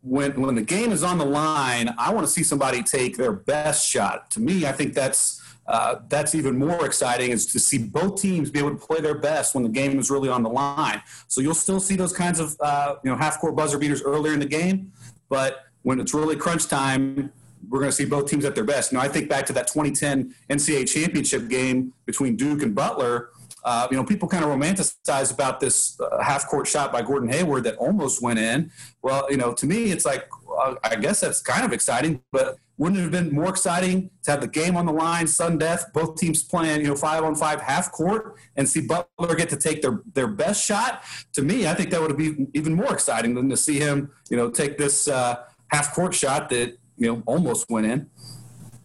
when 0.02 0.40
when 0.40 0.54
the 0.54 0.62
game 0.62 0.92
is 0.92 1.02
on 1.02 1.18
the 1.18 1.24
line, 1.24 1.94
I 1.98 2.12
want 2.12 2.26
to 2.26 2.32
see 2.32 2.42
somebody 2.42 2.82
take 2.82 3.16
their 3.16 3.32
best 3.32 3.88
shot. 3.88 4.30
To 4.32 4.40
me, 4.40 4.66
I 4.66 4.72
think 4.72 4.94
that's 4.94 5.40
uh, 5.66 5.96
that's 6.08 6.34
even 6.34 6.58
more 6.58 6.84
exciting 6.84 7.30
is 7.30 7.46
to 7.46 7.58
see 7.60 7.78
both 7.78 8.20
teams 8.20 8.50
be 8.50 8.58
able 8.58 8.70
to 8.70 8.86
play 8.86 9.00
their 9.00 9.14
best 9.14 9.54
when 9.54 9.62
the 9.62 9.70
game 9.70 9.98
is 9.98 10.10
really 10.10 10.28
on 10.28 10.42
the 10.42 10.50
line. 10.50 11.00
So 11.28 11.40
you'll 11.40 11.54
still 11.54 11.78
see 11.78 11.94
those 11.94 12.12
kinds 12.12 12.40
of 12.40 12.56
uh, 12.60 12.96
you 13.04 13.10
know 13.10 13.16
half 13.16 13.40
court 13.40 13.54
buzzer 13.54 13.78
beaters 13.78 14.02
earlier 14.02 14.32
in 14.32 14.40
the 14.40 14.46
game, 14.46 14.92
but 15.28 15.66
when 15.82 16.00
it's 16.00 16.14
really 16.14 16.36
crunch 16.36 16.68
time, 16.68 17.32
we're 17.68 17.78
going 17.78 17.90
to 17.90 17.96
see 17.96 18.04
both 18.04 18.28
teams 18.28 18.44
at 18.44 18.54
their 18.54 18.64
best. 18.64 18.92
You 18.92 18.98
know, 18.98 19.04
I 19.04 19.08
think 19.08 19.28
back 19.28 19.46
to 19.46 19.52
that 19.54 19.68
2010 19.68 20.34
NCAA 20.50 20.88
championship 20.88 21.48
game 21.48 21.92
between 22.06 22.36
Duke 22.36 22.62
and 22.62 22.74
Butler. 22.74 23.30
Uh, 23.64 23.86
you 23.90 23.96
know, 23.96 24.04
people 24.04 24.28
kind 24.28 24.44
of 24.44 24.50
romanticize 24.50 25.32
about 25.32 25.60
this 25.60 26.00
uh, 26.00 26.20
half 26.20 26.48
court 26.48 26.66
shot 26.66 26.92
by 26.92 27.00
Gordon 27.00 27.28
Hayward 27.28 27.62
that 27.64 27.76
almost 27.76 28.20
went 28.20 28.40
in. 28.40 28.72
Well, 29.02 29.26
you 29.30 29.36
know, 29.36 29.52
to 29.52 29.66
me, 29.66 29.92
it's 29.92 30.04
like, 30.04 30.28
uh, 30.58 30.74
I 30.82 30.96
guess 30.96 31.20
that's 31.20 31.40
kind 31.40 31.64
of 31.64 31.72
exciting, 31.72 32.20
but 32.32 32.56
wouldn't 32.76 32.98
it 32.98 33.02
have 33.02 33.12
been 33.12 33.32
more 33.32 33.48
exciting 33.48 34.10
to 34.24 34.32
have 34.32 34.40
the 34.40 34.48
game 34.48 34.76
on 34.76 34.86
the 34.86 34.92
line, 34.92 35.28
sudden 35.28 35.58
death, 35.58 35.92
both 35.92 36.16
teams 36.16 36.42
playing, 36.42 36.80
you 36.80 36.88
know, 36.88 36.96
five 36.96 37.22
on 37.22 37.36
five 37.36 37.60
half 37.60 37.92
court 37.92 38.34
and 38.56 38.68
see 38.68 38.80
Butler 38.80 39.36
get 39.36 39.48
to 39.50 39.56
take 39.56 39.82
their, 39.82 40.02
their 40.14 40.26
best 40.26 40.64
shot? 40.64 41.04
To 41.34 41.42
me, 41.42 41.68
I 41.68 41.74
think 41.74 41.90
that 41.90 42.00
would 42.00 42.10
have 42.10 42.18
been 42.18 42.50
even 42.54 42.74
more 42.74 42.92
exciting 42.92 43.34
than 43.34 43.48
to 43.50 43.56
see 43.56 43.78
him, 43.78 44.10
you 44.30 44.36
know, 44.36 44.50
take 44.50 44.78
this, 44.78 45.06
uh, 45.06 45.44
half 45.72 45.94
court 45.94 46.14
shot 46.14 46.48
that 46.50 46.76
you 46.96 47.12
know 47.12 47.22
almost 47.26 47.68
went 47.70 47.86
in. 47.86 48.08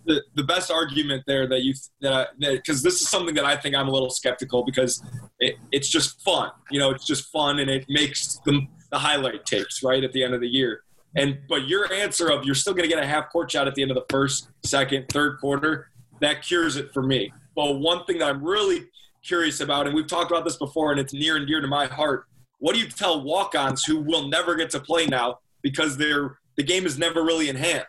The, 0.05 0.23
the 0.35 0.43
best 0.43 0.71
argument 0.71 1.23
there 1.27 1.47
that 1.47 1.63
you 1.63 1.73
that 2.01 2.29
because 2.39 2.81
this 2.81 3.01
is 3.01 3.09
something 3.09 3.35
that 3.35 3.45
I 3.45 3.57
think 3.57 3.75
I'm 3.75 3.89
a 3.89 3.91
little 3.91 4.09
skeptical 4.09 4.63
because 4.63 5.03
it, 5.39 5.55
it's 5.71 5.89
just 5.89 6.21
fun, 6.21 6.49
you 6.71 6.79
know, 6.79 6.91
it's 6.91 7.05
just 7.05 7.25
fun 7.25 7.59
and 7.59 7.69
it 7.69 7.85
makes 7.89 8.39
the 8.45 8.65
the 8.89 8.97
highlight 8.97 9.45
tapes 9.45 9.83
right 9.83 10.03
at 10.03 10.13
the 10.13 10.23
end 10.23 10.33
of 10.33 10.41
the 10.41 10.47
year. 10.47 10.83
And 11.15 11.39
but 11.49 11.67
your 11.67 11.91
answer 11.91 12.29
of 12.29 12.45
you're 12.45 12.55
still 12.55 12.73
going 12.73 12.89
to 12.89 12.95
get 12.95 13.03
a 13.03 13.07
half 13.07 13.29
court 13.31 13.51
shot 13.51 13.67
at 13.67 13.75
the 13.75 13.81
end 13.81 13.91
of 13.91 13.95
the 13.95 14.05
first, 14.09 14.49
second, 14.63 15.07
third 15.09 15.39
quarter, 15.39 15.89
that 16.21 16.41
cures 16.41 16.77
it 16.77 16.93
for 16.93 17.03
me. 17.03 17.33
But 17.55 17.79
one 17.79 18.05
thing 18.05 18.19
that 18.19 18.29
I'm 18.29 18.43
really 18.43 18.85
curious 19.23 19.59
about, 19.59 19.87
and 19.87 19.95
we've 19.95 20.07
talked 20.07 20.31
about 20.31 20.45
this 20.45 20.57
before, 20.57 20.91
and 20.91 20.99
it's 20.99 21.13
near 21.13 21.35
and 21.35 21.47
dear 21.47 21.59
to 21.59 21.67
my 21.67 21.85
heart. 21.87 22.25
What 22.59 22.75
do 22.75 22.81
you 22.81 22.87
tell 22.87 23.21
walk-ons 23.21 23.83
who 23.83 23.99
will 23.99 24.29
never 24.29 24.55
get 24.55 24.69
to 24.71 24.79
play 24.79 25.05
now 25.05 25.39
because 25.61 25.97
they're 25.97 26.37
the 26.57 26.63
game 26.63 26.85
is 26.85 26.97
never 26.97 27.23
really 27.23 27.47
in 27.47 27.55
hand? 27.55 27.85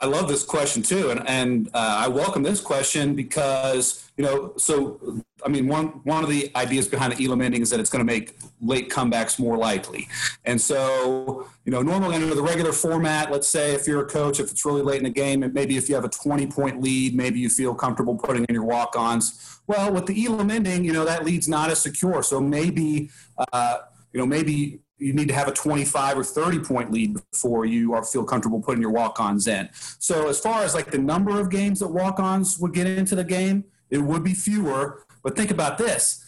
I 0.00 0.06
love 0.06 0.28
this 0.28 0.42
question 0.42 0.82
too, 0.82 1.10
and 1.10 1.26
and 1.26 1.68
uh, 1.68 2.02
I 2.04 2.08
welcome 2.08 2.42
this 2.42 2.60
question 2.60 3.14
because 3.14 4.10
you 4.18 4.24
know, 4.24 4.52
so 4.58 5.22
I 5.46 5.48
mean, 5.48 5.66
one 5.66 5.86
one 6.02 6.22
of 6.22 6.28
the 6.28 6.50
ideas 6.56 6.86
behind 6.88 7.14
the 7.14 7.24
Elam 7.24 7.40
ending 7.40 7.62
is 7.62 7.70
that 7.70 7.80
it's 7.80 7.88
going 7.88 8.04
to 8.06 8.12
make 8.12 8.36
late 8.60 8.90
comebacks 8.90 9.38
more 9.38 9.56
likely, 9.56 10.08
and 10.44 10.60
so 10.60 11.46
you 11.64 11.72
know, 11.72 11.80
normally 11.80 12.16
under 12.16 12.34
the 12.34 12.42
regular 12.42 12.72
format, 12.72 13.30
let's 13.30 13.48
say 13.48 13.72
if 13.72 13.86
you're 13.86 14.02
a 14.02 14.06
coach, 14.06 14.40
if 14.40 14.50
it's 14.50 14.66
really 14.66 14.82
late 14.82 14.98
in 14.98 15.04
the 15.04 15.10
game, 15.10 15.42
and 15.42 15.54
maybe 15.54 15.78
if 15.78 15.88
you 15.88 15.94
have 15.94 16.04
a 16.04 16.10
20 16.10 16.48
point 16.48 16.82
lead, 16.82 17.14
maybe 17.14 17.38
you 17.38 17.48
feel 17.48 17.74
comfortable 17.74 18.16
putting 18.16 18.44
in 18.44 18.54
your 18.54 18.64
walk-ons. 18.64 19.60
Well, 19.66 19.90
with 19.90 20.04
the 20.04 20.26
Elam 20.26 20.50
ending, 20.50 20.84
you 20.84 20.92
know, 20.92 21.06
that 21.06 21.24
lead's 21.24 21.48
not 21.48 21.70
as 21.70 21.80
secure, 21.80 22.22
so 22.22 22.40
maybe. 22.40 23.10
Uh, 23.52 23.78
you 24.12 24.20
know, 24.20 24.26
maybe 24.26 24.78
you 24.98 25.12
need 25.12 25.28
to 25.28 25.34
have 25.34 25.48
a 25.48 25.52
25 25.52 26.18
or 26.18 26.24
30 26.24 26.60
point 26.60 26.92
lead 26.92 27.16
before 27.30 27.64
you 27.64 27.94
are 27.94 28.04
feel 28.04 28.24
comfortable 28.24 28.60
putting 28.60 28.80
your 28.80 28.90
walk-ons 28.90 29.46
in. 29.46 29.68
So 29.98 30.28
as 30.28 30.38
far 30.38 30.62
as 30.62 30.74
like 30.74 30.90
the 30.90 30.98
number 30.98 31.40
of 31.40 31.50
games 31.50 31.80
that 31.80 31.88
walk-ons 31.88 32.58
would 32.58 32.72
get 32.72 32.86
into 32.86 33.14
the 33.14 33.24
game, 33.24 33.64
it 33.90 33.98
would 33.98 34.22
be 34.22 34.34
fewer. 34.34 35.04
But 35.22 35.36
think 35.36 35.50
about 35.50 35.78
this. 35.78 36.20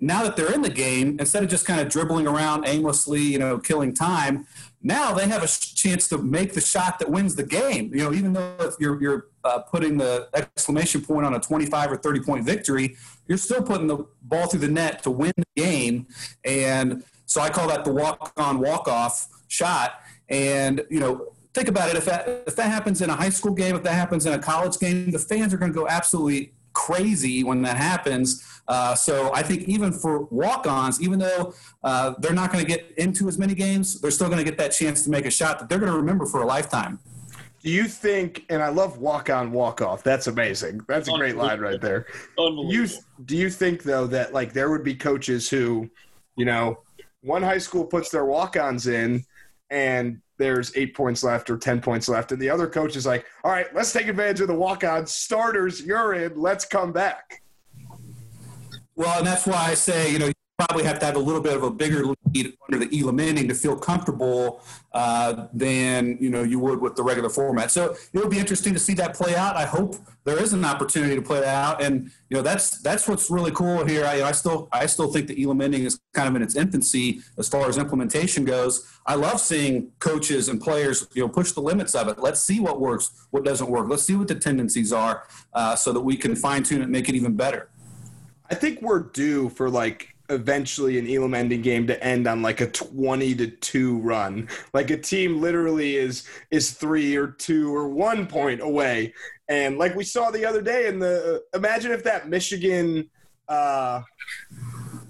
Now 0.00 0.22
that 0.24 0.36
they're 0.36 0.52
in 0.52 0.62
the 0.62 0.70
game, 0.70 1.16
instead 1.18 1.42
of 1.42 1.48
just 1.48 1.66
kind 1.66 1.80
of 1.80 1.88
dribbling 1.88 2.26
around 2.26 2.66
aimlessly, 2.66 3.20
you 3.20 3.38
know, 3.38 3.58
killing 3.58 3.94
time, 3.94 4.46
now 4.82 5.14
they 5.14 5.26
have 5.28 5.42
a 5.42 5.46
chance 5.46 6.08
to 6.08 6.18
make 6.18 6.52
the 6.52 6.60
shot 6.60 6.98
that 6.98 7.10
wins 7.10 7.36
the 7.36 7.42
game. 7.42 7.90
You 7.94 8.04
know, 8.04 8.12
even 8.12 8.34
though 8.34 8.72
you're, 8.78 9.00
you're 9.00 9.28
uh, 9.44 9.60
putting 9.60 9.96
the 9.96 10.28
exclamation 10.34 11.00
point 11.00 11.24
on 11.24 11.34
a 11.34 11.40
25 11.40 11.92
or 11.92 11.96
30 11.96 12.20
point 12.20 12.44
victory, 12.44 12.96
you're 13.26 13.38
still 13.38 13.62
putting 13.62 13.86
the 13.86 14.04
ball 14.22 14.46
through 14.46 14.60
the 14.60 14.68
net 14.68 15.02
to 15.04 15.10
win 15.10 15.32
the 15.36 15.62
game. 15.62 16.06
And 16.44 17.02
so 17.34 17.40
I 17.40 17.50
call 17.50 17.66
that 17.66 17.84
the 17.84 17.92
walk 17.92 18.32
on, 18.36 18.60
walk 18.60 18.86
off 18.86 19.26
shot. 19.48 20.00
And, 20.28 20.84
you 20.88 21.00
know, 21.00 21.32
think 21.52 21.66
about 21.66 21.90
it. 21.90 21.96
If 21.96 22.04
that, 22.04 22.44
if 22.46 22.54
that 22.54 22.70
happens 22.70 23.02
in 23.02 23.10
a 23.10 23.16
high 23.16 23.30
school 23.30 23.52
game, 23.52 23.74
if 23.74 23.82
that 23.82 23.94
happens 23.94 24.24
in 24.24 24.34
a 24.34 24.38
college 24.38 24.78
game, 24.78 25.10
the 25.10 25.18
fans 25.18 25.52
are 25.52 25.56
going 25.56 25.72
to 25.72 25.76
go 25.76 25.88
absolutely 25.88 26.52
crazy 26.74 27.42
when 27.42 27.60
that 27.62 27.76
happens. 27.76 28.48
Uh, 28.68 28.94
so 28.94 29.32
I 29.34 29.42
think 29.42 29.62
even 29.68 29.90
for 29.92 30.26
walk-ons, 30.26 31.02
even 31.02 31.18
though 31.18 31.52
uh, 31.82 32.14
they're 32.20 32.34
not 32.34 32.52
going 32.52 32.64
to 32.64 32.70
get 32.70 32.92
into 32.98 33.26
as 33.26 33.36
many 33.36 33.56
games, 33.56 34.00
they're 34.00 34.12
still 34.12 34.28
going 34.28 34.38
to 34.38 34.44
get 34.44 34.56
that 34.58 34.68
chance 34.68 35.02
to 35.02 35.10
make 35.10 35.26
a 35.26 35.30
shot 35.30 35.58
that 35.58 35.68
they're 35.68 35.80
going 35.80 35.90
to 35.90 35.98
remember 35.98 36.26
for 36.26 36.42
a 36.42 36.46
lifetime. 36.46 37.00
Do 37.64 37.70
you 37.72 37.88
think? 37.88 38.46
And 38.48 38.62
I 38.62 38.68
love 38.68 38.98
walk 38.98 39.28
on, 39.28 39.50
walk 39.50 39.82
off. 39.82 40.04
That's 40.04 40.28
amazing. 40.28 40.82
That's 40.86 41.08
a 41.08 41.12
great 41.12 41.36
line 41.36 41.58
right 41.58 41.80
there. 41.80 42.06
Unbelievable. 42.38 42.72
You 42.72 42.88
do 43.24 43.36
you 43.36 43.50
think 43.50 43.82
though 43.82 44.06
that 44.06 44.32
like 44.32 44.52
there 44.52 44.70
would 44.70 44.84
be 44.84 44.94
coaches 44.94 45.50
who, 45.50 45.90
you 46.36 46.44
know, 46.44 46.78
one 47.24 47.42
high 47.42 47.58
school 47.58 47.84
puts 47.84 48.10
their 48.10 48.24
walk-ons 48.24 48.86
in 48.86 49.24
and 49.70 50.20
there's 50.38 50.76
eight 50.76 50.94
points 50.94 51.24
left 51.24 51.48
or 51.48 51.56
10 51.56 51.80
points 51.80 52.08
left. 52.08 52.32
And 52.32 52.40
the 52.40 52.50
other 52.50 52.66
coach 52.66 52.96
is 52.96 53.06
like, 53.06 53.24
all 53.42 53.50
right, 53.50 53.72
let's 53.74 53.92
take 53.92 54.08
advantage 54.08 54.40
of 54.40 54.48
the 54.48 54.54
walk-ons. 54.54 55.12
Starters, 55.12 55.80
you're 55.80 56.14
in. 56.14 56.38
Let's 56.38 56.64
come 56.64 56.92
back. 56.92 57.42
Well, 58.96 59.18
and 59.18 59.26
that's 59.26 59.46
why 59.46 59.70
I 59.70 59.74
say, 59.74 60.12
you 60.12 60.18
know, 60.18 60.30
probably 60.58 60.84
have 60.84 61.00
to 61.00 61.06
have 61.06 61.16
a 61.16 61.20
little 61.20 61.40
bit 61.40 61.56
of 61.56 61.64
a 61.64 61.70
bigger 61.70 62.04
lead 62.04 62.56
under 62.68 62.84
the 62.84 63.00
Elam 63.00 63.18
ending 63.18 63.48
to 63.48 63.54
feel 63.54 63.76
comfortable 63.76 64.62
uh, 64.92 65.48
than, 65.52 66.16
you 66.20 66.30
know, 66.30 66.44
you 66.44 66.60
would 66.60 66.80
with 66.80 66.94
the 66.94 67.02
regular 67.02 67.28
format. 67.28 67.72
So 67.72 67.96
it'll 68.12 68.28
be 68.28 68.38
interesting 68.38 68.72
to 68.72 68.78
see 68.78 68.94
that 68.94 69.14
play 69.14 69.34
out. 69.34 69.56
I 69.56 69.64
hope 69.64 69.96
there 70.22 70.40
is 70.40 70.52
an 70.52 70.64
opportunity 70.64 71.16
to 71.16 71.22
play 71.22 71.40
that 71.40 71.48
out. 71.48 71.82
And, 71.82 72.10
you 72.28 72.36
know, 72.36 72.42
that's 72.42 72.80
that's 72.82 73.08
what's 73.08 73.30
really 73.30 73.50
cool 73.50 73.84
here. 73.84 74.04
I, 74.04 74.22
I 74.22 74.32
still 74.32 74.68
I 74.70 74.86
still 74.86 75.12
think 75.12 75.26
the 75.26 75.42
Elam 75.42 75.60
ending 75.60 75.84
is 75.84 75.98
kind 76.12 76.28
of 76.28 76.36
in 76.36 76.42
its 76.42 76.54
infancy 76.54 77.20
as 77.36 77.48
far 77.48 77.68
as 77.68 77.76
implementation 77.76 78.44
goes. 78.44 78.88
I 79.06 79.16
love 79.16 79.40
seeing 79.40 79.90
coaches 79.98 80.48
and 80.48 80.60
players, 80.60 81.08
you 81.14 81.22
know, 81.22 81.28
push 81.28 81.50
the 81.50 81.62
limits 81.62 81.96
of 81.96 82.06
it. 82.06 82.20
Let's 82.20 82.40
see 82.40 82.60
what 82.60 82.80
works, 82.80 83.26
what 83.32 83.44
doesn't 83.44 83.68
work. 83.68 83.88
Let's 83.88 84.04
see 84.04 84.14
what 84.14 84.28
the 84.28 84.36
tendencies 84.36 84.92
are 84.92 85.26
uh, 85.52 85.74
so 85.74 85.92
that 85.92 86.00
we 86.00 86.16
can 86.16 86.36
fine 86.36 86.62
tune 86.62 86.80
it 86.80 86.84
and 86.84 86.92
make 86.92 87.08
it 87.08 87.16
even 87.16 87.34
better. 87.34 87.70
I 88.48 88.54
think 88.54 88.82
we're 88.82 89.00
due 89.00 89.48
for 89.48 89.68
like 89.68 90.13
eventually 90.30 90.98
an 90.98 91.08
Elam 91.08 91.34
ending 91.34 91.62
game 91.62 91.86
to 91.86 92.02
end 92.02 92.26
on 92.26 92.42
like 92.42 92.60
a 92.60 92.66
20 92.66 93.34
to 93.36 93.46
2 93.48 93.98
run. 93.98 94.48
Like 94.72 94.90
a 94.90 94.96
team 94.96 95.40
literally 95.40 95.96
is 95.96 96.26
is 96.50 96.72
3 96.72 97.16
or 97.16 97.28
2 97.28 97.74
or 97.74 97.88
1 97.88 98.26
point 98.26 98.60
away. 98.60 99.14
And 99.48 99.78
like 99.78 99.94
we 99.94 100.04
saw 100.04 100.30
the 100.30 100.46
other 100.46 100.62
day 100.62 100.86
in 100.86 100.98
the 100.98 101.42
uh, 101.54 101.56
imagine 101.58 101.92
if 101.92 102.04
that 102.04 102.28
Michigan 102.28 103.10
uh 103.48 104.02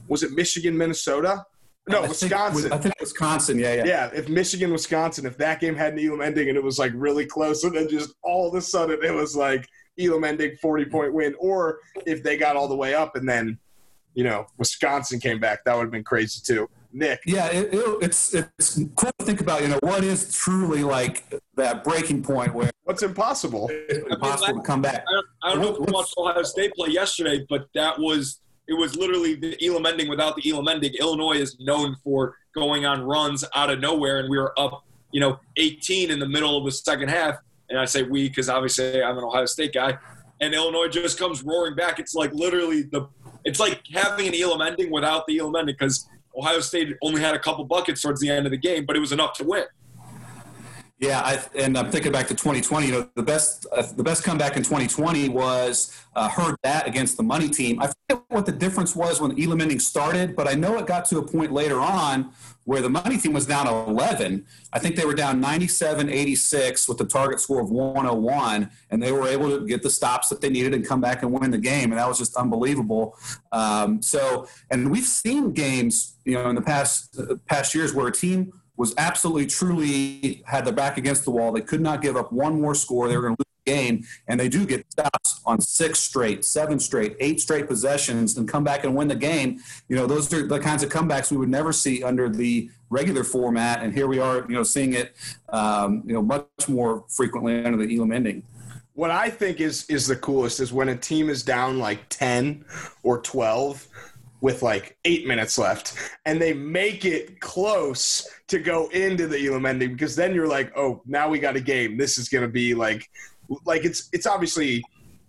was 0.08 0.22
it 0.22 0.32
Michigan 0.32 0.76
Minnesota? 0.76 1.44
No, 1.86 2.02
I 2.02 2.08
Wisconsin. 2.08 2.62
Think, 2.62 2.72
I 2.72 2.78
think 2.78 2.94
Wisconsin, 3.00 3.58
yeah, 3.58 3.74
yeah. 3.74 3.84
Yeah, 3.84 4.10
if 4.14 4.28
Michigan, 4.28 4.72
Wisconsin, 4.72 5.26
if 5.26 5.36
that 5.36 5.60
game 5.60 5.74
had 5.74 5.92
an 5.92 5.98
Elam 5.98 6.22
ending 6.22 6.48
and 6.48 6.56
it 6.56 6.64
was 6.64 6.78
like 6.78 6.92
really 6.94 7.26
close, 7.26 7.62
and 7.64 7.76
then 7.76 7.88
just 7.88 8.14
all 8.22 8.48
of 8.48 8.54
a 8.54 8.62
sudden 8.62 8.98
it 9.02 9.12
was 9.12 9.36
like 9.36 9.68
Elam 10.00 10.24
ending 10.24 10.56
40 10.62 10.86
point 10.86 11.12
win, 11.12 11.34
or 11.38 11.80
if 12.06 12.22
they 12.22 12.38
got 12.38 12.56
all 12.56 12.68
the 12.68 12.76
way 12.76 12.94
up 12.94 13.16
and 13.16 13.28
then, 13.28 13.58
you 14.14 14.24
know, 14.24 14.46
Wisconsin 14.58 15.20
came 15.20 15.40
back, 15.40 15.64
that 15.64 15.74
would 15.74 15.82
have 15.82 15.90
been 15.90 16.04
crazy 16.04 16.40
too. 16.44 16.68
Nick. 16.94 17.20
Yeah, 17.26 17.46
it, 17.46 17.74
it, 17.74 17.98
it's 18.02 18.34
it's 18.34 18.76
cool 18.94 19.10
to 19.18 19.24
think 19.24 19.40
about. 19.40 19.62
You 19.62 19.68
know, 19.68 19.80
what 19.82 20.04
is 20.04 20.32
truly 20.32 20.84
like 20.84 21.24
that 21.56 21.82
breaking 21.82 22.22
point 22.22 22.54
where 22.54 22.70
what's 22.84 23.02
impossible? 23.02 23.68
It's 23.70 24.06
impossible 24.08 24.44
I 24.44 24.52
mean, 24.52 24.62
to 24.62 24.66
come 24.66 24.80
back. 24.80 25.04
I 25.08 25.12
don't, 25.12 25.26
I 25.42 25.52
don't 25.52 25.60
know 25.60 25.82
if 25.82 25.88
you 25.88 25.92
watched 25.92 26.14
Ohio 26.16 26.42
State 26.44 26.72
play 26.74 26.90
yesterday, 26.90 27.44
but 27.50 27.66
that 27.74 27.98
was 27.98 28.40
it 28.68 28.74
was 28.74 28.96
literally 28.96 29.34
the 29.34 29.58
Elam 29.66 29.86
ending 29.86 30.08
without 30.08 30.36
the 30.36 30.50
Elam 30.50 30.68
ending. 30.68 30.94
Illinois 31.00 31.36
is 31.36 31.56
known 31.58 31.96
for 32.02 32.36
going 32.54 32.86
on 32.86 33.02
runs 33.02 33.44
out 33.54 33.70
of 33.70 33.80
nowhere, 33.80 34.20
and 34.20 34.30
we 34.30 34.38
were 34.38 34.58
up, 34.58 34.84
you 35.10 35.20
know, 35.20 35.38
18 35.56 36.10
in 36.10 36.18
the 36.18 36.28
middle 36.28 36.56
of 36.56 36.64
the 36.64 36.72
second 36.72 37.08
half. 37.08 37.36
And 37.70 37.78
I 37.78 37.84
say 37.86 38.04
we 38.04 38.28
because 38.28 38.48
obviously 38.48 39.02
I'm 39.02 39.18
an 39.18 39.24
Ohio 39.24 39.46
State 39.46 39.74
guy, 39.74 39.98
and 40.40 40.54
Illinois 40.54 40.88
just 40.88 41.18
comes 41.18 41.42
roaring 41.42 41.74
back. 41.74 41.98
It's 41.98 42.14
like 42.14 42.32
literally 42.32 42.82
the, 42.82 43.08
it's 43.44 43.60
like 43.60 43.82
having 43.92 44.28
an 44.28 44.34
Elam 44.34 44.60
ending 44.60 44.90
without 44.90 45.26
the 45.26 45.38
Elam 45.38 45.56
ending 45.56 45.76
because 45.78 46.08
Ohio 46.36 46.60
State 46.60 46.96
only 47.02 47.20
had 47.20 47.34
a 47.34 47.38
couple 47.38 47.64
buckets 47.64 48.02
towards 48.02 48.20
the 48.20 48.28
end 48.28 48.46
of 48.46 48.50
the 48.50 48.58
game, 48.58 48.84
but 48.86 48.96
it 48.96 49.00
was 49.00 49.12
enough 49.12 49.34
to 49.34 49.44
win. 49.44 49.64
Yeah, 50.98 51.20
I, 51.20 51.42
and 51.58 51.76
I'm 51.76 51.90
thinking 51.90 52.12
back 52.12 52.28
to 52.28 52.34
2020. 52.34 52.86
You 52.86 52.92
know, 52.92 53.10
the 53.14 53.22
best 53.22 53.66
uh, 53.72 53.82
the 53.82 54.02
best 54.02 54.22
comeback 54.22 54.56
in 54.56 54.62
2020 54.62 55.28
was 55.28 56.00
uh, 56.14 56.28
herd 56.28 56.56
that 56.62 56.86
against 56.86 57.16
the 57.16 57.22
money 57.22 57.48
team. 57.48 57.82
I 57.82 57.90
forget 58.08 58.24
what 58.28 58.46
the 58.46 58.52
difference 58.52 58.94
was 58.94 59.20
when 59.20 59.38
Elam 59.40 59.60
ending 59.60 59.80
started, 59.80 60.36
but 60.36 60.48
I 60.48 60.54
know 60.54 60.78
it 60.78 60.86
got 60.86 61.04
to 61.06 61.18
a 61.18 61.22
point 61.22 61.52
later 61.52 61.80
on 61.80 62.30
where 62.64 62.80
the 62.80 62.88
money 62.88 63.16
team 63.18 63.32
was 63.32 63.46
down 63.46 63.66
11. 63.66 64.44
I 64.72 64.78
think 64.78 64.96
they 64.96 65.04
were 65.04 65.14
down 65.14 65.40
97 65.40 66.08
86 66.08 66.88
with 66.88 66.98
the 66.98 67.04
target 67.04 67.40
score 67.40 67.60
of 67.60 67.70
101, 67.70 68.70
and 68.90 69.02
they 69.02 69.12
were 69.12 69.28
able 69.28 69.50
to 69.50 69.66
get 69.66 69.82
the 69.82 69.90
stops 69.90 70.28
that 70.30 70.40
they 70.40 70.48
needed 70.48 70.74
and 70.74 70.86
come 70.86 71.00
back 71.00 71.22
and 71.22 71.32
win 71.32 71.50
the 71.50 71.58
game. 71.58 71.92
And 71.92 71.98
that 71.98 72.08
was 72.08 72.18
just 72.18 72.36
unbelievable. 72.36 73.16
Um, 73.52 74.00
so, 74.02 74.48
and 74.70 74.90
we've 74.90 75.04
seen 75.04 75.52
games, 75.52 76.16
you 76.24 76.34
know, 76.34 76.48
in 76.48 76.54
the 76.54 76.62
past 76.62 77.18
uh, 77.18 77.36
past 77.46 77.74
years 77.74 77.94
where 77.94 78.08
a 78.08 78.12
team 78.12 78.52
was 78.76 78.94
absolutely 78.98 79.46
truly 79.46 80.42
had 80.46 80.64
their 80.64 80.72
back 80.72 80.98
against 80.98 81.24
the 81.24 81.30
wall. 81.30 81.52
They 81.52 81.60
could 81.60 81.80
not 81.80 82.02
give 82.02 82.16
up 82.16 82.32
one 82.32 82.60
more 82.60 82.74
score. 82.74 83.08
They 83.08 83.16
were 83.16 83.22
going 83.22 83.36
to 83.36 83.43
game, 83.64 84.04
and 84.28 84.38
they 84.38 84.48
do 84.48 84.66
get 84.66 84.90
stops 84.90 85.40
on 85.46 85.60
six 85.60 86.00
straight, 86.00 86.44
seven 86.44 86.78
straight, 86.78 87.16
eight 87.20 87.40
straight 87.40 87.66
possessions, 87.68 88.36
and 88.36 88.48
come 88.48 88.64
back 88.64 88.84
and 88.84 88.94
win 88.94 89.08
the 89.08 89.14
game. 89.14 89.60
You 89.88 89.96
know, 89.96 90.06
those 90.06 90.32
are 90.32 90.46
the 90.46 90.58
kinds 90.58 90.82
of 90.82 90.90
comebacks 90.90 91.30
we 91.30 91.36
would 91.36 91.48
never 91.48 91.72
see 91.72 92.02
under 92.02 92.28
the 92.28 92.70
regular 92.90 93.24
format, 93.24 93.82
and 93.82 93.92
here 93.92 94.06
we 94.06 94.18
are, 94.18 94.44
you 94.48 94.54
know, 94.54 94.62
seeing 94.62 94.94
it, 94.94 95.16
um, 95.48 96.02
you 96.06 96.14
know, 96.14 96.22
much 96.22 96.68
more 96.68 97.04
frequently 97.08 97.64
under 97.64 97.84
the 97.84 97.96
Elam 97.96 98.12
ending. 98.12 98.42
What 98.92 99.10
I 99.10 99.28
think 99.28 99.60
is 99.60 99.86
is 99.86 100.06
the 100.06 100.16
coolest 100.16 100.60
is 100.60 100.72
when 100.72 100.88
a 100.88 100.96
team 100.96 101.28
is 101.28 101.42
down 101.42 101.78
like 101.78 102.08
ten 102.08 102.64
or 103.02 103.20
twelve 103.20 103.88
with 104.40 104.62
like 104.62 104.96
eight 105.06 105.26
minutes 105.26 105.58
left, 105.58 105.98
and 106.26 106.40
they 106.40 106.52
make 106.52 107.04
it 107.04 107.40
close 107.40 108.28
to 108.46 108.58
go 108.58 108.88
into 108.88 109.26
the 109.26 109.48
Elam 109.48 109.66
ending 109.66 109.92
because 109.92 110.14
then 110.14 110.34
you're 110.34 110.46
like, 110.46 110.70
oh, 110.76 111.02
now 111.06 111.28
we 111.28 111.38
got 111.38 111.56
a 111.56 111.60
game. 111.60 111.96
This 111.96 112.18
is 112.18 112.28
going 112.28 112.42
to 112.42 112.48
be 112.48 112.74
like, 112.74 113.10
like 113.64 113.84
it's 113.84 114.08
it's 114.12 114.26
obviously 114.26 114.82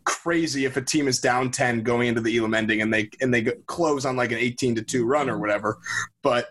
crazy 0.05 0.65
if 0.65 0.77
a 0.77 0.81
team 0.81 1.07
is 1.07 1.19
down 1.19 1.49
10 1.49 1.81
going 1.81 2.07
into 2.07 2.21
the 2.21 2.37
Elam 2.37 2.53
ending 2.53 2.81
and 2.81 2.93
they 2.93 3.09
and 3.21 3.33
they 3.33 3.43
close 3.65 4.05
on 4.05 4.15
like 4.15 4.31
an 4.31 4.37
18 4.37 4.75
to 4.75 4.81
2 4.83 5.05
run 5.05 5.29
or 5.29 5.39
whatever. 5.39 5.79
But 6.21 6.49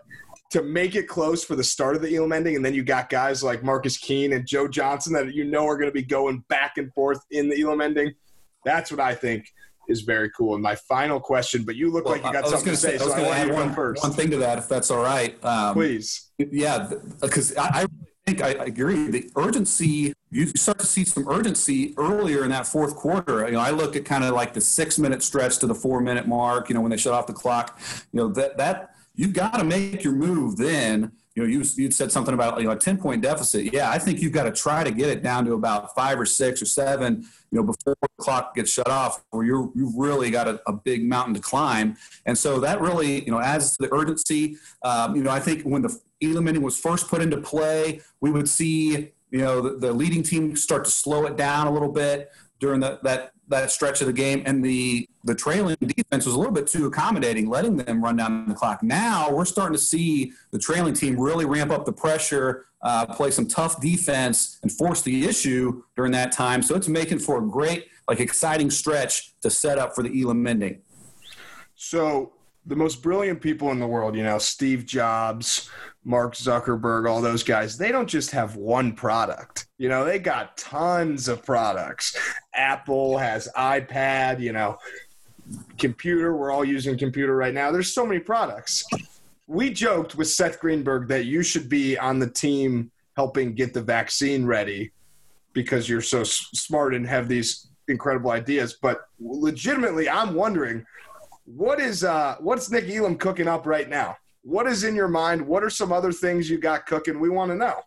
to 0.50 0.62
make 0.62 0.94
it 0.94 1.08
close 1.08 1.44
for 1.44 1.56
the 1.56 1.64
start 1.64 1.96
of 1.96 2.02
the 2.02 2.14
Elam 2.14 2.32
ending, 2.32 2.56
and 2.56 2.64
then 2.64 2.74
you 2.74 2.84
got 2.84 3.08
guys 3.10 3.42
like 3.42 3.64
Marcus 3.64 3.96
Keene 3.96 4.32
and 4.34 4.46
Joe 4.46 4.68
Johnson 4.68 5.12
that 5.14 5.34
you 5.34 5.44
know 5.44 5.66
are 5.66 5.76
going 5.76 5.88
to 5.88 5.94
be 5.94 6.02
going 6.02 6.44
back 6.48 6.78
and 6.78 6.92
forth 6.94 7.20
in 7.30 7.48
the 7.48 7.60
Elam 7.60 7.80
ending. 7.80 8.12
That's 8.64 8.90
what 8.90 9.00
I 9.00 9.14
think 9.14 9.46
is 9.88 10.02
very 10.02 10.30
cool. 10.30 10.54
And 10.54 10.62
my 10.62 10.76
final 10.76 11.20
question, 11.20 11.64
but 11.64 11.76
you 11.76 11.90
look 11.90 12.04
Well, 12.04 12.14
like 12.14 12.24
you 12.24 12.32
got 12.32 12.48
something 12.48 12.72
to 12.72 12.76
say, 12.76 12.98
I 12.98 13.04
was 13.04 13.12
so 13.12 13.16
gonna 13.16 13.28
add 13.28 13.52
one, 13.52 13.74
first. 13.74 14.02
one 14.02 14.12
thing 14.12 14.30
to 14.30 14.36
that, 14.38 14.58
if 14.58 14.68
that's 14.68 14.90
all 14.90 15.02
right. 15.02 15.42
Um, 15.44 15.74
Please. 15.74 16.30
Yeah, 16.38 16.90
because 17.20 17.56
I, 17.56 17.82
I 17.82 17.86
think 18.26 18.42
I 18.42 18.50
agree. 18.64 19.08
The 19.08 19.30
urgency, 19.36 20.14
you 20.30 20.46
start 20.48 20.78
to 20.78 20.86
see 20.86 21.04
some 21.04 21.28
urgency 21.28 21.94
earlier 21.98 22.44
in 22.44 22.50
that 22.50 22.66
fourth 22.66 22.96
quarter. 22.96 23.44
You 23.46 23.52
know, 23.52 23.60
I 23.60 23.70
look 23.70 23.96
at 23.96 24.04
kind 24.04 24.24
of 24.24 24.34
like 24.34 24.54
the 24.54 24.60
six 24.60 24.98
minute 24.98 25.22
stretch 25.22 25.58
to 25.58 25.66
the 25.66 25.74
four 25.74 26.00
minute 26.00 26.26
mark, 26.26 26.68
you 26.68 26.74
know, 26.74 26.80
when 26.80 26.90
they 26.90 26.96
shut 26.96 27.12
off 27.12 27.26
the 27.26 27.34
clock. 27.34 27.78
You 28.12 28.20
know, 28.20 28.28
that, 28.28 28.56
that 28.56 28.94
you've 29.14 29.34
got 29.34 29.58
to 29.58 29.64
make 29.64 30.02
your 30.02 30.14
move 30.14 30.56
then. 30.56 31.12
You 31.34 31.42
know, 31.42 31.48
you 31.48 31.64
you 31.76 31.90
said 31.90 32.12
something 32.12 32.32
about 32.32 32.60
you 32.60 32.66
know 32.66 32.70
a 32.70 32.76
ten 32.76 32.96
point 32.96 33.20
deficit. 33.20 33.74
Yeah, 33.74 33.90
I 33.90 33.98
think 33.98 34.22
you've 34.22 34.32
got 34.32 34.44
to 34.44 34.52
try 34.52 34.84
to 34.84 34.92
get 34.92 35.10
it 35.10 35.20
down 35.20 35.44
to 35.46 35.54
about 35.54 35.92
five 35.92 36.18
or 36.18 36.24
six 36.24 36.62
or 36.62 36.66
seven. 36.66 37.26
You 37.50 37.58
know, 37.58 37.64
before 37.64 37.96
the 38.00 38.08
clock 38.18 38.54
gets 38.54 38.70
shut 38.70 38.88
off, 38.88 39.24
where 39.30 39.44
you're 39.44 39.68
you've 39.74 39.96
really 39.96 40.30
got 40.30 40.46
a, 40.46 40.62
a 40.68 40.72
big 40.72 41.04
mountain 41.04 41.34
to 41.34 41.40
climb. 41.40 41.96
And 42.24 42.38
so 42.38 42.60
that 42.60 42.80
really 42.80 43.24
you 43.24 43.32
know 43.32 43.40
adds 43.40 43.76
to 43.76 43.82
the 43.82 43.92
urgency. 43.92 44.58
Um, 44.84 45.16
you 45.16 45.24
know, 45.24 45.30
I 45.30 45.40
think 45.40 45.64
when 45.64 45.82
the 45.82 45.98
Elam 46.30 46.48
ending 46.48 46.62
was 46.62 46.78
first 46.78 47.08
put 47.08 47.22
into 47.22 47.38
play, 47.38 48.00
we 48.20 48.30
would 48.30 48.48
see 48.48 49.12
you 49.30 49.40
know 49.40 49.60
the, 49.60 49.78
the 49.78 49.92
leading 49.92 50.22
team 50.22 50.56
start 50.56 50.84
to 50.84 50.90
slow 50.90 51.26
it 51.26 51.36
down 51.36 51.66
a 51.66 51.72
little 51.72 51.90
bit 51.90 52.30
during 52.60 52.80
the, 52.80 52.98
that 53.02 53.32
that 53.48 53.70
stretch 53.70 54.00
of 54.00 54.06
the 54.06 54.12
game, 54.12 54.42
and 54.46 54.64
the 54.64 55.08
the 55.24 55.34
trailing 55.34 55.76
defense 55.80 56.26
was 56.26 56.34
a 56.34 56.38
little 56.38 56.52
bit 56.52 56.66
too 56.66 56.86
accommodating, 56.86 57.48
letting 57.48 57.76
them 57.76 58.02
run 58.02 58.16
down 58.16 58.48
the 58.48 58.54
clock. 58.54 58.82
Now 58.82 59.30
we're 59.30 59.44
starting 59.44 59.74
to 59.74 59.82
see 59.82 60.32
the 60.50 60.58
trailing 60.58 60.94
team 60.94 61.18
really 61.18 61.44
ramp 61.44 61.70
up 61.70 61.84
the 61.84 61.92
pressure, 61.92 62.66
uh, 62.82 63.06
play 63.06 63.30
some 63.30 63.46
tough 63.46 63.80
defense, 63.80 64.58
and 64.62 64.70
force 64.70 65.02
the 65.02 65.26
issue 65.26 65.82
during 65.96 66.12
that 66.12 66.32
time. 66.32 66.62
So 66.62 66.74
it's 66.74 66.88
making 66.88 67.18
for 67.20 67.38
a 67.38 67.42
great, 67.42 67.88
like, 68.06 68.20
exciting 68.20 68.70
stretch 68.70 69.38
to 69.40 69.50
set 69.50 69.78
up 69.78 69.94
for 69.94 70.02
the 70.02 70.22
Elam 70.22 70.46
ending. 70.46 70.82
So 71.74 72.32
the 72.66 72.76
most 72.76 73.02
brilliant 73.02 73.40
people 73.40 73.70
in 73.70 73.78
the 73.78 73.86
world, 73.86 74.16
you 74.16 74.22
know, 74.22 74.38
Steve 74.38 74.86
Jobs, 74.86 75.70
Mark 76.04 76.34
Zuckerberg, 76.34 77.08
all 77.08 77.20
those 77.20 77.42
guys, 77.42 77.76
they 77.76 77.92
don't 77.92 78.08
just 78.08 78.30
have 78.30 78.56
one 78.56 78.92
product. 78.92 79.66
You 79.78 79.88
know, 79.88 80.04
they 80.04 80.18
got 80.18 80.56
tons 80.56 81.28
of 81.28 81.44
products. 81.44 82.16
Apple 82.54 83.18
has 83.18 83.48
iPad, 83.56 84.40
you 84.40 84.52
know, 84.52 84.78
computer. 85.78 86.36
We're 86.36 86.50
all 86.50 86.64
using 86.64 86.96
computer 86.96 87.36
right 87.36 87.54
now. 87.54 87.70
There's 87.70 87.92
so 87.92 88.06
many 88.06 88.20
products. 88.20 88.84
We 89.46 89.70
joked 89.70 90.14
with 90.14 90.28
Seth 90.28 90.58
Greenberg 90.58 91.08
that 91.08 91.26
you 91.26 91.42
should 91.42 91.68
be 91.68 91.98
on 91.98 92.18
the 92.18 92.30
team 92.30 92.90
helping 93.16 93.54
get 93.54 93.74
the 93.74 93.82
vaccine 93.82 94.46
ready 94.46 94.92
because 95.52 95.88
you're 95.88 96.00
so 96.00 96.24
smart 96.24 96.94
and 96.94 97.06
have 97.06 97.28
these 97.28 97.68
incredible 97.88 98.30
ideas. 98.30 98.76
But 98.80 99.02
legitimately, 99.20 100.08
I'm 100.08 100.34
wondering 100.34 100.84
what 101.44 101.80
is 101.80 102.04
uh, 102.04 102.36
what's 102.40 102.70
Nick 102.70 102.88
Elam 102.88 103.16
cooking 103.16 103.48
up 103.48 103.66
right 103.66 103.88
now? 103.88 104.16
What 104.42 104.66
is 104.66 104.84
in 104.84 104.94
your 104.94 105.08
mind? 105.08 105.46
What 105.46 105.62
are 105.62 105.70
some 105.70 105.92
other 105.92 106.12
things 106.12 106.48
you 106.50 106.58
got 106.58 106.86
cooking? 106.86 107.20
We 107.20 107.30
want 107.30 107.50
to 107.50 107.56
know. 107.56 107.80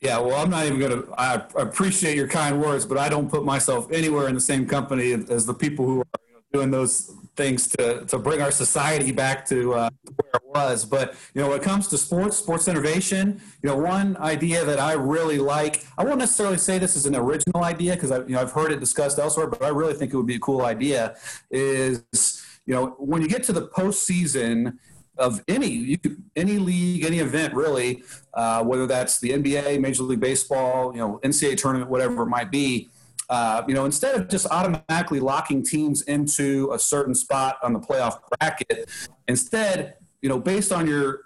Yeah, 0.00 0.20
well, 0.20 0.36
I'm 0.36 0.50
not 0.50 0.64
even 0.66 0.78
going 0.78 1.02
to. 1.02 1.14
I 1.18 1.42
appreciate 1.56 2.16
your 2.16 2.28
kind 2.28 2.60
words, 2.60 2.86
but 2.86 2.98
I 2.98 3.08
don't 3.08 3.28
put 3.28 3.44
myself 3.44 3.90
anywhere 3.90 4.28
in 4.28 4.34
the 4.34 4.40
same 4.40 4.66
company 4.66 5.12
as 5.12 5.44
the 5.44 5.54
people 5.54 5.84
who 5.84 6.00
are 6.00 6.06
doing 6.52 6.70
those 6.70 7.14
things 7.38 7.68
to, 7.68 8.04
to 8.04 8.18
bring 8.18 8.42
our 8.42 8.50
society 8.50 9.12
back 9.12 9.46
to 9.46 9.72
uh, 9.72 9.90
where 10.16 10.32
it 10.34 10.42
was. 10.44 10.84
But 10.84 11.14
you 11.32 11.40
know, 11.40 11.48
when 11.48 11.60
it 11.60 11.62
comes 11.62 11.86
to 11.88 11.96
sports, 11.96 12.36
sports 12.36 12.68
innovation, 12.68 13.40
you 13.62 13.70
know, 13.70 13.76
one 13.76 14.16
idea 14.18 14.64
that 14.66 14.78
I 14.78 14.92
really 14.92 15.38
like. 15.38 15.86
I 15.96 16.04
won't 16.04 16.18
necessarily 16.18 16.58
say 16.58 16.78
this 16.78 16.96
is 16.96 17.06
an 17.06 17.16
original 17.16 17.64
idea 17.64 17.94
because 17.94 18.10
I, 18.10 18.18
you 18.18 18.34
know, 18.34 18.40
I've 18.42 18.52
heard 18.52 18.72
it 18.72 18.80
discussed 18.80 19.18
elsewhere, 19.18 19.46
but 19.46 19.62
I 19.62 19.68
really 19.68 19.94
think 19.94 20.12
it 20.12 20.16
would 20.16 20.26
be 20.26 20.34
a 20.34 20.40
cool 20.40 20.62
idea. 20.66 21.16
Is 21.50 22.44
you 22.66 22.74
know, 22.74 22.96
when 22.98 23.22
you 23.22 23.28
get 23.28 23.44
to 23.44 23.52
the 23.52 23.68
postseason 23.68 24.76
of 25.16 25.42
any 25.48 25.68
you 25.68 25.98
could, 25.98 26.22
any 26.36 26.58
league, 26.58 27.04
any 27.04 27.20
event 27.20 27.54
really, 27.54 28.02
uh, 28.34 28.62
whether 28.64 28.86
that's 28.86 29.20
the 29.20 29.30
NBA, 29.30 29.80
Major 29.80 30.02
League 30.02 30.20
Baseball, 30.20 30.92
you 30.92 30.98
know, 30.98 31.20
NCAA 31.22 31.56
tournament, 31.56 31.90
whatever 31.90 32.22
it 32.22 32.26
might 32.26 32.50
be. 32.50 32.88
Uh, 33.28 33.62
you 33.68 33.74
know, 33.74 33.84
instead 33.84 34.14
of 34.14 34.28
just 34.28 34.46
automatically 34.50 35.20
locking 35.20 35.62
teams 35.62 36.02
into 36.02 36.70
a 36.72 36.78
certain 36.78 37.14
spot 37.14 37.58
on 37.62 37.72
the 37.72 37.78
playoff 37.78 38.18
bracket, 38.38 38.88
instead, 39.26 39.94
you 40.22 40.28
know, 40.28 40.38
based 40.38 40.72
on 40.72 40.86
your 40.86 41.20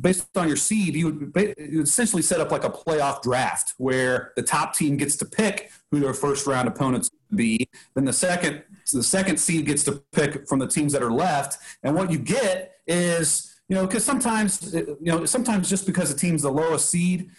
based 0.00 0.28
on 0.36 0.46
your 0.46 0.56
seed, 0.56 0.94
you 0.94 1.06
would, 1.06 1.54
you 1.58 1.78
would 1.78 1.86
essentially 1.86 2.22
set 2.22 2.40
up 2.40 2.52
like 2.52 2.64
a 2.64 2.70
playoff 2.70 3.22
draft 3.22 3.74
where 3.78 4.32
the 4.36 4.42
top 4.42 4.74
team 4.74 4.96
gets 4.96 5.16
to 5.16 5.24
pick 5.24 5.70
who 5.90 6.00
their 6.00 6.14
first 6.14 6.46
round 6.46 6.68
opponents 6.68 7.10
be. 7.34 7.68
Then 7.94 8.04
the 8.04 8.12
second 8.12 8.62
the 8.92 9.02
second 9.02 9.38
seed 9.38 9.66
gets 9.66 9.84
to 9.84 10.02
pick 10.12 10.48
from 10.48 10.60
the 10.60 10.66
teams 10.66 10.92
that 10.92 11.02
are 11.02 11.12
left, 11.12 11.58
and 11.82 11.94
what 11.94 12.10
you 12.10 12.18
get 12.18 12.76
is 12.86 13.54
you 13.68 13.74
know 13.74 13.86
because 13.86 14.04
sometimes 14.04 14.72
you 14.72 14.96
know 15.00 15.24
sometimes 15.24 15.68
just 15.68 15.86
because 15.86 16.10
a 16.10 16.16
team's 16.16 16.42
the 16.42 16.50
lowest 16.50 16.88
seed, 16.88 17.30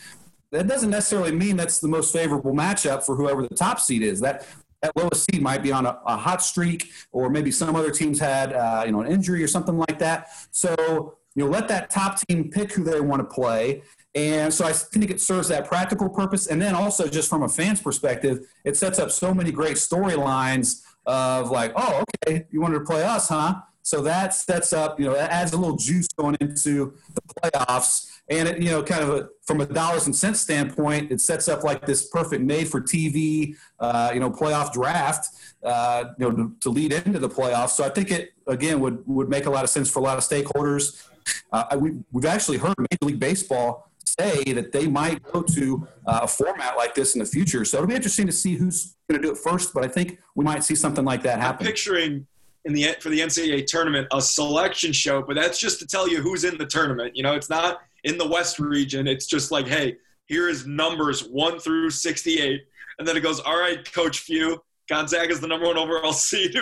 that 0.51 0.67
doesn't 0.67 0.89
necessarily 0.89 1.31
mean 1.31 1.57
that's 1.57 1.79
the 1.79 1.87
most 1.87 2.13
favorable 2.13 2.53
matchup 2.53 3.03
for 3.03 3.15
whoever 3.15 3.47
the 3.47 3.55
top 3.55 3.79
seed 3.79 4.01
is. 4.01 4.19
That 4.19 4.45
that 4.81 4.95
lowest 4.95 5.29
seed 5.29 5.41
might 5.41 5.61
be 5.61 5.71
on 5.71 5.85
a, 5.85 5.99
a 6.05 6.15
hot 6.15 6.41
streak, 6.41 6.91
or 7.11 7.29
maybe 7.29 7.51
some 7.51 7.75
other 7.75 7.91
teams 7.91 8.19
had 8.19 8.53
uh, 8.53 8.83
you 8.85 8.91
know 8.91 9.01
an 9.01 9.11
injury 9.11 9.43
or 9.43 9.47
something 9.47 9.77
like 9.77 9.99
that. 9.99 10.29
So 10.51 11.17
you 11.35 11.43
know 11.43 11.49
let 11.49 11.67
that 11.67 11.89
top 11.89 12.19
team 12.27 12.49
pick 12.49 12.71
who 12.71 12.83
they 12.83 12.99
want 13.01 13.21
to 13.21 13.33
play. 13.33 13.83
And 14.15 14.51
so 14.51 14.65
I 14.65 14.73
think 14.73 15.11
it 15.11 15.21
serves 15.21 15.49
that 15.49 15.67
practical 15.67 16.09
purpose. 16.09 16.47
And 16.47 16.59
then 16.59 16.73
also, 16.73 17.07
just 17.07 17.29
from 17.29 17.43
a 17.43 17.49
fan's 17.49 17.79
perspective, 17.79 18.39
it 18.65 18.75
sets 18.75 18.97
up 18.97 19.11
so 19.11 19.33
many 19.35 19.51
great 19.51 19.75
storylines 19.75 20.81
of 21.05 21.51
like, 21.51 21.73
oh, 21.75 22.03
okay, 22.25 22.45
you 22.49 22.59
wanted 22.59 22.79
to 22.79 22.85
play 22.85 23.03
us, 23.03 23.29
huh? 23.29 23.61
So 23.83 24.01
that 24.03 24.33
sets 24.33 24.73
up, 24.73 24.99
you 24.99 25.05
know, 25.05 25.13
that 25.13 25.31
adds 25.31 25.53
a 25.53 25.57
little 25.57 25.75
juice 25.75 26.07
going 26.09 26.37
into 26.41 26.93
the 27.15 27.21
playoffs. 27.33 28.07
And, 28.29 28.47
it, 28.47 28.61
you 28.61 28.69
know, 28.69 28.83
kind 28.83 29.03
of 29.03 29.09
a, 29.09 29.29
from 29.43 29.61
a 29.61 29.65
dollars 29.65 30.05
and 30.05 30.15
cents 30.15 30.39
standpoint, 30.39 31.11
it 31.11 31.19
sets 31.19 31.47
up 31.47 31.63
like 31.63 31.85
this 31.85 32.07
perfect 32.09 32.43
made 32.43 32.67
for 32.67 32.79
TV, 32.79 33.55
uh, 33.79 34.11
you 34.13 34.19
know, 34.19 34.29
playoff 34.29 34.71
draft, 34.71 35.29
uh, 35.63 36.05
you 36.19 36.29
know, 36.29 36.35
to, 36.35 36.55
to 36.61 36.69
lead 36.69 36.93
into 36.93 37.19
the 37.19 37.29
playoffs. 37.29 37.71
So 37.71 37.83
I 37.83 37.89
think 37.89 38.11
it, 38.11 38.33
again, 38.47 38.79
would, 38.81 39.03
would 39.07 39.29
make 39.29 39.45
a 39.45 39.49
lot 39.49 39.63
of 39.63 39.69
sense 39.69 39.89
for 39.89 39.99
a 39.99 40.03
lot 40.03 40.17
of 40.17 40.23
stakeholders. 40.23 41.07
Uh, 41.51 41.77
we, 41.79 41.93
we've 42.11 42.25
actually 42.25 42.57
heard 42.57 42.75
Major 42.77 43.05
League 43.05 43.19
Baseball 43.19 43.89
say 44.19 44.43
that 44.53 44.71
they 44.71 44.87
might 44.87 45.21
go 45.23 45.41
to 45.41 45.87
uh, 46.05 46.21
a 46.23 46.27
format 46.27 46.77
like 46.77 46.95
this 46.95 47.15
in 47.15 47.19
the 47.19 47.25
future. 47.25 47.63
So 47.65 47.77
it'll 47.77 47.87
be 47.87 47.95
interesting 47.95 48.25
to 48.27 48.31
see 48.31 48.55
who's 48.55 48.95
going 49.09 49.21
to 49.21 49.27
do 49.27 49.31
it 49.31 49.37
first. 49.37 49.73
But 49.73 49.83
I 49.83 49.87
think 49.87 50.19
we 50.35 50.43
might 50.43 50.63
see 50.63 50.75
something 50.75 51.05
like 51.05 51.23
that 51.23 51.35
I'm 51.35 51.41
happen. 51.41 51.65
picturing 51.65 52.27
in 52.65 52.73
the 52.73 52.95
for 52.99 53.09
the 53.09 53.19
NCAA 53.19 53.65
tournament 53.65 54.07
a 54.11 54.21
selection 54.21 54.91
show, 54.91 55.21
but 55.21 55.35
that's 55.35 55.59
just 55.59 55.79
to 55.79 55.87
tell 55.87 56.09
you 56.09 56.21
who's 56.21 56.43
in 56.43 56.57
the 56.57 56.65
tournament. 56.65 57.15
You 57.15 57.23
know, 57.23 57.33
it's 57.33 57.49
not 57.49 57.81
in 58.03 58.17
the 58.17 58.27
West 58.27 58.59
region. 58.59 59.07
It's 59.07 59.25
just 59.25 59.51
like, 59.51 59.67
hey, 59.67 59.97
here 60.27 60.49
is 60.49 60.65
numbers 60.65 61.27
one 61.27 61.59
through 61.59 61.89
sixty-eight, 61.89 62.61
and 62.97 63.07
then 63.07 63.17
it 63.17 63.21
goes, 63.21 63.39
all 63.39 63.59
right, 63.59 63.89
Coach 63.91 64.19
Few. 64.19 64.61
Gonzaga 64.89 65.31
is 65.31 65.39
the 65.39 65.47
number 65.47 65.67
one 65.67 65.77
overall 65.77 66.13
seed. 66.13 66.55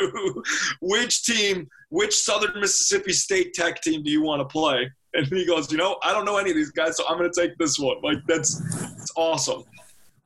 which 0.81 1.23
team, 1.23 1.67
which 1.89 2.13
Southern 2.13 2.59
Mississippi 2.59 3.13
State 3.13 3.53
Tech 3.53 3.81
team 3.81 4.03
do 4.03 4.11
you 4.11 4.21
want 4.21 4.41
to 4.41 4.45
play? 4.45 4.91
And 5.13 5.25
he 5.27 5.45
goes, 5.45 5.71
you 5.71 5.77
know, 5.77 5.97
I 6.03 6.11
don't 6.11 6.25
know 6.25 6.37
any 6.37 6.49
of 6.49 6.55
these 6.55 6.71
guys, 6.71 6.97
so 6.97 7.05
I'm 7.07 7.17
going 7.17 7.31
to 7.31 7.41
take 7.41 7.57
this 7.57 7.79
one. 7.79 7.97
Like 8.03 8.17
that's, 8.27 8.59
it's 8.99 9.13
awesome. 9.15 9.63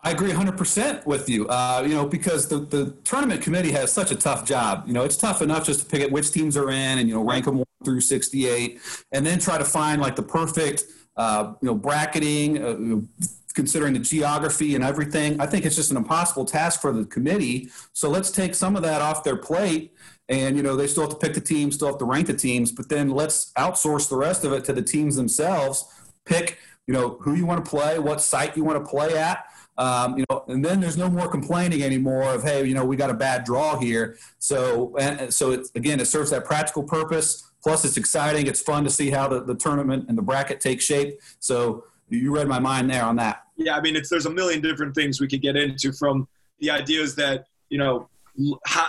I 0.04 0.12
agree 0.12 0.32
100% 0.32 1.06
with 1.06 1.30
you. 1.30 1.48
Uh, 1.48 1.84
you 1.88 1.94
know, 1.94 2.08
because 2.08 2.48
the, 2.48 2.60
the 2.60 2.92
tournament 3.04 3.42
committee 3.42 3.72
has 3.72 3.92
such 3.92 4.12
a 4.12 4.16
tough 4.16 4.46
job. 4.46 4.86
You 4.88 4.94
know, 4.94 5.04
it's 5.04 5.16
tough 5.16 5.44
enough 5.44 5.66
just 5.66 5.82
to 5.82 5.86
pick 5.86 6.02
at 6.02 6.12
which 6.12 6.32
teams 6.32 6.58
are 6.58 6.72
in 6.72 6.98
and, 6.98 7.08
you 7.08 7.14
know, 7.14 7.24
rank 7.24 7.46
them 7.46 7.58
1 7.58 7.66
through 7.86 8.02
68 8.02 8.80
and 9.12 9.26
then 9.26 9.38
try 9.38 9.60
to 9.60 9.66
find 9.66 10.02
like 10.02 10.16
the 10.16 10.24
perfect, 10.24 10.86
uh, 11.22 11.54
you 11.62 11.68
know, 11.68 11.76
bracketing, 11.76 12.50
uh, 12.64 13.26
considering 13.54 13.94
the 13.94 14.00
geography 14.00 14.74
and 14.76 14.84
everything. 14.84 15.40
I 15.40 15.46
think 15.46 15.66
it's 15.68 15.76
just 15.76 15.92
an 15.92 15.98
impossible 15.98 16.46
task 16.46 16.82
for 16.82 16.92
the 16.92 17.06
committee. 17.06 17.70
So 17.94 18.10
let's 18.10 18.32
take 18.32 18.56
some 18.56 18.76
of 18.76 18.82
that 18.82 19.02
off 19.02 19.24
their 19.24 19.36
plate. 19.36 19.94
And, 20.30 20.58
you 20.58 20.64
know, 20.64 20.76
they 20.76 20.88
still 20.88 21.04
have 21.04 21.12
to 21.12 21.18
pick 21.24 21.34
the 21.36 21.42
teams, 21.42 21.76
still 21.76 21.90
have 21.90 22.00
to 22.00 22.06
rank 22.06 22.26
the 22.26 22.34
teams, 22.34 22.72
but 22.72 22.90
then 22.90 23.10
let's 23.12 23.52
outsource 23.54 24.10
the 24.10 24.16
rest 24.16 24.46
of 24.46 24.52
it 24.54 24.64
to 24.66 24.74
the 24.74 24.82
teams 24.82 25.16
themselves. 25.16 25.86
Pick, 26.26 26.58
you 26.88 26.94
know, 26.96 27.18
who 27.22 27.36
you 27.36 27.46
want 27.46 27.64
to 27.64 27.70
play, 27.70 28.00
what 28.00 28.20
site 28.20 28.58
you 28.58 28.64
want 28.64 28.84
to 28.84 28.90
play 28.90 29.16
at. 29.16 29.46
Um, 29.78 30.18
you 30.18 30.26
know, 30.30 30.44
and 30.48 30.64
then 30.66 30.80
there's 30.80 30.98
no 30.98 31.10
more 31.10 31.28
complaining 31.28 31.84
anymore 31.84 32.24
of, 32.24 32.44
hey, 32.44 32.66
you 32.66 32.74
know, 32.74 32.86
we 32.86 32.96
got 32.96 33.10
a 33.10 33.20
bad 33.28 33.44
draw 33.44 33.78
here. 33.78 34.18
So, 34.40 34.96
and 34.98 35.32
so 35.32 35.52
it, 35.52 35.68
again, 35.76 36.00
it 36.00 36.06
serves 36.06 36.32
that 36.32 36.46
practical 36.46 36.84
purpose. 36.84 37.51
Plus, 37.64 37.86
it's 37.86 37.98
exciting. 37.98 38.48
It's 38.48 38.62
fun 38.62 38.84
to 38.84 38.90
see 38.90 39.10
how 39.10 39.28
the, 39.28 39.44
the 39.44 39.56
tournament 39.56 40.06
and 40.10 40.18
the 40.18 40.22
bracket 40.22 40.60
take 40.60 40.82
shape. 40.82 41.20
So, 41.40 41.86
you 42.10 42.36
read 42.36 42.48
my 42.48 42.60
mind 42.60 42.90
there 42.90 43.04
on 43.06 43.16
that. 43.18 43.44
Yeah, 43.56 43.78
I 43.78 43.82
mean, 43.82 43.96
it's 43.96 44.10
there's 44.10 44.26
a 44.26 44.30
million 44.30 44.62
different 44.62 44.96
things 44.96 45.22
we 45.22 45.28
could 45.28 45.42
get 45.42 45.56
into 45.56 45.94
from 45.94 46.28
the 46.60 46.70
ideas 46.70 47.16
that 47.16 47.46
you 47.70 47.78
know 47.78 48.10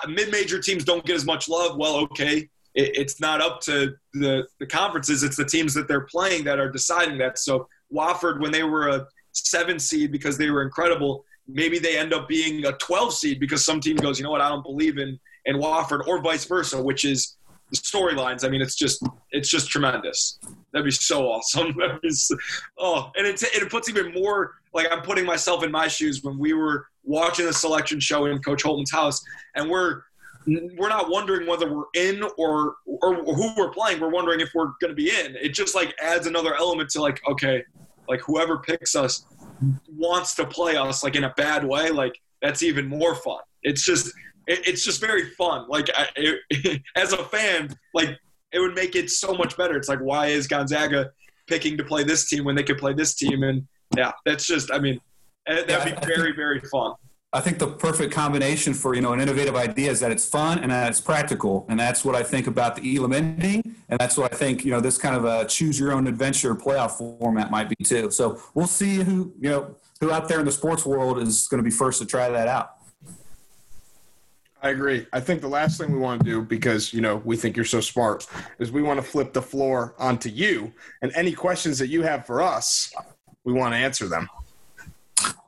mid-major 0.09 0.61
teams 0.61 0.85
don't 0.85 1.05
get 1.05 1.16
as 1.16 1.25
much 1.25 1.49
love. 1.49 1.77
Well, 1.77 1.97
okay, 1.99 2.49
it, 2.75 2.97
it's 2.97 3.20
not 3.20 3.41
up 3.41 3.61
to 3.62 3.95
the 4.14 4.47
the 4.59 4.66
conferences; 4.66 5.23
it's 5.23 5.37
the 5.37 5.45
teams 5.45 5.73
that 5.75 5.89
they're 5.89 6.07
playing 6.07 6.45
that 6.45 6.59
are 6.59 6.70
deciding 6.70 7.18
that. 7.18 7.39
So 7.39 7.68
Wofford, 7.93 8.41
when 8.41 8.51
they 8.51 8.64
were 8.64 8.89
a 8.89 9.07
seven 9.33 9.79
seed 9.79 10.11
because 10.11 10.37
they 10.37 10.51
were 10.51 10.62
incredible, 10.62 11.25
maybe 11.47 11.79
they 11.79 11.99
end 11.99 12.12
up 12.12 12.29
being 12.29 12.64
a 12.66 12.73
12 12.73 13.14
seed 13.14 13.41
because 13.41 13.64
some 13.64 13.81
team 13.81 13.97
goes, 13.97 14.18
you 14.18 14.25
know 14.25 14.31
what, 14.31 14.41
I 14.41 14.49
don't 14.49 14.62
believe 14.62 14.99
in 14.99 15.18
and 15.45 15.59
Wofford, 15.59 16.07
or 16.07 16.20
vice 16.23 16.45
versa, 16.45 16.81
which 16.81 17.05
is 17.05 17.37
the 17.73 17.79
storylines. 17.79 18.45
I 18.45 18.49
mean, 18.49 18.61
it's 18.61 18.77
just 18.77 19.03
it's 19.31 19.49
just 19.49 19.70
tremendous. 19.70 20.39
That'd 20.73 20.85
be 20.85 20.91
so 20.91 21.27
awesome. 21.29 21.75
Be 22.03 22.11
so, 22.11 22.37
oh, 22.79 23.11
and 23.16 23.27
it 23.27 23.43
it 23.43 23.70
puts 23.70 23.89
even 23.89 24.12
more 24.12 24.55
like 24.75 24.87
I'm 24.91 25.03
putting 25.03 25.25
myself 25.25 25.64
in 25.64 25.70
my 25.70 25.89
shoes 25.89 26.23
when 26.23 26.39
we 26.39 26.53
were 26.53 26.87
watching 27.03 27.47
the 27.47 27.53
selection 27.53 27.99
show 27.99 28.27
in 28.27 28.39
Coach 28.41 28.62
Holtmann's 28.62 28.93
house, 28.93 29.23
and 29.57 29.70
we're 29.70 30.03
we're 30.47 30.89
not 30.89 31.09
wondering 31.09 31.47
whether 31.47 31.73
we're 31.73 31.85
in 31.95 32.23
or 32.37 32.77
or 32.85 33.14
who 33.25 33.55
we're 33.57 33.70
playing. 33.70 34.01
We're 34.01 34.11
wondering 34.11 34.41
if 34.41 34.51
we're 34.55 34.73
going 34.81 34.91
to 34.91 34.95
be 34.95 35.11
in. 35.11 35.37
It 35.37 35.55
just 35.55 35.75
like 35.75 35.95
adds 36.01 36.27
another 36.27 36.55
element 36.55 36.91
to 36.91 37.01
like 37.01 37.20
okay, 37.29 37.64
like 38.09 38.20
whoever 38.20 38.59
picks 38.59 38.95
us 38.95 39.25
wants 39.97 40.35
to 40.35 40.47
play 40.47 40.77
us 40.77 41.03
like 41.03 41.16
in 41.16 41.25
a 41.25 41.33
bad 41.37 41.64
way. 41.64 41.91
Like 41.91 42.20
that's 42.43 42.62
even 42.62 42.87
more 42.87 43.14
fun. 43.14 43.41
It's 43.62 43.85
just 43.85 44.12
it, 44.47 44.66
it's 44.66 44.84
just 44.84 45.01
very 45.01 45.30
fun. 45.30 45.66
Like 45.68 45.88
I, 45.95 46.09
it, 46.16 46.82
as 46.97 47.12
a 47.12 47.24
fan, 47.24 47.74
like 47.95 48.18
it 48.53 48.61
would 48.61 48.74
make 48.74 48.97
it 48.97 49.11
so 49.11 49.34
much 49.34 49.57
better. 49.57 49.76
It's 49.76 49.88
like 49.88 50.01
why 50.01 50.26
is 50.28 50.47
Gonzaga 50.47 51.11
picking 51.47 51.76
to 51.76 51.84
play 51.84 52.05
this 52.05 52.28
team 52.28 52.45
when 52.45 52.55
they 52.55 52.62
could 52.62 52.78
play 52.78 52.93
this 52.93 53.14
team? 53.14 53.43
And 53.43 53.66
yeah, 53.97 54.12
that's 54.24 54.47
just 54.47 54.72
I 54.72 54.78
mean 54.78 55.01
eh, 55.47 55.64
that'd 55.64 56.01
be 56.01 56.07
very 56.07 56.32
very 56.32 56.61
fun. 56.61 56.95
I 57.34 57.40
think 57.40 57.59
the 57.59 57.66
perfect 57.66 58.12
combination 58.12 58.74
for 58.74 58.95
you 58.95 59.01
know 59.01 59.14
an 59.14 59.20
innovative 59.20 59.57
idea 59.57 59.90
is 59.90 60.01
that 60.01 60.12
it's 60.12 60.28
fun 60.28 60.59
and 60.59 60.70
that 60.70 60.90
it's 60.90 61.01
practical, 61.01 61.64
and 61.70 61.80
that's 61.80 62.05
what 62.05 62.14
I 62.14 62.22
think 62.22 62.47
about 62.47 62.76
the 62.76 62.97
Elam 62.97 63.14
ending, 63.14 63.62
and 63.88 63.99
that's 63.99 64.18
what 64.18 64.32
I 64.32 64.36
think 64.36 64.66
you 64.66 64.70
know 64.70 64.80
this 64.80 64.99
kind 64.99 65.16
of 65.16 65.24
a 65.24 65.47
choose 65.47 65.80
your 65.80 65.93
own 65.93 66.07
adventure 66.07 66.55
playoff 66.55 66.99
format 66.99 67.51
might 67.51 67.70
be 67.70 67.76
too. 67.82 68.11
So 68.11 68.38
we'll 68.53 68.66
see 68.66 68.97
who 68.97 69.32
you 69.40 69.49
know 69.49 69.76
who 70.01 70.11
out 70.11 70.28
there 70.28 70.40
in 70.40 70.45
the 70.45 70.53
sports 70.53 70.84
world 70.84 71.18
is 71.18 71.49
going 71.49 71.57
to 71.59 71.64
be 71.64 71.74
first 71.74 72.01
to 72.01 72.07
try 72.07 72.28
that 72.28 72.49
out. 72.49 72.72
I 74.63 74.69
agree. 74.71 75.07
I 75.13 75.19
think 75.19 75.41
the 75.41 75.49
last 75.49 75.79
thing 75.79 75.91
we 75.91 75.99
want 75.99 76.23
to 76.23 76.31
do, 76.31 76.41
because 76.41 76.93
you 76.93 77.01
know 77.01 77.17
we 77.25 77.37
think 77.37 77.57
you're 77.57 77.65
so 77.65 77.81
smart, 77.81 78.27
is 78.61 78.71
we 78.71 78.83
want 78.83 78.99
to 78.99 79.03
flip 79.03 79.33
the 79.33 79.43
floor 79.43 79.95
onto 79.99 80.29
you, 80.29 80.73
and 81.03 81.11
any 81.17 81.33
questions 81.33 81.79
that 81.81 81.89
you 81.89 82.03
have 82.03 82.27
for 82.27 82.41
us, 82.41 82.93
we 83.45 83.53
want 83.53 83.75
to 83.75 83.77
answer 83.77 84.07
them. 84.07 84.29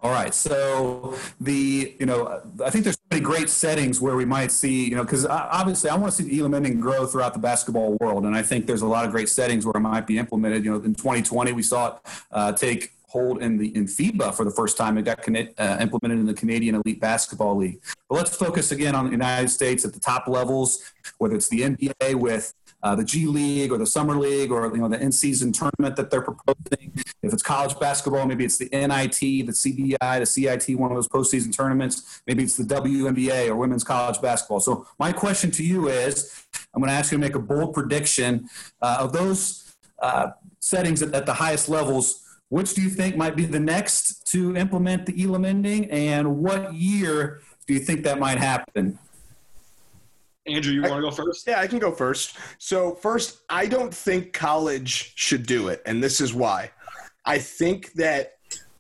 All 0.03 0.11
right. 0.11 0.35
So 0.35 1.17
the 1.41 1.95
you 1.99 2.07
know 2.07 2.43
I 2.63 2.71
think 2.71 2.85
there's 2.85 2.99
many 3.11 3.23
great 3.23 3.49
settings 3.49 4.01
where 4.01 4.17
we 4.17 4.25
might 4.25 4.51
see 4.51 4.89
you 4.89 4.97
know 4.97 5.05
because 5.05 5.25
obviously 5.27 5.91
I 5.91 5.97
want 5.97 6.13
to 6.13 6.23
see 6.23 6.29
the 6.29 6.41
Elam 6.41 6.55
ending 6.55 6.81
grow 6.81 7.07
throughout 7.07 7.35
the 7.35 7.39
basketball 7.39 7.97
world, 8.01 8.25
and 8.25 8.35
I 8.35 8.43
think 8.43 8.67
there's 8.67 8.83
a 8.83 8.87
lot 8.87 9.05
of 9.05 9.13
great 9.13 9.29
settings 9.29 9.65
where 9.65 9.75
it 9.77 9.81
might 9.81 10.07
be 10.09 10.19
implemented. 10.19 10.65
You 10.65 10.73
know, 10.73 10.77
in 10.79 10.95
2020 10.95 11.53
we 11.53 11.63
saw 11.63 11.95
it 11.95 11.95
uh, 12.33 12.53
take 12.53 12.94
hold 13.15 13.41
in 13.41 13.57
the 13.57 13.69
in 13.77 13.87
FIBA 13.87 14.35
for 14.35 14.45
the 14.45 14.51
first 14.51 14.77
time. 14.77 14.99
It 14.99 15.05
got 15.05 15.21
uh, 15.21 15.77
implemented 15.81 16.19
in 16.19 16.27
the 16.27 16.35
Canadian 16.35 16.75
Elite 16.75 17.01
Basketball 17.01 17.57
League. 17.57 17.81
But 18.09 18.17
let's 18.17 18.37
focus 18.37 18.73
again 18.73 18.97
on 18.97 19.05
the 19.05 19.13
United 19.13 19.51
States 19.51 19.85
at 19.85 19.93
the 19.93 20.01
top 20.01 20.27
levels, 20.27 20.83
whether 21.19 21.37
it's 21.37 21.49
the 21.49 21.61
NBA 21.61 22.17
with 22.17 22.53
uh, 22.83 22.97
the 22.97 23.05
G 23.05 23.27
League 23.27 23.71
or 23.71 23.79
the 23.79 23.87
Summer 23.87 24.17
League 24.17 24.51
or 24.51 24.67
you 24.75 24.83
know 24.83 24.89
the 24.89 25.01
in-season 25.01 25.53
tournament 25.53 25.95
that 25.95 26.11
they're 26.11 26.23
proposing. 26.23 26.93
If 27.23 27.33
it's 27.33 27.43
college 27.43 27.79
basketball, 27.79 28.27
maybe 28.27 28.45
it's 28.45 28.59
the 28.59 28.69
NIT, 28.73 29.21
the 29.21 29.55
CBI, 29.63 30.19
the 30.19 30.27
CIT, 30.27 30.77
one 30.77 30.91
of 30.91 30.97
those 30.97 31.09
postseason 31.09 31.57
tournaments. 31.57 32.21
Maybe 32.27 32.43
it's 32.43 32.57
the 32.57 32.65
WNBA 32.65 33.49
or 33.49 33.55
women's 33.55 33.85
college 33.85 34.21
basketball. 34.21 34.59
So 34.59 34.87
my 34.99 35.13
question 35.13 35.53
to 35.53 35.65
you 35.65 35.89
is, 35.89 36.45
I'm 36.75 36.83
going 36.83 36.91
to 36.91 36.99
ask 36.99 37.13
you 37.13 37.19
to 37.19 37.21
make 37.21 37.37
a 37.37 37.39
bold 37.39 37.75
prediction 37.75 38.49
uh, 38.83 38.99
of 38.99 39.13
those 39.13 39.77
uh, 40.03 40.33
settings 40.59 41.01
at, 41.01 41.15
at 41.15 41.27
the 41.27 41.35
highest 41.35 41.69
levels. 41.69 42.24
Which 42.55 42.75
do 42.75 42.83
you 42.83 42.89
think 42.89 43.17
might 43.17 43.35
be 43.35 43.47
the 43.47 43.59
next 43.59 44.29
to 44.29 44.57
implement 44.57 45.07
the 45.07 45.25
Elam 45.25 45.45
ending, 45.45 45.91
and 45.91 46.37
what 46.37 46.73
year 46.73 47.41
do 47.67 47.75
you 47.75 47.81
think 47.81 48.05
that 48.05 48.21
might 48.21 48.39
happen? 48.39 48.97
Andrew, 50.47 50.73
you 50.73 50.83
want 50.83 50.95
to 50.95 51.01
go 51.01 51.11
first? 51.11 51.49
Yeah, 51.49 51.59
I 51.59 51.67
can 51.67 51.81
go 51.81 51.91
first. 51.91 52.37
So, 52.59 52.95
first, 52.95 53.41
I 53.51 53.67
don't 53.67 53.93
think 53.93 54.33
college 54.33 55.15
should 55.17 55.47
do 55.47 55.67
it, 55.67 55.83
and 55.85 56.01
this 56.01 56.21
is 56.21 56.33
why. 56.33 56.71
I 57.25 57.39
think 57.39 57.93
that 57.95 58.35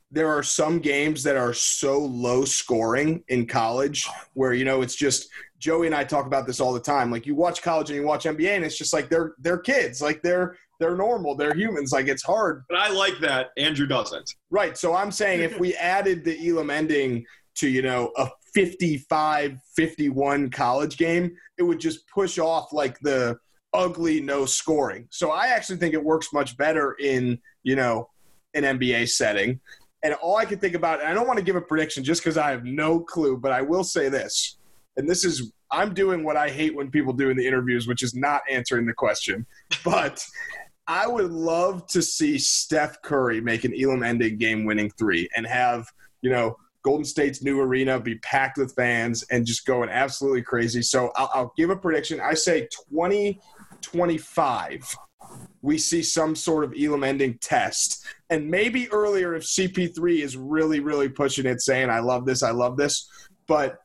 there 0.08 0.28
are 0.28 0.44
some 0.44 0.78
games 0.78 1.24
that 1.24 1.36
are 1.36 1.52
so 1.52 1.98
low 1.98 2.44
scoring 2.44 3.24
in 3.26 3.44
college 3.44 4.08
where 4.34 4.52
you 4.52 4.64
know 4.64 4.82
it's 4.82 4.94
just 4.94 5.30
Joey 5.58 5.86
and 5.86 5.96
I 5.96 6.04
talk 6.04 6.26
about 6.26 6.46
this 6.46 6.60
all 6.60 6.72
the 6.72 6.78
time. 6.78 7.10
Like 7.10 7.26
you 7.26 7.34
watch 7.34 7.60
college 7.60 7.90
and 7.90 7.98
you 7.98 8.06
watch 8.06 8.24
NBA, 8.24 8.54
and 8.54 8.64
it's 8.64 8.78
just 8.78 8.92
like 8.92 9.08
they're 9.08 9.34
they're 9.38 9.58
kids, 9.58 10.00
like 10.00 10.22
they're 10.22 10.56
they're 10.84 10.96
normal, 10.96 11.34
they're 11.34 11.54
humans. 11.54 11.92
Like 11.92 12.08
it's 12.08 12.22
hard. 12.22 12.64
But 12.68 12.78
I 12.78 12.90
like 12.90 13.18
that. 13.20 13.50
Andrew 13.56 13.86
doesn't. 13.86 14.30
Right. 14.50 14.76
So 14.76 14.94
I'm 14.94 15.10
saying 15.10 15.40
if 15.40 15.58
we 15.58 15.74
added 15.76 16.24
the 16.24 16.48
Elam 16.48 16.68
ending 16.68 17.24
to 17.56 17.68
you 17.68 17.80
know 17.80 18.12
a 18.18 18.28
55 18.52 19.58
51 19.76 20.50
college 20.50 20.98
game, 20.98 21.34
it 21.56 21.62
would 21.62 21.80
just 21.80 22.06
push 22.08 22.38
off 22.38 22.72
like 22.74 22.98
the 23.00 23.38
ugly 23.72 24.20
no 24.20 24.44
scoring. 24.44 25.06
So 25.10 25.30
I 25.30 25.48
actually 25.48 25.78
think 25.78 25.94
it 25.94 26.04
works 26.04 26.32
much 26.34 26.56
better 26.58 26.96
in, 27.00 27.38
you 27.62 27.76
know, 27.76 28.10
an 28.52 28.62
NBA 28.62 29.08
setting. 29.08 29.60
And 30.02 30.12
all 30.14 30.36
I 30.36 30.44
can 30.44 30.58
think 30.58 30.74
about, 30.74 31.00
and 31.00 31.08
I 31.08 31.14
don't 31.14 31.26
want 31.26 31.38
to 31.38 31.44
give 31.44 31.56
a 31.56 31.62
prediction 31.62 32.04
just 32.04 32.22
because 32.22 32.36
I 32.36 32.50
have 32.50 32.64
no 32.64 33.00
clue, 33.00 33.38
but 33.38 33.52
I 33.52 33.62
will 33.62 33.84
say 33.84 34.10
this. 34.10 34.58
And 34.96 35.08
this 35.08 35.24
is, 35.24 35.50
I'm 35.70 35.94
doing 35.94 36.22
what 36.22 36.36
I 36.36 36.50
hate 36.50 36.76
when 36.76 36.90
people 36.90 37.14
do 37.14 37.30
in 37.30 37.36
the 37.36 37.46
interviews, 37.46 37.88
which 37.88 38.02
is 38.02 38.14
not 38.14 38.42
answering 38.48 38.86
the 38.86 38.92
question. 38.92 39.46
But 39.82 40.24
I 40.86 41.06
would 41.06 41.32
love 41.32 41.86
to 41.88 42.02
see 42.02 42.38
Steph 42.38 43.00
Curry 43.02 43.40
make 43.40 43.64
an 43.64 43.74
Elam 43.78 44.02
ending 44.02 44.36
game 44.36 44.64
winning 44.64 44.90
three 44.90 45.28
and 45.34 45.46
have, 45.46 45.90
you 46.20 46.28
know, 46.30 46.58
Golden 46.82 47.06
State's 47.06 47.42
new 47.42 47.60
arena 47.60 47.98
be 47.98 48.16
packed 48.16 48.58
with 48.58 48.74
fans 48.74 49.24
and 49.30 49.46
just 49.46 49.64
going 49.64 49.88
absolutely 49.88 50.42
crazy. 50.42 50.82
So 50.82 51.10
I'll, 51.16 51.30
I'll 51.32 51.54
give 51.56 51.70
a 51.70 51.76
prediction. 51.76 52.20
I 52.20 52.34
say 52.34 52.68
2025, 52.90 54.96
we 55.62 55.78
see 55.78 56.02
some 56.02 56.36
sort 56.36 56.64
of 56.64 56.74
Elam 56.78 57.02
ending 57.02 57.38
test. 57.38 58.04
And 58.28 58.50
maybe 58.50 58.90
earlier 58.90 59.34
if 59.34 59.44
CP3 59.44 60.20
is 60.20 60.36
really, 60.36 60.80
really 60.80 61.08
pushing 61.08 61.46
it, 61.46 61.62
saying, 61.62 61.88
I 61.88 62.00
love 62.00 62.26
this, 62.26 62.42
I 62.42 62.50
love 62.50 62.76
this. 62.76 63.08
But 63.46 63.78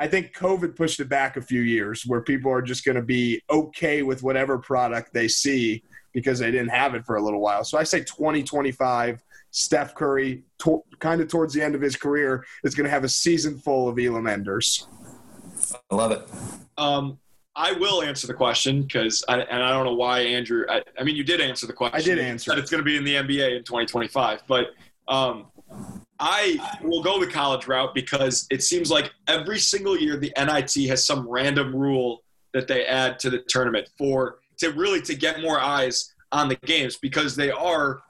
I 0.00 0.08
think 0.08 0.36
COVID 0.36 0.74
pushed 0.74 0.98
it 0.98 1.08
back 1.08 1.36
a 1.36 1.42
few 1.42 1.60
years 1.60 2.02
where 2.04 2.22
people 2.22 2.50
are 2.50 2.62
just 2.62 2.84
going 2.84 2.96
to 2.96 3.02
be 3.02 3.40
okay 3.48 4.02
with 4.02 4.24
whatever 4.24 4.58
product 4.58 5.14
they 5.14 5.28
see 5.28 5.84
because 6.14 6.38
they 6.38 6.50
didn't 6.50 6.70
have 6.70 6.94
it 6.94 7.04
for 7.04 7.16
a 7.16 7.22
little 7.22 7.40
while. 7.40 7.64
So 7.64 7.76
I 7.76 7.82
say 7.82 8.00
2025 8.00 9.22
Steph 9.50 9.94
Curry, 9.94 10.42
to, 10.58 10.82
kind 10.98 11.20
of 11.20 11.28
towards 11.28 11.54
the 11.54 11.62
end 11.62 11.74
of 11.74 11.80
his 11.80 11.94
career, 11.96 12.44
is 12.64 12.74
going 12.74 12.84
to 12.84 12.90
have 12.90 13.04
a 13.04 13.08
season 13.08 13.58
full 13.58 13.88
of 13.88 13.98
Elam 13.98 14.26
Enders. 14.26 14.88
I 15.90 15.94
love 15.94 16.10
it. 16.10 16.26
Um, 16.76 17.18
I 17.54 17.72
will 17.72 18.02
answer 18.02 18.26
the 18.26 18.34
question 18.34 18.82
because, 18.82 19.24
and 19.28 19.42
I 19.42 19.70
don't 19.70 19.84
know 19.84 19.94
why 19.94 20.20
Andrew. 20.20 20.64
I, 20.68 20.82
I, 20.98 21.04
mean, 21.04 21.14
you 21.14 21.22
did 21.22 21.40
answer 21.40 21.68
the 21.68 21.72
question. 21.72 22.00
I 22.00 22.02
did 22.02 22.18
answer. 22.18 22.50
That 22.50 22.58
it's 22.58 22.70
going 22.70 22.80
to 22.80 22.84
be 22.84 22.96
in 22.96 23.04
the 23.04 23.14
NBA 23.14 23.58
in 23.58 23.62
2025, 23.62 24.42
but 24.48 24.70
um, 25.06 25.46
I 26.18 26.58
will 26.82 27.02
go 27.02 27.20
the 27.20 27.30
college 27.30 27.68
route 27.68 27.94
because 27.94 28.48
it 28.50 28.62
seems 28.62 28.90
like 28.90 29.12
every 29.28 29.60
single 29.60 29.96
year 29.96 30.16
the 30.16 30.32
NIT 30.36 30.88
has 30.88 31.06
some 31.06 31.28
random 31.28 31.74
rule 31.74 32.24
that 32.54 32.66
they 32.66 32.86
add 32.86 33.20
to 33.20 33.30
the 33.30 33.38
tournament 33.46 33.88
for 33.98 34.38
to 34.58 34.70
really 34.70 35.00
to 35.02 35.14
get 35.14 35.40
more 35.40 35.60
eyes 35.60 36.14
on 36.32 36.48
the 36.48 36.56
games 36.56 36.96
because 36.96 37.36
they 37.36 37.50
are 37.50 38.00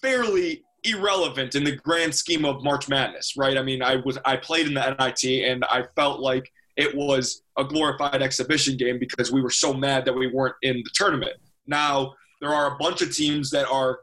fairly 0.00 0.62
irrelevant 0.84 1.54
in 1.54 1.64
the 1.64 1.76
grand 1.76 2.14
scheme 2.14 2.44
of 2.44 2.62
March 2.62 2.88
Madness, 2.88 3.36
right? 3.36 3.56
I 3.56 3.62
mean, 3.62 3.82
I 3.82 3.96
was 3.96 4.18
I 4.24 4.36
played 4.36 4.66
in 4.66 4.74
the 4.74 4.96
NIT 4.98 5.48
and 5.48 5.64
I 5.64 5.84
felt 5.96 6.20
like 6.20 6.50
it 6.76 6.94
was 6.96 7.42
a 7.56 7.64
glorified 7.64 8.22
exhibition 8.22 8.76
game 8.76 8.98
because 8.98 9.32
we 9.32 9.42
were 9.42 9.50
so 9.50 9.74
mad 9.74 10.04
that 10.04 10.12
we 10.14 10.28
weren't 10.28 10.54
in 10.62 10.76
the 10.76 10.90
tournament. 10.94 11.32
Now 11.66 12.14
there 12.40 12.50
are 12.50 12.74
a 12.74 12.78
bunch 12.78 13.02
of 13.02 13.14
teams 13.14 13.50
that 13.50 13.66
are 13.68 14.00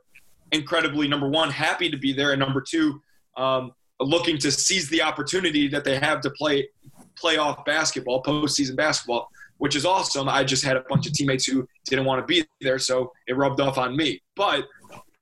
incredibly 0.51 1.07
number 1.07 1.29
one 1.29 1.49
happy 1.49 1.89
to 1.89 1.97
be 1.97 2.13
there, 2.13 2.31
and 2.31 2.39
number 2.39 2.61
two 2.61 3.01
um, 3.37 3.71
looking 3.99 4.37
to 4.39 4.51
seize 4.51 4.89
the 4.89 5.01
opportunity 5.01 5.67
that 5.69 5.83
they 5.83 5.97
have 5.97 6.21
to 6.21 6.29
play 6.29 6.67
playoff 7.21 7.63
basketball, 7.65 8.21
postseason 8.23 8.75
basketball, 8.75 9.29
which 9.57 9.75
is 9.75 9.85
awesome. 9.85 10.27
I 10.27 10.43
just 10.43 10.63
had 10.63 10.77
a 10.77 10.83
bunch 10.89 11.07
of 11.07 11.13
teammates 11.13 11.45
who 11.45 11.67
didn't 11.85 12.05
want 12.05 12.21
to 12.21 12.25
be 12.25 12.45
there, 12.61 12.79
so 12.79 13.11
it 13.27 13.37
rubbed 13.37 13.59
off 13.59 13.77
on 13.77 13.95
me. 13.95 14.21
But 14.35 14.65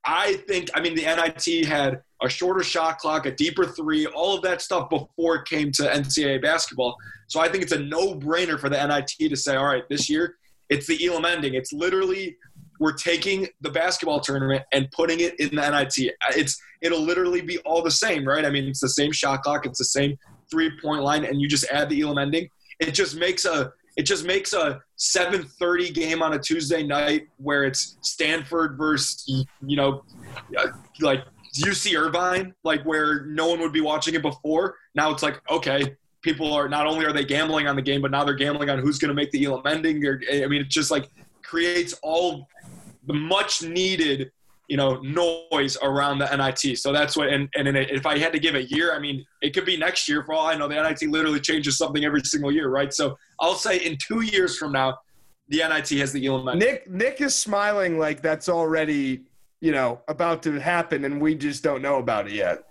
I 0.05 0.33
think, 0.47 0.69
I 0.73 0.81
mean, 0.81 0.95
the 0.95 1.03
NIT 1.03 1.65
had 1.65 2.01
a 2.21 2.29
shorter 2.29 2.63
shot 2.63 2.97
clock, 2.97 3.25
a 3.25 3.31
deeper 3.31 3.65
three, 3.65 4.05
all 4.07 4.35
of 4.35 4.41
that 4.43 4.61
stuff 4.61 4.89
before 4.89 5.35
it 5.35 5.45
came 5.45 5.71
to 5.73 5.83
NCAA 5.83 6.41
basketball. 6.41 6.95
So 7.27 7.39
I 7.39 7.49
think 7.49 7.63
it's 7.63 7.71
a 7.71 7.79
no 7.79 8.15
brainer 8.15 8.59
for 8.59 8.69
the 8.69 8.87
NIT 8.87 9.29
to 9.29 9.35
say, 9.35 9.55
all 9.55 9.65
right, 9.65 9.87
this 9.89 10.09
year 10.09 10.35
it's 10.69 10.87
the 10.87 11.05
Elam 11.05 11.25
ending. 11.25 11.53
It's 11.53 11.71
literally 11.71 12.37
we're 12.79 12.93
taking 12.93 13.47
the 13.61 13.69
basketball 13.69 14.19
tournament 14.19 14.63
and 14.73 14.89
putting 14.91 15.19
it 15.19 15.39
in 15.39 15.55
the 15.55 15.69
NIT. 15.69 16.13
It's 16.35 16.59
it'll 16.81 17.01
literally 17.01 17.41
be 17.41 17.59
all 17.59 17.81
the 17.81 17.91
same, 17.91 18.27
right? 18.27 18.45
I 18.45 18.49
mean, 18.49 18.65
it's 18.65 18.81
the 18.81 18.89
same 18.89 19.11
shot 19.11 19.43
clock, 19.43 19.65
it's 19.65 19.77
the 19.77 19.85
same 19.85 20.17
three 20.51 20.71
point 20.81 21.03
line, 21.03 21.23
and 21.23 21.39
you 21.39 21.47
just 21.47 21.65
add 21.71 21.89
the 21.89 22.01
Elam 22.01 22.17
ending. 22.17 22.49
It 22.79 22.91
just 22.91 23.15
makes 23.15 23.45
a 23.45 23.71
it 23.95 24.03
just 24.03 24.25
makes 24.25 24.53
a 24.53 24.81
7:30 24.97 25.93
game 25.93 26.21
on 26.21 26.33
a 26.33 26.39
Tuesday 26.39 26.83
night 26.83 27.27
where 27.37 27.63
it's 27.63 27.97
Stanford 28.01 28.77
versus 28.77 29.45
you 29.65 29.75
know 29.75 30.03
uh, 30.57 30.67
like 31.01 31.23
UC 31.57 31.97
Irvine, 31.97 32.53
like 32.63 32.83
where 32.83 33.25
no 33.25 33.47
one 33.47 33.59
would 33.59 33.73
be 33.73 33.81
watching 33.81 34.15
it 34.15 34.21
before. 34.21 34.75
Now 34.95 35.11
it's 35.11 35.23
like 35.23 35.41
okay, 35.51 35.95
people 36.21 36.53
are 36.53 36.67
not 36.67 36.87
only 36.87 37.05
are 37.05 37.13
they 37.13 37.25
gambling 37.25 37.67
on 37.67 37.75
the 37.75 37.81
game, 37.81 38.01
but 38.01 38.11
now 38.11 38.23
they're 38.23 38.33
gambling 38.33 38.69
on 38.69 38.79
who's 38.79 38.97
going 38.97 39.09
to 39.09 39.15
make 39.15 39.31
the 39.31 39.45
Elam 39.45 39.61
ending. 39.65 40.03
I 40.05 40.47
mean, 40.47 40.61
it 40.61 40.69
just 40.69 40.89
like 40.89 41.09
creates 41.43 41.93
all 42.01 42.47
the 43.05 43.13
much 43.13 43.61
needed 43.61 44.31
you 44.67 44.77
know 44.77 44.99
noise 45.01 45.77
around 45.81 46.19
the 46.19 46.35
NIT. 46.35 46.77
So 46.79 46.91
that's 46.91 47.17
what. 47.17 47.29
And 47.29 47.49
and 47.55 47.67
if 47.67 48.05
I 48.05 48.17
had 48.17 48.31
to 48.33 48.39
give 48.39 48.55
a 48.55 48.63
year, 48.63 48.95
I 48.95 48.99
mean, 48.99 49.25
it 49.41 49.53
could 49.53 49.65
be 49.65 49.77
next 49.77 50.07
year 50.07 50.23
for 50.23 50.33
all 50.33 50.47
I 50.47 50.55
know. 50.55 50.67
The 50.67 50.75
NIT 50.75 51.09
literally 51.09 51.39
changes 51.39 51.77
something 51.77 52.03
every 52.05 52.21
single 52.21 52.51
year, 52.51 52.69
right? 52.69 52.93
So 52.93 53.17
I'll 53.39 53.55
say 53.55 53.77
in 53.77 53.97
two 53.97 54.21
years 54.21 54.57
from 54.57 54.71
now, 54.71 54.99
the 55.49 55.57
NIT 55.57 55.89
has 55.99 56.11
the 56.11 56.25
Elam. 56.25 56.57
Nick 56.57 56.89
Nick 56.89 57.21
is 57.21 57.35
smiling 57.35 57.99
like 57.99 58.21
that's 58.21 58.49
already 58.49 59.23
you 59.59 59.71
know 59.71 60.01
about 60.07 60.43
to 60.43 60.59
happen, 60.59 61.05
and 61.05 61.21
we 61.21 61.35
just 61.35 61.63
don't 61.63 61.81
know 61.81 61.97
about 61.97 62.27
it 62.27 62.33
yet. 62.33 62.63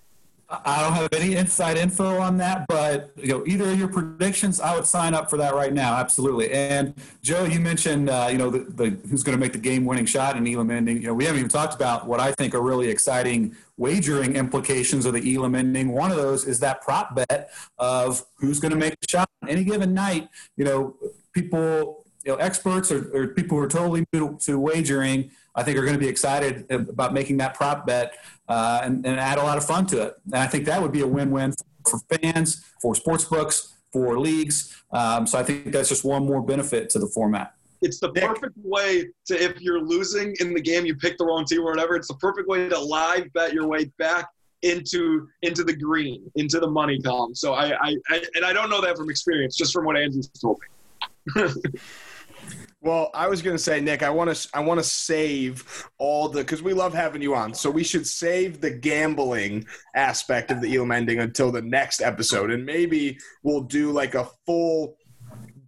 I 0.65 0.83
don't 0.83 0.93
have 0.93 1.09
any 1.13 1.37
inside 1.37 1.79
info 1.79 2.19
on 2.19 2.37
that, 2.39 2.67
but 2.69 3.13
you 3.17 3.29
know, 3.29 3.45
either 3.47 3.71
of 3.71 3.79
your 3.79 3.89
predictions, 3.89 4.61
I 4.61 4.75
would 4.75 4.87
sign 4.87 5.15
up 5.15 5.31
for 5.31 5.37
that 5.39 5.55
right 5.55 5.73
now, 5.73 5.95
absolutely. 5.95 6.53
And 6.53 6.95
Joe, 7.23 7.45
you 7.45 7.61
mentioned 7.61 8.11
uh, 8.11 8.29
you 8.31 8.39
know 8.39 8.51
the, 8.51 8.61
the 8.61 8.91
who's 9.09 9.23
going 9.23 9.37
to 9.37 9.41
make 9.41 9.53
the 9.53 9.59
game-winning 9.59 10.07
shot 10.07 10.37
in 10.37 10.47
Elam 10.47 10.71
ending. 10.71 10.99
You 10.99 11.09
know, 11.09 11.15
we 11.15 11.25
haven't 11.25 11.39
even 11.39 11.51
talked 11.51 11.75
about 11.75 12.07
what 12.07 12.21
I 12.21 12.33
think 12.33 12.55
are 12.55 12.63
really 12.63 12.89
exciting 12.89 13.57
wagering 13.77 14.37
implications 14.37 15.07
of 15.07 15.15
the 15.15 15.35
Elam 15.35 15.55
ending. 15.55 15.93
One 15.93 16.11
of 16.11 16.17
those 16.17 16.45
is 16.45 16.61
that 16.61 16.83
prop 16.83 17.15
bet 17.15 17.51
of 17.79 18.25
who's 18.37 18.61
going 18.61 18.73
to 18.73 18.79
make 18.79 19.01
the 19.01 19.07
shot 19.09 19.29
on 19.43 19.49
any 19.49 19.65
given 19.65 19.95
night. 19.95 20.29
You 20.57 20.65
know, 20.65 20.97
people, 21.33 22.02
you 22.25 22.33
know, 22.33 22.37
experts 22.37 22.91
or, 22.91 23.11
or 23.15 23.29
people 23.29 23.59
who 23.59 23.65
are 23.65 23.69
totally 23.69 24.05
new 24.13 24.39
to 24.43 24.59
wagering 24.59 25.31
I 25.55 25.63
think 25.63 25.77
are 25.77 25.83
going 25.83 25.95
to 25.95 26.01
be 26.01 26.09
excited 26.09 26.71
about 26.71 27.13
making 27.13 27.37
that 27.39 27.55
prop 27.55 27.87
bet 27.87 28.15
uh, 28.49 28.81
and, 28.83 29.05
and, 29.07 29.21
add 29.21 29.39
a 29.39 29.43
lot 29.43 29.59
of 29.59 29.65
fun 29.65 29.87
to 29.89 30.03
it. 30.03 30.15
And 30.27 30.37
I 30.37 30.47
think 30.47 30.65
that 30.67 30.81
would 30.81 30.93
be 30.93 31.03
a 31.03 31.07
win-win 31.07 31.55
for 31.89 32.01
fans, 32.11 32.65
for 32.81 32.95
sports 32.95 33.25
books, 33.25 33.75
for 33.93 34.19
leagues. 34.19 34.83
Um, 34.93 35.27
so 35.27 35.39
I 35.39 35.43
think 35.43 35.73
that's 35.73 35.89
just 35.89 36.05
one 36.05 36.25
more 36.25 36.43
benefit 36.43 36.89
to 36.91 36.99
the 36.99 37.07
format. 37.07 37.55
It's 37.83 37.99
the 37.99 38.13
perfect 38.13 38.57
way 38.63 39.09
to 39.27 39.43
if 39.43 39.61
you're 39.61 39.81
losing 39.81 40.35
in 40.41 40.55
the 40.55 40.61
game, 40.61 40.87
you 40.87 40.95
pick 40.95 41.19
the 41.19 41.25
wrong 41.25 41.45
team 41.45 41.63
or 41.63 41.73
whatever. 41.73 41.97
It's 41.97 42.09
the 42.09 42.15
perfect 42.15 42.49
way 42.49 42.69
to 42.69 42.79
live 42.79 43.33
bet 43.33 43.53
your 43.53 43.67
way 43.67 43.87
back 43.99 44.29
into 44.63 45.27
into 45.43 45.65
the 45.65 45.75
green, 45.75 46.31
into 46.37 46.61
the 46.61 46.69
money 46.69 47.01
column. 47.01 47.35
So 47.35 47.55
I, 47.55 47.73
I, 47.73 47.97
I 48.09 48.25
and 48.37 48.45
I 48.45 48.53
don't 48.53 48.71
know 48.71 48.81
that 48.81 48.97
from 48.97 49.11
experience, 49.11 49.57
just 49.57 49.73
from 49.73 49.85
what 49.85 49.97
Andrew 49.97 50.23
told 50.41 50.61
me. 50.61 51.45
Well, 52.83 53.11
I 53.15 53.29
was 53.29 53.43
going 53.43 53.57
to 53.57 53.63
say, 53.63 53.81
Nick, 53.81 54.03
I 54.03 54.11
want 54.11 54.35
to 54.35 54.49
I 54.53 54.59
want 54.59 54.81
to 54.81 54.85
save 54.85 55.89
all 55.99 56.29
the 56.29 56.41
because 56.41 56.65
we 56.65 56.73
love 56.73 56.93
having 56.93 57.23
you 57.23 57.33
on, 57.33 57.55
so 57.55 57.71
we 57.71 57.85
should 57.85 58.05
save 58.05 58.61
the 58.61 58.73
gambling 58.73 59.67
aspect 59.95 60.51
of 60.51 60.61
the 60.61 60.75
Elam 60.75 60.91
ending 60.91 61.21
until 61.21 61.53
the 61.53 61.63
next 61.63 62.03
episode, 62.03 62.51
and 62.51 62.67
maybe 62.67 63.19
we'll 63.45 63.61
do 63.61 63.93
like 63.93 64.17
a 64.17 64.27
full 64.47 64.97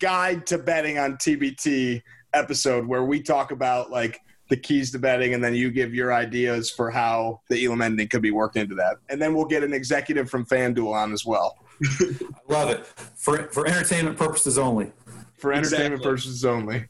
guide 0.00 0.44
to 0.48 0.58
betting 0.58 0.98
on 0.98 1.14
TBT 1.14 2.02
episode 2.32 2.84
where 2.84 3.04
we 3.04 3.22
talk 3.22 3.52
about 3.52 3.92
like 3.92 4.20
the 4.50 4.56
keys 4.56 4.90
to 4.90 4.98
betting, 4.98 5.34
and 5.34 5.44
then 5.44 5.54
you 5.54 5.70
give 5.70 5.94
your 5.94 6.12
ideas 6.12 6.68
for 6.68 6.90
how 6.90 7.40
the 7.48 7.64
Elam 7.64 7.80
ending 7.80 8.08
could 8.08 8.22
be 8.22 8.32
worked 8.32 8.56
into 8.56 8.74
that, 8.74 8.96
and 9.08 9.22
then 9.22 9.36
we'll 9.36 9.44
get 9.44 9.62
an 9.62 9.72
executive 9.72 10.28
from 10.28 10.44
FanDuel 10.44 10.92
on 10.92 11.12
as 11.12 11.24
well. 11.24 11.58
I 11.84 12.08
love 12.48 12.70
it 12.70 12.84
for 12.84 13.44
for 13.52 13.68
entertainment 13.68 14.18
purposes 14.18 14.58
only. 14.58 14.90
For 15.38 15.52
entertainment 15.52 15.94
exactly. 15.94 16.10
purposes 16.10 16.44
only 16.44 16.86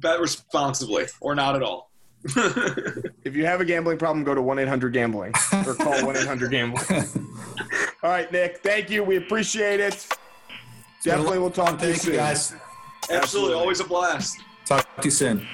bet 0.00 0.20
responsibly 0.20 1.06
or 1.20 1.34
not 1.34 1.56
at 1.56 1.62
all. 1.62 1.90
if 3.24 3.34
you 3.34 3.46
have 3.46 3.60
a 3.60 3.64
gambling 3.64 3.96
problem, 3.96 4.24
go 4.24 4.34
to 4.34 4.42
1 4.42 4.58
800 4.58 4.92
Gambling 4.92 5.32
or 5.66 5.74
call 5.74 6.04
1 6.06 6.16
800 6.16 6.50
Gambling. 6.50 6.84
all 8.02 8.10
right, 8.10 8.30
Nick, 8.30 8.58
thank 8.58 8.90
you. 8.90 9.02
We 9.02 9.16
appreciate 9.16 9.80
it. 9.80 10.06
Definitely 11.02 11.38
we'll 11.38 11.50
talk 11.50 11.78
to 11.78 11.88
you 11.88 11.94
soon. 11.94 12.16
guys. 12.16 12.52
Absolutely. 12.52 13.16
Absolutely. 13.16 13.54
Always 13.54 13.80
a 13.80 13.84
blast. 13.84 14.38
Talk 14.66 14.96
to 14.96 15.04
you 15.04 15.10
soon. 15.10 15.46